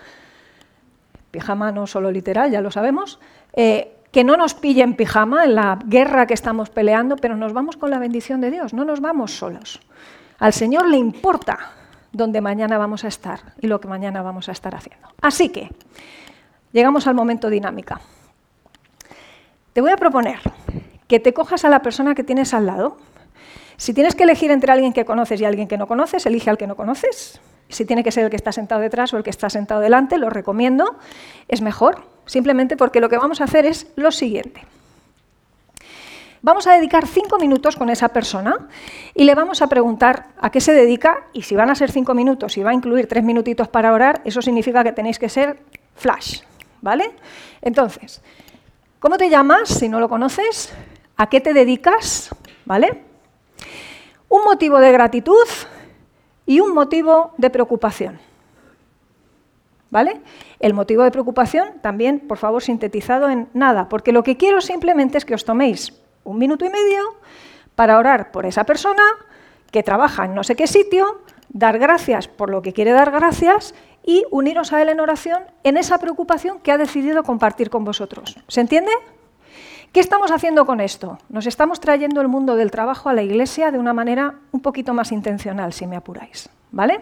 Pijama 1.31 1.73
no 1.73 1.87
solo 1.87 2.11
literal, 2.11 2.51
ya 2.51 2.63
lo 2.63 2.71
sabemos. 2.71 3.21
Eh, 3.53 3.98
que 4.19 4.25
no 4.25 4.37
nos 4.37 4.55
pille 4.55 4.83
en 4.83 4.95
pijama 4.95 5.45
en 5.45 5.55
la 5.55 5.79
guerra 5.85 6.27
que 6.27 6.35
estamos 6.35 6.71
peleando, 6.71 7.15
pero 7.15 7.37
nos 7.37 7.53
vamos 7.53 7.77
con 7.77 7.89
la 7.89 8.01
bendición 8.01 8.41
de 8.41 8.51
Dios, 8.51 8.75
no 8.75 8.85
nos 8.85 9.01
vamos 9.01 9.31
solos. 9.31 9.81
Al 10.41 10.53
Señor 10.53 10.89
le 10.89 10.97
importa 10.97 11.57
dónde 12.11 12.41
mañana 12.41 12.79
vamos 12.79 13.05
a 13.05 13.07
estar 13.07 13.39
y 13.61 13.69
lo 13.69 13.81
que 13.81 13.87
mañana 13.87 14.21
vamos 14.21 14.49
a 14.49 14.51
estar 14.51 14.75
haciendo. 14.75 15.07
Así 15.23 15.51
que, 15.51 15.71
llegamos 16.73 17.07
al 17.07 17.15
momento 17.15 17.49
dinámica. 17.49 18.01
Te 19.73 19.81
voy 19.81 19.93
a 19.93 19.97
proponer 19.97 20.41
que 21.07 21.21
te 21.21 21.33
cojas 21.33 21.65
a 21.65 21.69
la 21.69 21.81
persona 21.81 22.17
que 22.17 22.25
tienes 22.25 22.55
al 22.55 22.67
lado. 22.67 22.97
Si 23.77 23.95
tienes 23.95 24.17
que 24.17 24.25
elegir 24.25 24.51
entre 24.51 24.73
alguien 24.73 24.93
que 24.93 25.05
conoces 25.05 25.41
y 25.41 25.45
alguien 25.45 25.69
que 25.69 25.79
no 25.79 25.87
conoces, 25.87 26.27
elige 26.27 26.51
al 26.51 26.59
que 26.59 26.67
no 26.67 26.75
conoces. 26.75 27.41
Si 27.69 27.85
tiene 27.85 28.03
que 28.03 28.13
ser 28.13 28.25
el 28.25 28.31
que 28.31 28.37
está 28.37 28.53
sentado 28.53 28.81
detrás 28.81 29.13
o 29.13 29.17
el 29.17 29.23
que 29.23 29.31
está 29.31 29.51
sentado 29.51 29.81
delante, 29.81 30.19
lo 30.19 30.31
recomiendo. 30.31 30.97
Es 31.49 31.61
mejor, 31.61 32.05
simplemente 32.27 32.77
porque 32.77 33.01
lo 33.01 33.09
que 33.09 33.19
vamos 33.19 33.41
a 33.41 33.45
hacer 33.45 33.67
es 33.67 33.87
lo 33.97 34.11
siguiente. 34.11 34.63
Vamos 36.41 36.69
a 36.69 36.75
dedicar 36.75 37.07
cinco 37.07 37.39
minutos 37.39 37.77
con 37.77 37.91
esa 37.91 38.09
persona 38.11 38.69
y 39.13 39.25
le 39.25 39.35
vamos 39.35 39.61
a 39.61 39.67
preguntar 39.67 40.29
a 40.39 40.51
qué 40.51 40.61
se 40.61 40.73
dedica 40.73 41.25
y 41.33 41.43
si 41.43 41.57
van 41.57 41.69
a 41.69 41.75
ser 41.75 41.91
cinco 41.91 42.15
minutos 42.15 42.57
y 42.57 42.63
va 42.63 42.71
a 42.71 42.75
incluir 42.75 43.09
tres 43.09 43.25
minutitos 43.25 43.69
para 43.69 43.93
orar, 43.93 44.23
eso 44.25 44.41
significa 44.41 44.85
que 44.85 44.93
tenéis 44.93 45.19
que 45.19 45.29
ser 45.29 45.59
flash, 45.97 46.43
¿vale? 46.81 47.11
Entonces, 47.61 48.23
¿cómo 49.01 49.19
te 49.19 49.29
llamas 49.29 49.69
si 49.69 49.89
no 49.89 49.99
lo 49.99 50.09
conoces? 50.09 50.73
¿A 51.17 51.29
qué 51.29 51.41
te 51.41 51.53
dedicas? 51.53 52.31
¿Vale? 52.65 53.03
Un 54.29 54.45
motivo 54.45 54.79
de 54.79 54.93
gratitud 54.93 55.47
y 56.49 56.61
un 56.61 56.73
motivo 56.73 57.33
de 57.37 57.51
preocupación. 57.51 58.19
¿Vale? 59.91 60.21
El 60.61 60.75
motivo 60.75 61.03
de 61.03 61.11
preocupación 61.11 61.75
también, 61.83 62.21
por 62.21 62.39
favor, 62.39 62.63
sintetizado 62.63 63.29
en 63.29 63.49
nada, 63.53 63.89
porque 63.89 64.13
lo 64.13 64.23
que 64.23 64.37
quiero 64.37 64.61
simplemente 64.61 65.19
es 65.19 65.25
que 65.25 65.35
os 65.35 65.45
toméis 65.45 65.93
un 66.25 66.39
minuto 66.39 66.65
y 66.65 66.71
medio 66.71 67.17
para 67.75 67.99
orar 67.99 68.33
por 68.33 68.47
esa 68.47 68.65
persona 68.65 69.03
que 69.71 69.83
trabaja 69.83 70.25
en 70.25 70.35
no 70.35 70.43
sé 70.43 70.57
qué 70.57 70.67
sitio, 70.67 71.21
dar 71.51 71.79
gracias 71.79 72.29
por 72.29 72.49
lo 72.49 72.63
que 72.63 72.73
quiere 72.73 72.93
dar 72.93 73.11
gracias 73.11 73.75
y 74.03 74.25
uniros 74.31 74.73
a 74.73 74.81
él 74.81 74.89
en 74.89 75.01
oración 75.01 75.43
en 75.65 75.77
esa 75.77 75.99
preocupación 75.99 76.61
que 76.61 76.73
ha 76.73 76.79
decidido 76.79 77.23
compartir 77.25 77.69
con 77.69 77.85
vosotros. 77.85 78.37
¿Se 78.49 78.63
entiende? 78.63 78.93
¿Qué 79.99 80.03
estamos 80.03 80.31
haciendo 80.31 80.65
con 80.65 80.79
esto? 80.79 81.19
Nos 81.29 81.47
estamos 81.47 81.81
trayendo 81.81 82.21
el 82.21 82.29
mundo 82.29 82.55
del 82.55 82.71
trabajo 82.71 83.09
a 83.09 83.13
la 83.13 83.23
iglesia 83.23 83.73
de 83.73 83.81
una 83.81 83.93
manera 83.93 84.37
un 84.53 84.61
poquito 84.61 84.95
más 84.95 85.11
intencional, 85.11 85.73
si 85.73 85.89
me 85.89 85.97
apuráis. 85.97 86.49
¿Vale? 86.71 87.01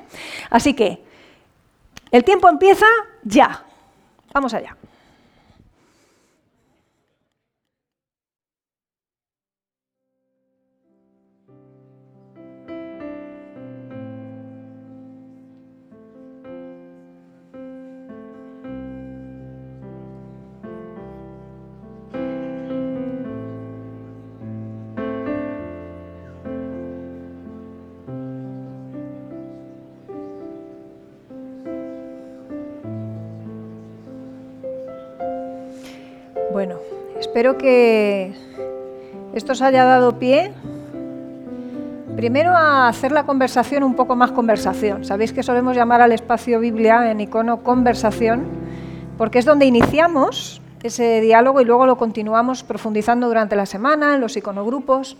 Así 0.48 0.72
que 0.72 1.04
el 2.10 2.24
tiempo 2.24 2.48
empieza 2.48 2.86
ya. 3.22 3.62
Vamos 4.32 4.54
allá. 4.54 4.78
Espero 37.36 37.58
que 37.58 38.32
esto 39.34 39.52
os 39.52 39.60
haya 39.60 39.84
dado 39.84 40.18
pie 40.18 40.54
primero 42.16 42.56
a 42.56 42.88
hacer 42.88 43.12
la 43.12 43.24
conversación 43.26 43.82
un 43.82 43.94
poco 43.94 44.16
más 44.16 44.32
conversación. 44.32 45.04
Sabéis 45.04 45.34
que 45.34 45.42
solemos 45.42 45.76
llamar 45.76 46.00
al 46.00 46.12
espacio 46.12 46.60
Biblia 46.60 47.10
en 47.10 47.20
icono 47.20 47.62
conversación, 47.62 48.46
porque 49.18 49.38
es 49.38 49.44
donde 49.44 49.66
iniciamos 49.66 50.62
ese 50.82 51.20
diálogo 51.20 51.60
y 51.60 51.66
luego 51.66 51.84
lo 51.84 51.98
continuamos 51.98 52.64
profundizando 52.64 53.28
durante 53.28 53.54
la 53.54 53.66
semana 53.66 54.14
en 54.14 54.22
los 54.22 54.34
iconogrupos. 54.38 55.18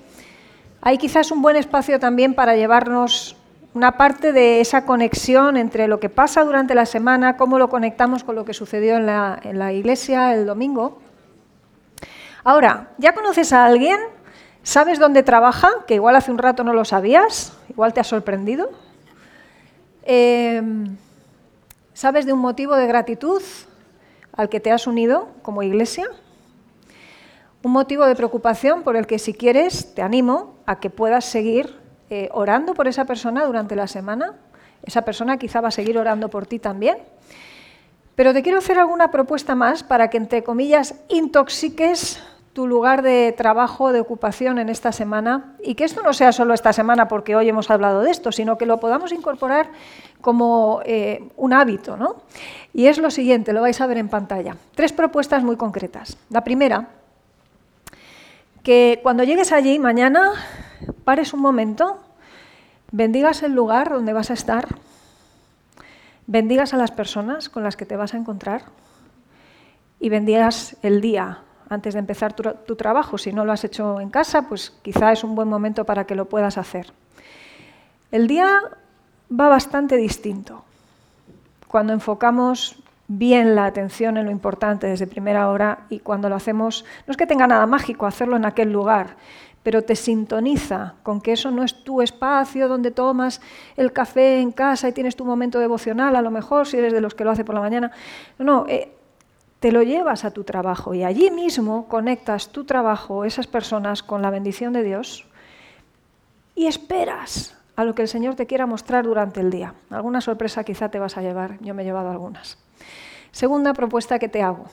Hay 0.80 0.96
quizás 0.96 1.30
un 1.30 1.42
buen 1.42 1.56
espacio 1.56 2.00
también 2.00 2.32
para 2.32 2.56
llevarnos 2.56 3.36
una 3.74 3.98
parte 3.98 4.32
de 4.32 4.62
esa 4.62 4.86
conexión 4.86 5.58
entre 5.58 5.86
lo 5.86 6.00
que 6.00 6.08
pasa 6.08 6.44
durante 6.44 6.74
la 6.74 6.86
semana, 6.86 7.36
cómo 7.36 7.58
lo 7.58 7.68
conectamos 7.68 8.24
con 8.24 8.36
lo 8.36 8.46
que 8.46 8.54
sucedió 8.54 8.96
en 8.96 9.04
la, 9.04 9.38
en 9.42 9.58
la 9.58 9.74
iglesia 9.74 10.32
el 10.32 10.46
domingo. 10.46 11.04
Ahora, 12.46 12.90
¿ya 12.98 13.12
conoces 13.12 13.52
a 13.52 13.64
alguien? 13.64 13.98
¿Sabes 14.62 15.00
dónde 15.00 15.24
trabaja? 15.24 15.68
Que 15.88 15.94
igual 15.94 16.14
hace 16.14 16.30
un 16.30 16.38
rato 16.38 16.62
no 16.62 16.74
lo 16.74 16.84
sabías, 16.84 17.58
igual 17.68 17.92
te 17.92 17.98
ha 17.98 18.04
sorprendido. 18.04 18.70
Em, 20.04 20.96
¿Sabes 21.92 22.24
de 22.24 22.32
un 22.32 22.38
motivo 22.38 22.76
de 22.76 22.86
gratitud 22.86 23.42
al 24.32 24.48
que 24.48 24.60
te 24.60 24.70
has 24.70 24.86
unido 24.86 25.26
como 25.42 25.64
iglesia? 25.64 26.06
Un 27.64 27.72
motivo 27.72 28.06
de 28.06 28.14
preocupación 28.14 28.84
por 28.84 28.94
el 28.94 29.08
que 29.08 29.18
si 29.18 29.34
quieres 29.34 29.92
te 29.96 30.02
animo 30.02 30.54
a 30.66 30.78
que 30.78 30.88
puedas 30.88 31.24
seguir 31.24 31.74
eh, 32.10 32.28
orando 32.30 32.74
por 32.74 32.86
esa 32.86 33.06
persona 33.06 33.44
durante 33.44 33.74
la 33.74 33.88
semana. 33.88 34.36
Esa 34.84 35.02
persona 35.02 35.36
quizá 35.36 35.60
va 35.60 35.66
a 35.66 35.72
seguir 35.72 35.98
orando 35.98 36.30
por 36.30 36.46
ti 36.46 36.60
también. 36.60 36.98
Pero 38.14 38.32
te 38.32 38.44
quiero 38.44 38.58
hacer 38.58 38.78
alguna 38.78 39.10
propuesta 39.10 39.56
más 39.56 39.82
para 39.82 40.10
que, 40.10 40.16
entre 40.16 40.44
comillas, 40.44 40.94
intoxiques 41.08 42.22
tu 42.56 42.66
lugar 42.66 43.02
de 43.02 43.34
trabajo, 43.36 43.92
de 43.92 44.00
ocupación 44.00 44.58
en 44.58 44.70
esta 44.70 44.90
semana 44.90 45.56
y 45.62 45.74
que 45.74 45.84
esto 45.84 46.00
no 46.00 46.14
sea 46.14 46.32
solo 46.32 46.54
esta 46.54 46.72
semana 46.72 47.06
porque 47.06 47.36
hoy 47.36 47.50
hemos 47.50 47.70
hablado 47.70 48.00
de 48.00 48.10
esto, 48.10 48.32
sino 48.32 48.56
que 48.56 48.64
lo 48.64 48.80
podamos 48.80 49.12
incorporar 49.12 49.68
como 50.22 50.80
eh, 50.86 51.28
un 51.36 51.52
hábito. 51.52 51.98
¿no? 51.98 52.22
Y 52.72 52.86
es 52.86 52.96
lo 52.96 53.10
siguiente, 53.10 53.52
lo 53.52 53.60
vais 53.60 53.78
a 53.82 53.86
ver 53.86 53.98
en 53.98 54.08
pantalla. 54.08 54.56
Tres 54.74 54.94
propuestas 54.94 55.44
muy 55.44 55.56
concretas. 55.56 56.16
La 56.30 56.44
primera, 56.44 56.88
que 58.62 59.00
cuando 59.02 59.22
llegues 59.22 59.52
allí 59.52 59.78
mañana 59.78 60.32
pares 61.04 61.34
un 61.34 61.40
momento, 61.40 61.98
bendigas 62.90 63.42
el 63.42 63.52
lugar 63.52 63.90
donde 63.90 64.14
vas 64.14 64.30
a 64.30 64.32
estar, 64.32 64.66
bendigas 66.26 66.72
a 66.72 66.78
las 66.78 66.90
personas 66.90 67.50
con 67.50 67.64
las 67.64 67.76
que 67.76 67.84
te 67.84 67.96
vas 67.96 68.14
a 68.14 68.16
encontrar 68.16 68.62
y 70.00 70.08
bendigas 70.08 70.78
el 70.80 71.02
día 71.02 71.42
antes 71.68 71.94
de 71.94 72.00
empezar 72.00 72.34
tu, 72.34 72.76
trabajo. 72.76 73.18
Si 73.18 73.32
no 73.32 73.44
lo 73.44 73.52
has 73.52 73.64
hecho 73.64 74.00
en 74.00 74.10
casa, 74.10 74.42
pues 74.48 74.72
quizá 74.82 75.12
es 75.12 75.24
un 75.24 75.34
buen 75.34 75.48
momento 75.48 75.84
para 75.84 76.04
que 76.04 76.14
lo 76.14 76.26
puedas 76.26 76.58
hacer. 76.58 76.92
El 78.12 78.26
día 78.28 78.62
va 79.28 79.48
bastante 79.48 79.96
distinto. 79.96 80.64
Cuando 81.66 81.92
enfocamos 81.92 82.76
bien 83.08 83.54
la 83.54 83.66
atención 83.66 84.16
en 84.16 84.26
lo 84.26 84.30
importante 84.30 84.86
desde 84.86 85.06
primera 85.06 85.48
hora 85.48 85.86
y 85.90 86.00
cuando 86.00 86.28
lo 86.28 86.36
hacemos, 86.36 86.84
no 87.06 87.10
es 87.10 87.16
que 87.16 87.26
tenga 87.26 87.46
nada 87.46 87.66
mágico 87.66 88.06
hacerlo 88.06 88.36
en 88.36 88.44
aquel 88.44 88.72
lugar, 88.72 89.16
pero 89.62 89.82
te 89.82 89.96
sintoniza 89.96 90.94
con 91.02 91.20
que 91.20 91.32
eso 91.32 91.50
no 91.50 91.64
es 91.64 91.84
tu 91.84 92.00
espacio 92.00 92.68
donde 92.68 92.92
tomas 92.92 93.40
el 93.76 93.92
café 93.92 94.40
en 94.40 94.52
casa 94.52 94.88
y 94.88 94.92
tienes 94.92 95.16
tu 95.16 95.24
momento 95.24 95.58
devocional, 95.58 96.14
a 96.14 96.22
lo 96.22 96.30
mejor 96.30 96.66
si 96.66 96.78
eres 96.78 96.92
de 96.92 97.00
los 97.00 97.14
que 97.14 97.24
lo 97.24 97.32
hace 97.32 97.44
por 97.44 97.54
la 97.54 97.60
mañana. 97.60 97.90
No, 98.38 98.64
eh, 98.68 98.95
te 99.60 99.72
lo 99.72 99.82
llevas 99.82 100.24
a 100.24 100.30
tu 100.30 100.44
trabajo 100.44 100.94
y 100.94 101.02
allí 101.02 101.30
mismo 101.30 101.88
conectas 101.88 102.48
tu 102.48 102.64
trabajo, 102.64 103.24
esas 103.24 103.46
personas, 103.46 104.02
con 104.02 104.22
la 104.22 104.30
bendición 104.30 104.72
de 104.72 104.82
Dios 104.82 105.26
y 106.54 106.66
esperas 106.66 107.56
a 107.74 107.84
lo 107.84 107.94
que 107.94 108.02
el 108.02 108.08
Señor 108.08 108.34
te 108.34 108.46
quiera 108.46 108.66
mostrar 108.66 109.04
durante 109.04 109.40
el 109.40 109.50
día. 109.50 109.74
Alguna 109.90 110.20
sorpresa 110.20 110.64
quizá 110.64 110.88
te 110.88 110.98
vas 110.98 111.16
a 111.16 111.22
llevar, 111.22 111.58
yo 111.60 111.74
me 111.74 111.82
he 111.82 111.84
llevado 111.84 112.10
algunas. 112.10 112.58
Segunda 113.30 113.74
propuesta 113.74 114.18
que 114.18 114.28
te 114.28 114.42
hago. 114.42 114.66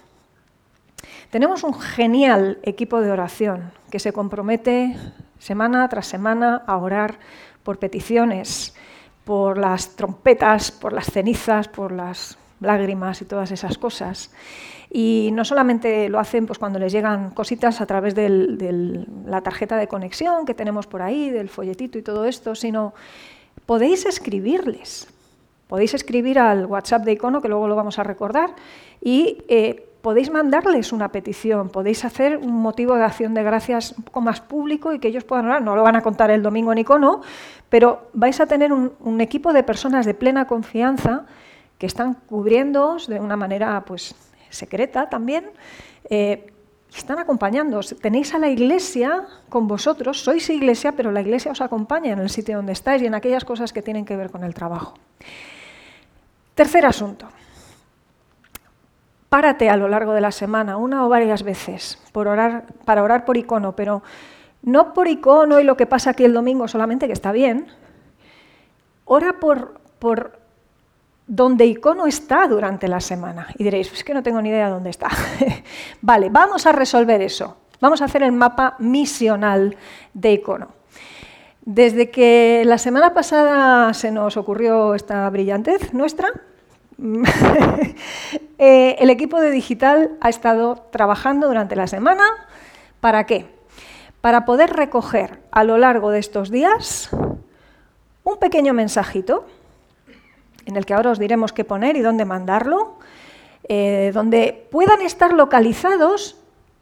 Tenemos 1.30 1.64
un 1.64 1.74
genial 1.74 2.60
equipo 2.64 3.02
de 3.02 3.12
oración 3.12 3.72
que 3.90 4.00
se 4.00 4.14
compromete 4.14 4.96
semana 5.40 5.88
tras 5.90 6.08
semana 6.08 6.64
a 6.66 6.78
orar 6.78 7.20
por 7.64 7.80
peticiones, 7.80 8.74
por 9.26 9.58
las 9.58 9.96
trompetas, 9.96 10.72
por 10.72 10.94
las 10.94 11.08
cenizas, 11.08 11.68
por 11.68 11.92
las 11.92 12.38
lágrimas 12.64 13.22
y 13.22 13.26
todas 13.26 13.52
esas 13.52 13.78
cosas. 13.78 14.32
Y 14.96 15.30
no 15.34 15.44
solamente 15.44 16.08
lo 16.08 16.20
hacen 16.20 16.46
pues, 16.46 16.60
cuando 16.60 16.80
les 16.80 16.92
llegan 16.92 17.32
cositas 17.32 17.82
a 17.82 17.86
través 17.86 18.14
de 18.14 19.06
la 19.26 19.42
tarjeta 19.42 19.78
de 19.78 19.88
conexión 19.88 20.46
que 20.46 20.54
tenemos 20.54 20.86
por 20.86 21.02
ahí, 21.02 21.32
del 21.32 21.50
folletito 21.50 21.98
y 21.98 22.04
todo 22.04 22.26
esto, 22.26 22.54
sino 22.54 22.94
podéis 23.66 24.06
escribirles. 24.06 25.08
Podéis 25.68 25.96
escribir 25.96 26.38
al 26.38 26.68
WhatsApp 26.68 27.04
de 27.06 27.14
Icono, 27.14 27.42
que 27.42 27.48
luego 27.48 27.68
lo 27.68 27.76
vamos 27.76 27.98
a 27.98 28.04
recordar, 28.04 28.52
y 29.02 29.44
eh, 29.48 29.88
podéis 30.04 30.30
mandarles 30.30 30.92
una 30.92 31.10
petición, 31.10 31.70
podéis 31.70 32.06
hacer 32.06 32.38
un 32.38 32.62
motivo 32.62 32.96
de 32.96 33.04
acción 33.04 33.34
de 33.34 33.42
gracias 33.42 33.96
un 33.98 34.04
poco 34.04 34.22
más 34.22 34.42
público 34.42 34.94
y 34.94 35.00
que 35.00 35.08
ellos 35.08 35.24
puedan 35.24 35.46
orar. 35.46 35.64
No 35.64 35.76
lo 35.76 35.82
van 35.82 35.96
a 35.96 36.02
contar 36.02 36.30
el 36.30 36.44
domingo 36.44 36.72
en 36.72 36.80
Icono, 36.80 37.22
pero 37.70 38.10
vais 38.14 38.40
a 38.40 38.46
tener 38.46 38.72
un, 38.72 38.92
un 39.00 39.22
equipo 39.22 39.54
de 39.54 39.64
personas 39.64 40.06
de 40.06 40.14
plena 40.14 40.46
confianza 40.46 41.26
que 41.84 41.88
están 41.88 42.14
cubriéndoos 42.14 43.08
de 43.08 43.20
una 43.20 43.36
manera 43.36 43.84
pues, 43.86 44.16
secreta 44.50 45.10
también, 45.10 45.52
eh, 46.10 46.48
están 46.96 47.20
acompañando. 47.20 47.82
Tenéis 48.02 48.34
a 48.34 48.40
la 48.40 48.48
iglesia 48.48 49.28
con 49.50 49.68
vosotros, 49.68 50.24
sois 50.24 50.50
iglesia, 50.50 50.94
pero 50.94 51.12
la 51.12 51.20
iglesia 51.20 51.52
os 51.52 51.60
acompaña 51.60 52.14
en 52.14 52.20
el 52.20 52.30
sitio 52.30 52.56
donde 52.56 52.72
estáis 52.72 53.02
y 53.02 53.06
en 53.08 53.16
aquellas 53.16 53.44
cosas 53.44 53.74
que 53.74 53.82
tienen 53.82 54.06
que 54.06 54.16
ver 54.16 54.32
con 54.32 54.46
el 54.46 54.54
trabajo. 54.54 54.94
Tercer 56.56 56.86
asunto. 56.86 57.28
Párate 59.28 59.70
a 59.70 59.76
lo 59.76 59.90
largo 59.90 60.14
de 60.14 60.22
la 60.22 60.32
semana, 60.32 60.78
una 60.78 61.06
o 61.06 61.10
varias 61.10 61.44
veces, 61.44 62.00
por 62.14 62.30
orar, 62.30 62.64
para 62.86 63.04
orar 63.04 63.26
por 63.26 63.36
icono, 63.36 63.76
pero 63.76 64.04
no 64.62 64.94
por 64.94 65.10
icono 65.10 65.60
y 65.60 65.66
lo 65.66 65.76
que 65.76 65.86
pasa 65.86 66.12
aquí 66.12 66.24
el 66.24 66.32
domingo 66.32 66.66
solamente, 66.70 67.08
que 67.08 67.14
está 67.14 67.34
bien. 67.34 67.68
Ora 69.04 69.42
por, 69.42 69.82
por 70.00 70.43
donde 71.28 71.66
icono 71.66 72.06
está 72.06 72.48
durante 72.48 72.88
la 72.88 73.00
semana. 73.00 73.48
Y 73.58 73.64
diréis, 73.64 73.92
es 73.92 74.04
que 74.04 74.14
no 74.14 74.24
tengo 74.24 74.42
ni 74.42 74.50
idea 74.50 74.70
dónde 74.70 74.90
está. 74.90 75.10
vale, 76.02 76.30
vamos 76.30 76.66
a 76.66 76.72
resolver 76.72 77.22
eso. 77.22 77.58
Vamos 77.80 78.02
a 78.02 78.06
hacer 78.06 78.24
el 78.24 78.32
mapa 78.32 78.76
misional 78.80 79.76
de 80.14 80.34
icono. 80.34 80.70
Desde 81.66 82.10
que 82.12 82.64
la 82.66 82.78
semana 82.78 83.14
pasada 83.14 83.94
se 83.94 84.12
nos 84.12 84.36
ocurrió 84.36 84.96
esta 84.96 85.30
brillantez 85.30 85.94
nuestra, 85.94 86.30
eh, 88.58 88.96
el 89.00 89.10
equipo 89.10 89.40
de 89.40 89.50
digital 89.50 90.12
ha 90.22 90.30
estado 90.30 90.88
trabajando 90.92 91.48
durante 91.48 91.76
la 91.76 91.88
semana. 91.88 92.24
¿Para 93.00 93.26
qué? 93.26 93.48
Para 94.22 94.46
poder 94.46 94.72
recoger 94.72 95.42
a 95.52 95.64
lo 95.64 95.78
largo 95.78 96.12
de 96.12 96.20
estos 96.20 96.52
días 96.52 97.10
un 98.24 98.38
pequeño 98.40 98.74
mensajito 98.74 99.46
en 100.66 100.76
el 100.76 100.86
que 100.86 100.94
ahora 100.94 101.12
os 101.12 101.20
diremos 101.20 101.54
qué 101.54 101.64
poner 101.64 101.96
y 101.96 102.02
dónde 102.02 102.26
mandarlo, 102.26 102.96
eh, 103.70 104.12
donde 104.14 104.68
puedan 104.72 105.02
estar 105.02 105.34
localizados 105.34 106.38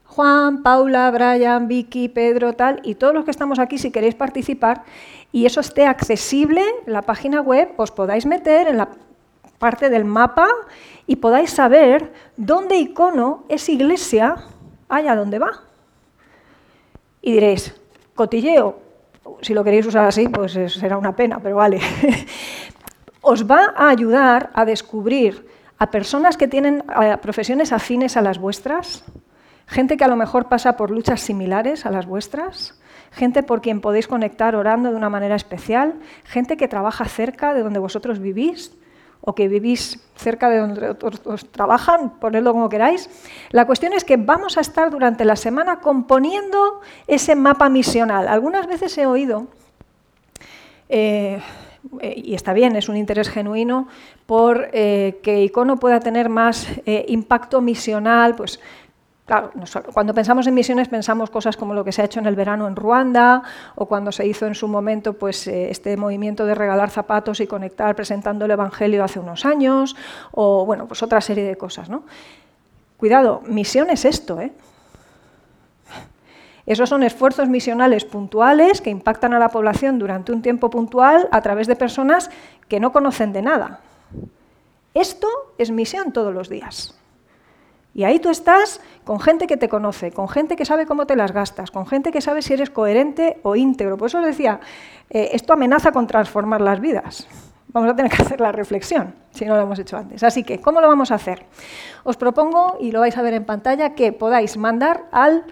Juan, 0.05 0.61
Paula, 0.61 1.09
Brian, 1.09 1.69
Vicky, 1.69 2.09
Pedro, 2.09 2.51
tal, 2.51 2.81
y 2.83 2.95
todos 2.95 3.13
los 3.13 3.23
que 3.23 3.31
estamos 3.31 3.59
aquí, 3.59 3.77
si 3.77 3.91
queréis 3.91 4.13
participar, 4.13 4.83
y 5.31 5.45
eso 5.45 5.61
esté 5.61 5.85
accesible 5.85 6.61
en 6.85 6.91
la 6.91 7.01
página 7.01 7.39
web, 7.39 7.69
os 7.77 7.91
podáis 7.91 8.25
meter 8.25 8.67
en 8.67 8.75
la 8.75 8.89
parte 9.57 9.89
del 9.89 10.03
mapa 10.03 10.49
y 11.07 11.15
podáis 11.15 11.51
saber 11.51 12.11
dónde 12.35 12.75
icono 12.75 13.45
es 13.47 13.69
iglesia, 13.69 14.35
allá 14.89 15.15
donde 15.15 15.39
va. 15.39 15.61
Y 17.21 17.31
diréis, 17.31 17.73
cotilleo, 18.13 18.79
si 19.41 19.53
lo 19.53 19.63
queréis 19.63 19.85
usar 19.85 20.07
así, 20.07 20.27
pues 20.27 20.53
será 20.73 20.97
una 20.97 21.15
pena, 21.15 21.39
pero 21.39 21.55
vale. 21.55 21.79
os 23.21 23.49
va 23.49 23.73
a 23.75 23.89
ayudar 23.89 24.49
a 24.53 24.65
descubrir 24.65 25.47
a 25.77 25.89
personas 25.89 26.37
que 26.37 26.47
tienen 26.47 26.83
profesiones 27.21 27.71
afines 27.71 28.17
a 28.17 28.21
las 28.21 28.37
vuestras, 28.37 29.03
gente 29.67 29.97
que 29.97 30.03
a 30.03 30.07
lo 30.07 30.15
mejor 30.15 30.47
pasa 30.47 30.77
por 30.77 30.91
luchas 30.91 31.21
similares 31.21 31.85
a 31.85 31.91
las 31.91 32.05
vuestras, 32.05 32.79
gente 33.11 33.41
por 33.41 33.61
quien 33.61 33.81
podéis 33.81 34.07
conectar 34.07 34.55
orando 34.55 34.91
de 34.91 34.95
una 34.95 35.09
manera 35.09 35.35
especial, 35.35 35.95
gente 36.23 36.57
que 36.57 36.67
trabaja 36.67 37.05
cerca 37.05 37.53
de 37.53 37.63
donde 37.63 37.79
vosotros 37.79 38.19
vivís 38.19 38.73
o 39.21 39.35
que 39.35 39.47
vivís 39.47 39.99
cerca 40.15 40.49
de 40.49 40.57
donde 40.59 40.89
otros 40.89 41.49
trabajan, 41.51 42.19
ponedlo 42.19 42.53
como 42.53 42.69
queráis. 42.69 43.09
La 43.51 43.65
cuestión 43.65 43.93
es 43.93 44.03
que 44.03 44.17
vamos 44.17 44.57
a 44.57 44.61
estar 44.61 44.89
durante 44.89 45.25
la 45.25 45.35
semana 45.35 45.79
componiendo 45.79 46.81
ese 47.07 47.35
mapa 47.35 47.69
misional. 47.69 48.27
Algunas 48.27 48.65
veces 48.67 48.97
he 48.97 49.05
oído 49.05 49.47
eh, 50.89 51.39
eh, 51.99 52.13
y 52.15 52.35
está 52.35 52.53
bien, 52.53 52.75
es 52.75 52.89
un 52.89 52.97
interés 52.97 53.29
genuino 53.29 53.87
por 54.25 54.69
eh, 54.73 55.19
que 55.23 55.43
Icono 55.43 55.77
pueda 55.77 55.99
tener 55.99 56.29
más 56.29 56.67
eh, 56.85 57.05
impacto 57.09 57.61
misional, 57.61 58.35
pues 58.35 58.59
Claro, 59.23 59.51
cuando 59.93 60.13
pensamos 60.13 60.45
en 60.47 60.53
misiones 60.53 60.89
pensamos 60.89 61.29
cosas 61.29 61.55
como 61.55 61.73
lo 61.73 61.85
que 61.85 61.93
se 61.93 62.01
ha 62.01 62.05
hecho 62.05 62.19
en 62.19 62.25
el 62.25 62.35
verano 62.35 62.67
en 62.67 62.75
Ruanda 62.75 63.43
o 63.75 63.85
cuando 63.85 64.11
se 64.11 64.27
hizo 64.27 64.45
en 64.45 64.55
su 64.55 64.67
momento 64.67 65.13
pues, 65.13 65.47
este 65.47 65.95
movimiento 65.95 66.45
de 66.45 66.53
regalar 66.53 66.89
zapatos 66.89 67.39
y 67.39 67.47
conectar 67.47 67.95
presentando 67.95 68.43
el 68.43 68.51
Evangelio 68.51 69.05
hace 69.05 69.19
unos 69.19 69.45
años 69.45 69.95
o 70.31 70.65
bueno, 70.65 70.85
pues 70.85 71.01
otra 71.01 71.21
serie 71.21 71.45
de 71.45 71.55
cosas. 71.55 71.87
¿no? 71.87 72.03
Cuidado, 72.97 73.41
misión 73.45 73.89
es 73.91 74.03
esto. 74.03 74.41
¿eh? 74.41 74.51
Esos 76.65 76.89
son 76.89 77.03
esfuerzos 77.03 77.49
misionales 77.49 78.05
puntuales 78.05 78.81
que 78.81 78.89
impactan 78.89 79.33
a 79.33 79.39
la 79.39 79.49
población 79.49 79.99
durante 79.99 80.31
un 80.31 80.41
tiempo 80.41 80.69
puntual 80.69 81.27
a 81.31 81.41
través 81.41 81.67
de 81.67 81.75
personas 81.75 82.29
que 82.67 82.79
no 82.79 82.91
conocen 82.91 83.33
de 83.33 83.41
nada. 83.41 83.79
Esto 84.93 85.27
es 85.57 85.71
misión 85.71 86.11
todos 86.11 86.33
los 86.33 86.49
días. 86.49 86.97
Y 87.93 88.03
ahí 88.05 88.19
tú 88.19 88.29
estás 88.29 88.79
con 89.03 89.19
gente 89.19 89.47
que 89.47 89.57
te 89.57 89.67
conoce, 89.67 90.11
con 90.11 90.29
gente 90.29 90.55
que 90.55 90.65
sabe 90.65 90.85
cómo 90.85 91.05
te 91.05 91.15
las 91.15 91.33
gastas, 91.33 91.71
con 91.71 91.85
gente 91.85 92.11
que 92.11 92.21
sabe 92.21 92.41
si 92.41 92.53
eres 92.53 92.69
coherente 92.69 93.39
o 93.43 93.55
íntegro. 93.55 93.97
Por 93.97 94.07
eso 94.07 94.19
os 94.19 94.25
decía, 94.25 94.61
eh, 95.09 95.31
esto 95.33 95.53
amenaza 95.53 95.91
con 95.91 96.07
transformar 96.07 96.61
las 96.61 96.79
vidas. 96.79 97.27
Vamos 97.67 97.89
a 97.89 97.95
tener 97.95 98.11
que 98.11 98.21
hacer 98.21 98.39
la 98.39 98.51
reflexión, 98.51 99.15
si 99.31 99.45
no 99.45 99.55
lo 99.55 99.61
hemos 99.63 99.79
hecho 99.79 99.97
antes. 99.97 100.23
Así 100.23 100.43
que, 100.43 100.59
¿cómo 100.59 100.81
lo 100.81 100.87
vamos 100.87 101.11
a 101.11 101.15
hacer? 101.15 101.45
Os 102.03 102.17
propongo, 102.17 102.77
y 102.79 102.91
lo 102.91 102.99
vais 102.99 103.17
a 103.17 103.21
ver 103.21 103.33
en 103.33 103.45
pantalla, 103.45 103.93
que 103.93 104.11
podáis 104.11 104.57
mandar 104.57 105.05
al 105.11 105.45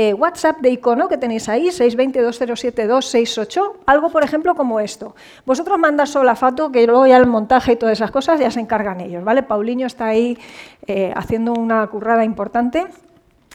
eh, 0.00 0.14
WhatsApp 0.14 0.60
de 0.60 0.70
icono 0.70 1.08
que 1.08 1.18
tenéis 1.18 1.48
ahí, 1.48 1.70
620-207268, 1.70 3.78
algo 3.84 4.10
por 4.10 4.22
ejemplo 4.22 4.54
como 4.54 4.78
esto. 4.78 5.16
Vosotros 5.44 5.76
mandáis 5.76 6.10
solo 6.10 6.24
la 6.24 6.36
foto, 6.36 6.70
que 6.70 6.86
luego 6.86 7.08
ya 7.08 7.16
el 7.16 7.26
montaje 7.26 7.72
y 7.72 7.76
todas 7.76 7.98
esas 7.98 8.12
cosas 8.12 8.38
ya 8.38 8.48
se 8.48 8.60
encargan 8.60 9.00
ellos, 9.00 9.24
¿vale? 9.24 9.42
Paulinho 9.42 9.88
está 9.88 10.06
ahí 10.06 10.38
eh, 10.86 11.12
haciendo 11.16 11.52
una 11.52 11.84
currada 11.88 12.22
importante 12.22 12.86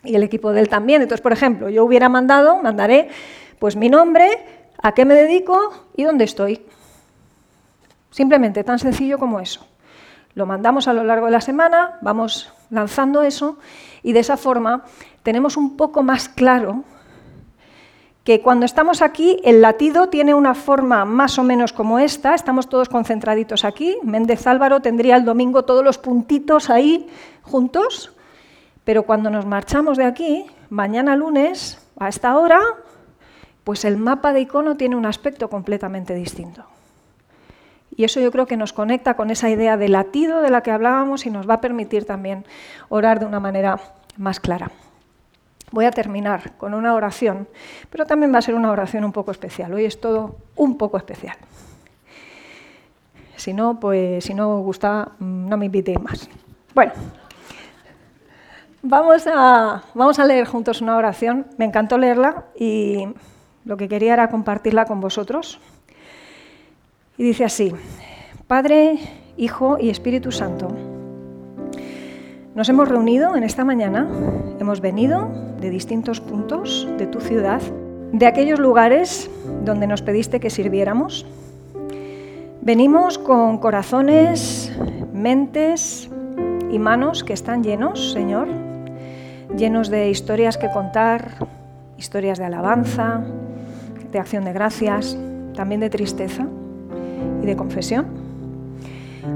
y 0.03 0.15
el 0.15 0.23
equipo 0.23 0.51
de 0.51 0.59
él 0.59 0.67
también. 0.67 1.01
Entonces, 1.01 1.21
por 1.21 1.31
ejemplo, 1.31 1.69
yo 1.69 1.85
hubiera 1.85 2.09
mandado, 2.09 2.61
mandaré 2.61 3.07
pues 3.57 3.77
mi 3.77 3.87
nombre, 3.87 4.27
a 4.81 4.91
qué 4.91 5.05
me 5.05 5.13
dedico 5.13 5.71
y 5.95 6.03
dónde 6.03 6.25
estoy. 6.25 6.61
Simplemente 8.11 8.65
tan 8.65 8.79
sencillo 8.79 9.17
como 9.17 9.39
eso. 9.39 9.65
Lo 10.36 10.45
mandamos 10.45 10.88
a 10.88 10.93
lo 10.93 11.03
largo 11.03 11.27
de 11.27 11.31
la 11.31 11.41
semana, 11.41 11.97
vamos 12.01 12.51
lanzando 12.69 13.21
eso 13.21 13.57
y 14.01 14.13
de 14.13 14.19
esa 14.19 14.38
forma 14.38 14.84
tenemos 15.21 15.57
un 15.57 15.77
poco 15.77 16.01
más 16.01 16.27
claro 16.27 16.84
que 18.23 18.41
cuando 18.41 18.65
estamos 18.65 19.01
aquí 19.01 19.39
el 19.43 19.61
latido 19.61 20.07
tiene 20.07 20.34
una 20.34 20.55
forma 20.55 21.05
más 21.05 21.38
o 21.38 21.43
menos 21.43 21.73
como 21.73 21.99
esta, 21.99 22.34
estamos 22.34 22.69
todos 22.69 22.89
concentraditos 22.89 23.65
aquí, 23.65 23.97
Méndez 24.01 24.47
Álvaro 24.47 24.79
tendría 24.79 25.17
el 25.17 25.25
domingo 25.25 25.65
todos 25.65 25.84
los 25.84 25.97
puntitos 25.97 26.69
ahí 26.69 27.07
juntos, 27.43 28.15
pero 28.86 29.03
cuando 29.03 29.29
nos 29.29 29.45
marchamos 29.45 29.97
de 29.97 30.05
aquí, 30.05 30.45
mañana 30.69 31.15
lunes, 31.15 31.79
a 31.99 32.09
esta 32.09 32.38
hora, 32.38 32.59
pues 33.63 33.86
el 33.86 33.97
mapa 33.97 34.34
de 34.34 34.41
icono 34.41 34.75
tiene 34.75 34.95
un 34.95 35.05
aspecto 35.05 35.49
completamente 35.49 36.15
distinto. 36.15 36.65
Y 37.95 38.03
eso 38.05 38.19
yo 38.19 38.31
creo 38.31 38.45
que 38.45 38.57
nos 38.57 38.73
conecta 38.73 39.15
con 39.15 39.29
esa 39.29 39.49
idea 39.49 39.77
de 39.77 39.89
latido 39.89 40.41
de 40.41 40.49
la 40.49 40.61
que 40.61 40.71
hablábamos 40.71 41.25
y 41.25 41.29
nos 41.29 41.47
va 41.47 41.55
a 41.55 41.61
permitir 41.61 42.05
también 42.05 42.45
orar 42.89 43.19
de 43.19 43.25
una 43.25 43.39
manera 43.39 43.79
más 44.17 44.39
clara. 44.39 44.71
Voy 45.71 45.85
a 45.85 45.91
terminar 45.91 46.53
con 46.57 46.73
una 46.73 46.93
oración, 46.93 47.47
pero 47.89 48.05
también 48.05 48.33
va 48.33 48.39
a 48.39 48.41
ser 48.41 48.55
una 48.55 48.71
oración 48.71 49.03
un 49.03 49.11
poco 49.11 49.31
especial. 49.31 49.73
Hoy 49.73 49.85
es 49.85 49.99
todo 49.99 50.37
un 50.55 50.77
poco 50.77 50.97
especial. 50.97 51.35
Si 53.35 53.53
no, 53.53 53.79
pues 53.79 54.23
si 54.23 54.33
no 54.33 54.59
gusta, 54.59 55.11
mm, 55.19 55.49
no 55.49 55.57
me 55.57 55.65
invitéis 55.65 55.99
más. 55.99 56.29
Bueno, 56.73 56.93
vamos 58.81 59.27
a, 59.27 59.83
vamos 59.93 60.19
a 60.19 60.25
leer 60.25 60.45
juntos 60.45 60.81
una 60.81 60.95
oración. 60.95 61.47
Me 61.57 61.65
encantó 61.65 61.97
leerla 61.97 62.45
y 62.55 63.07
lo 63.65 63.77
que 63.77 63.87
quería 63.87 64.13
era 64.13 64.29
compartirla 64.29 64.85
con 64.85 65.01
vosotros. 65.01 65.59
Y 67.16 67.24
dice 67.24 67.45
así, 67.45 67.72
Padre, 68.47 68.97
Hijo 69.38 69.78
y 69.80 69.91
Espíritu 69.91 70.32
Santo, 70.32 70.70
nos 72.55 72.70
hemos 72.70 72.89
reunido 72.89 73.36
en 73.36 73.43
esta 73.43 73.64
mañana, 73.64 74.07
hemos 74.59 74.82
venido 74.82 75.30
de 75.61 75.70
distintos 75.70 76.20
puntos 76.22 76.88
de 76.97 77.05
tu 77.05 77.20
ciudad, 77.20 77.61
de 78.11 78.26
aquellos 78.26 78.59
lugares 78.59 79.30
donde 79.64 79.86
nos 79.86 80.01
pediste 80.01 80.39
que 80.39 80.49
sirviéramos. 80.49 81.28
Venimos 82.61 83.20
con 83.20 83.59
corazones, 83.59 84.72
mentes 85.14 86.09
y 86.72 86.80
manos 86.80 87.24
que 87.24 87.34
están 87.34 87.64
llenos, 87.64 88.11
Señor, 88.11 88.47
llenos 89.55 89.89
de 89.89 90.09
historias 90.09 90.57
que 90.57 90.72
contar, 90.72 91.36
historias 91.99 92.39
de 92.39 92.45
alabanza, 92.45 93.22
de 94.11 94.18
acción 94.18 94.45
de 94.45 94.53
gracias, 94.53 95.16
también 95.53 95.80
de 95.80 95.91
tristeza 95.91 96.47
de 97.45 97.55
confesión. 97.55 98.05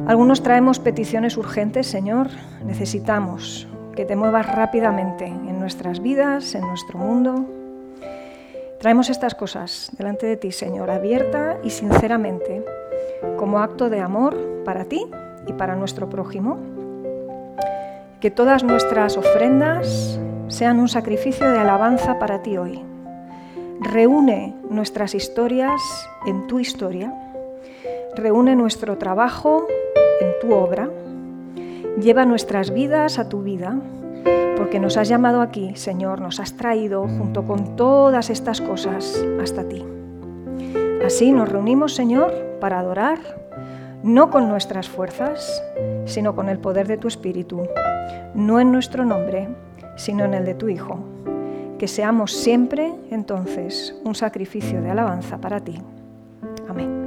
Algunos 0.07 0.43
traemos 0.43 0.79
peticiones 0.79 1.37
urgentes, 1.37 1.87
Señor. 1.87 2.27
Necesitamos 2.65 3.67
que 3.95 4.05
te 4.05 4.15
muevas 4.15 4.45
rápidamente 4.45 5.25
en 5.25 5.59
nuestras 5.59 6.01
vidas, 6.01 6.55
en 6.55 6.61
nuestro 6.61 6.99
mundo. 6.99 7.45
Traemos 8.79 9.09
estas 9.09 9.33
cosas 9.33 9.89
delante 9.97 10.27
de 10.27 10.37
ti, 10.37 10.51
Señor, 10.51 10.91
abierta 10.91 11.57
y 11.63 11.71
sinceramente, 11.71 12.63
como 13.37 13.59
acto 13.59 13.89
de 13.89 13.99
amor 13.99 14.37
para 14.63 14.85
ti 14.85 15.03
y 15.47 15.53
para 15.53 15.75
nuestro 15.75 16.09
prójimo. 16.09 16.59
Que 18.19 18.29
todas 18.29 18.63
nuestras 18.63 19.17
ofrendas 19.17 20.19
sean 20.47 20.79
un 20.79 20.89
sacrificio 20.89 21.49
de 21.49 21.59
alabanza 21.59 22.19
para 22.19 22.43
ti 22.43 22.57
hoy. 22.57 22.83
Reúne 23.79 24.55
nuestras 24.69 25.15
historias 25.15 25.81
en 26.25 26.47
tu 26.47 26.59
historia 26.59 27.13
reúne 28.17 28.55
nuestro 28.55 28.97
trabajo 28.97 29.67
en 30.19 30.31
tu 30.41 30.53
obra, 30.53 30.89
lleva 32.01 32.25
nuestras 32.25 32.71
vidas 32.71 33.19
a 33.19 33.29
tu 33.29 33.43
vida, 33.43 33.79
porque 34.57 34.79
nos 34.79 34.97
has 34.97 35.07
llamado 35.07 35.41
aquí, 35.41 35.75
Señor, 35.75 36.19
nos 36.19 36.39
has 36.39 36.57
traído 36.57 37.07
junto 37.07 37.45
con 37.45 37.75
todas 37.75 38.29
estas 38.29 38.59
cosas 38.59 39.23
hasta 39.41 39.63
ti. 39.69 39.85
Así 41.05 41.31
nos 41.31 41.47
reunimos, 41.47 41.93
Señor, 41.93 42.33
para 42.59 42.79
adorar, 42.79 43.19
no 44.03 44.29
con 44.29 44.49
nuestras 44.49 44.89
fuerzas, 44.89 45.63
sino 46.05 46.35
con 46.35 46.49
el 46.49 46.57
poder 46.57 46.87
de 46.87 46.97
tu 46.97 47.07
Espíritu, 47.07 47.67
no 48.33 48.59
en 48.59 48.71
nuestro 48.71 49.05
nombre, 49.05 49.47
sino 49.95 50.25
en 50.25 50.33
el 50.33 50.45
de 50.45 50.55
tu 50.55 50.69
Hijo. 50.69 50.99
Que 51.77 51.87
seamos 51.87 52.33
siempre, 52.33 52.93
entonces, 53.11 53.95
un 54.03 54.15
sacrificio 54.15 54.81
de 54.81 54.89
alabanza 54.89 55.37
para 55.37 55.59
ti. 55.59 55.79
Amén. 56.67 57.06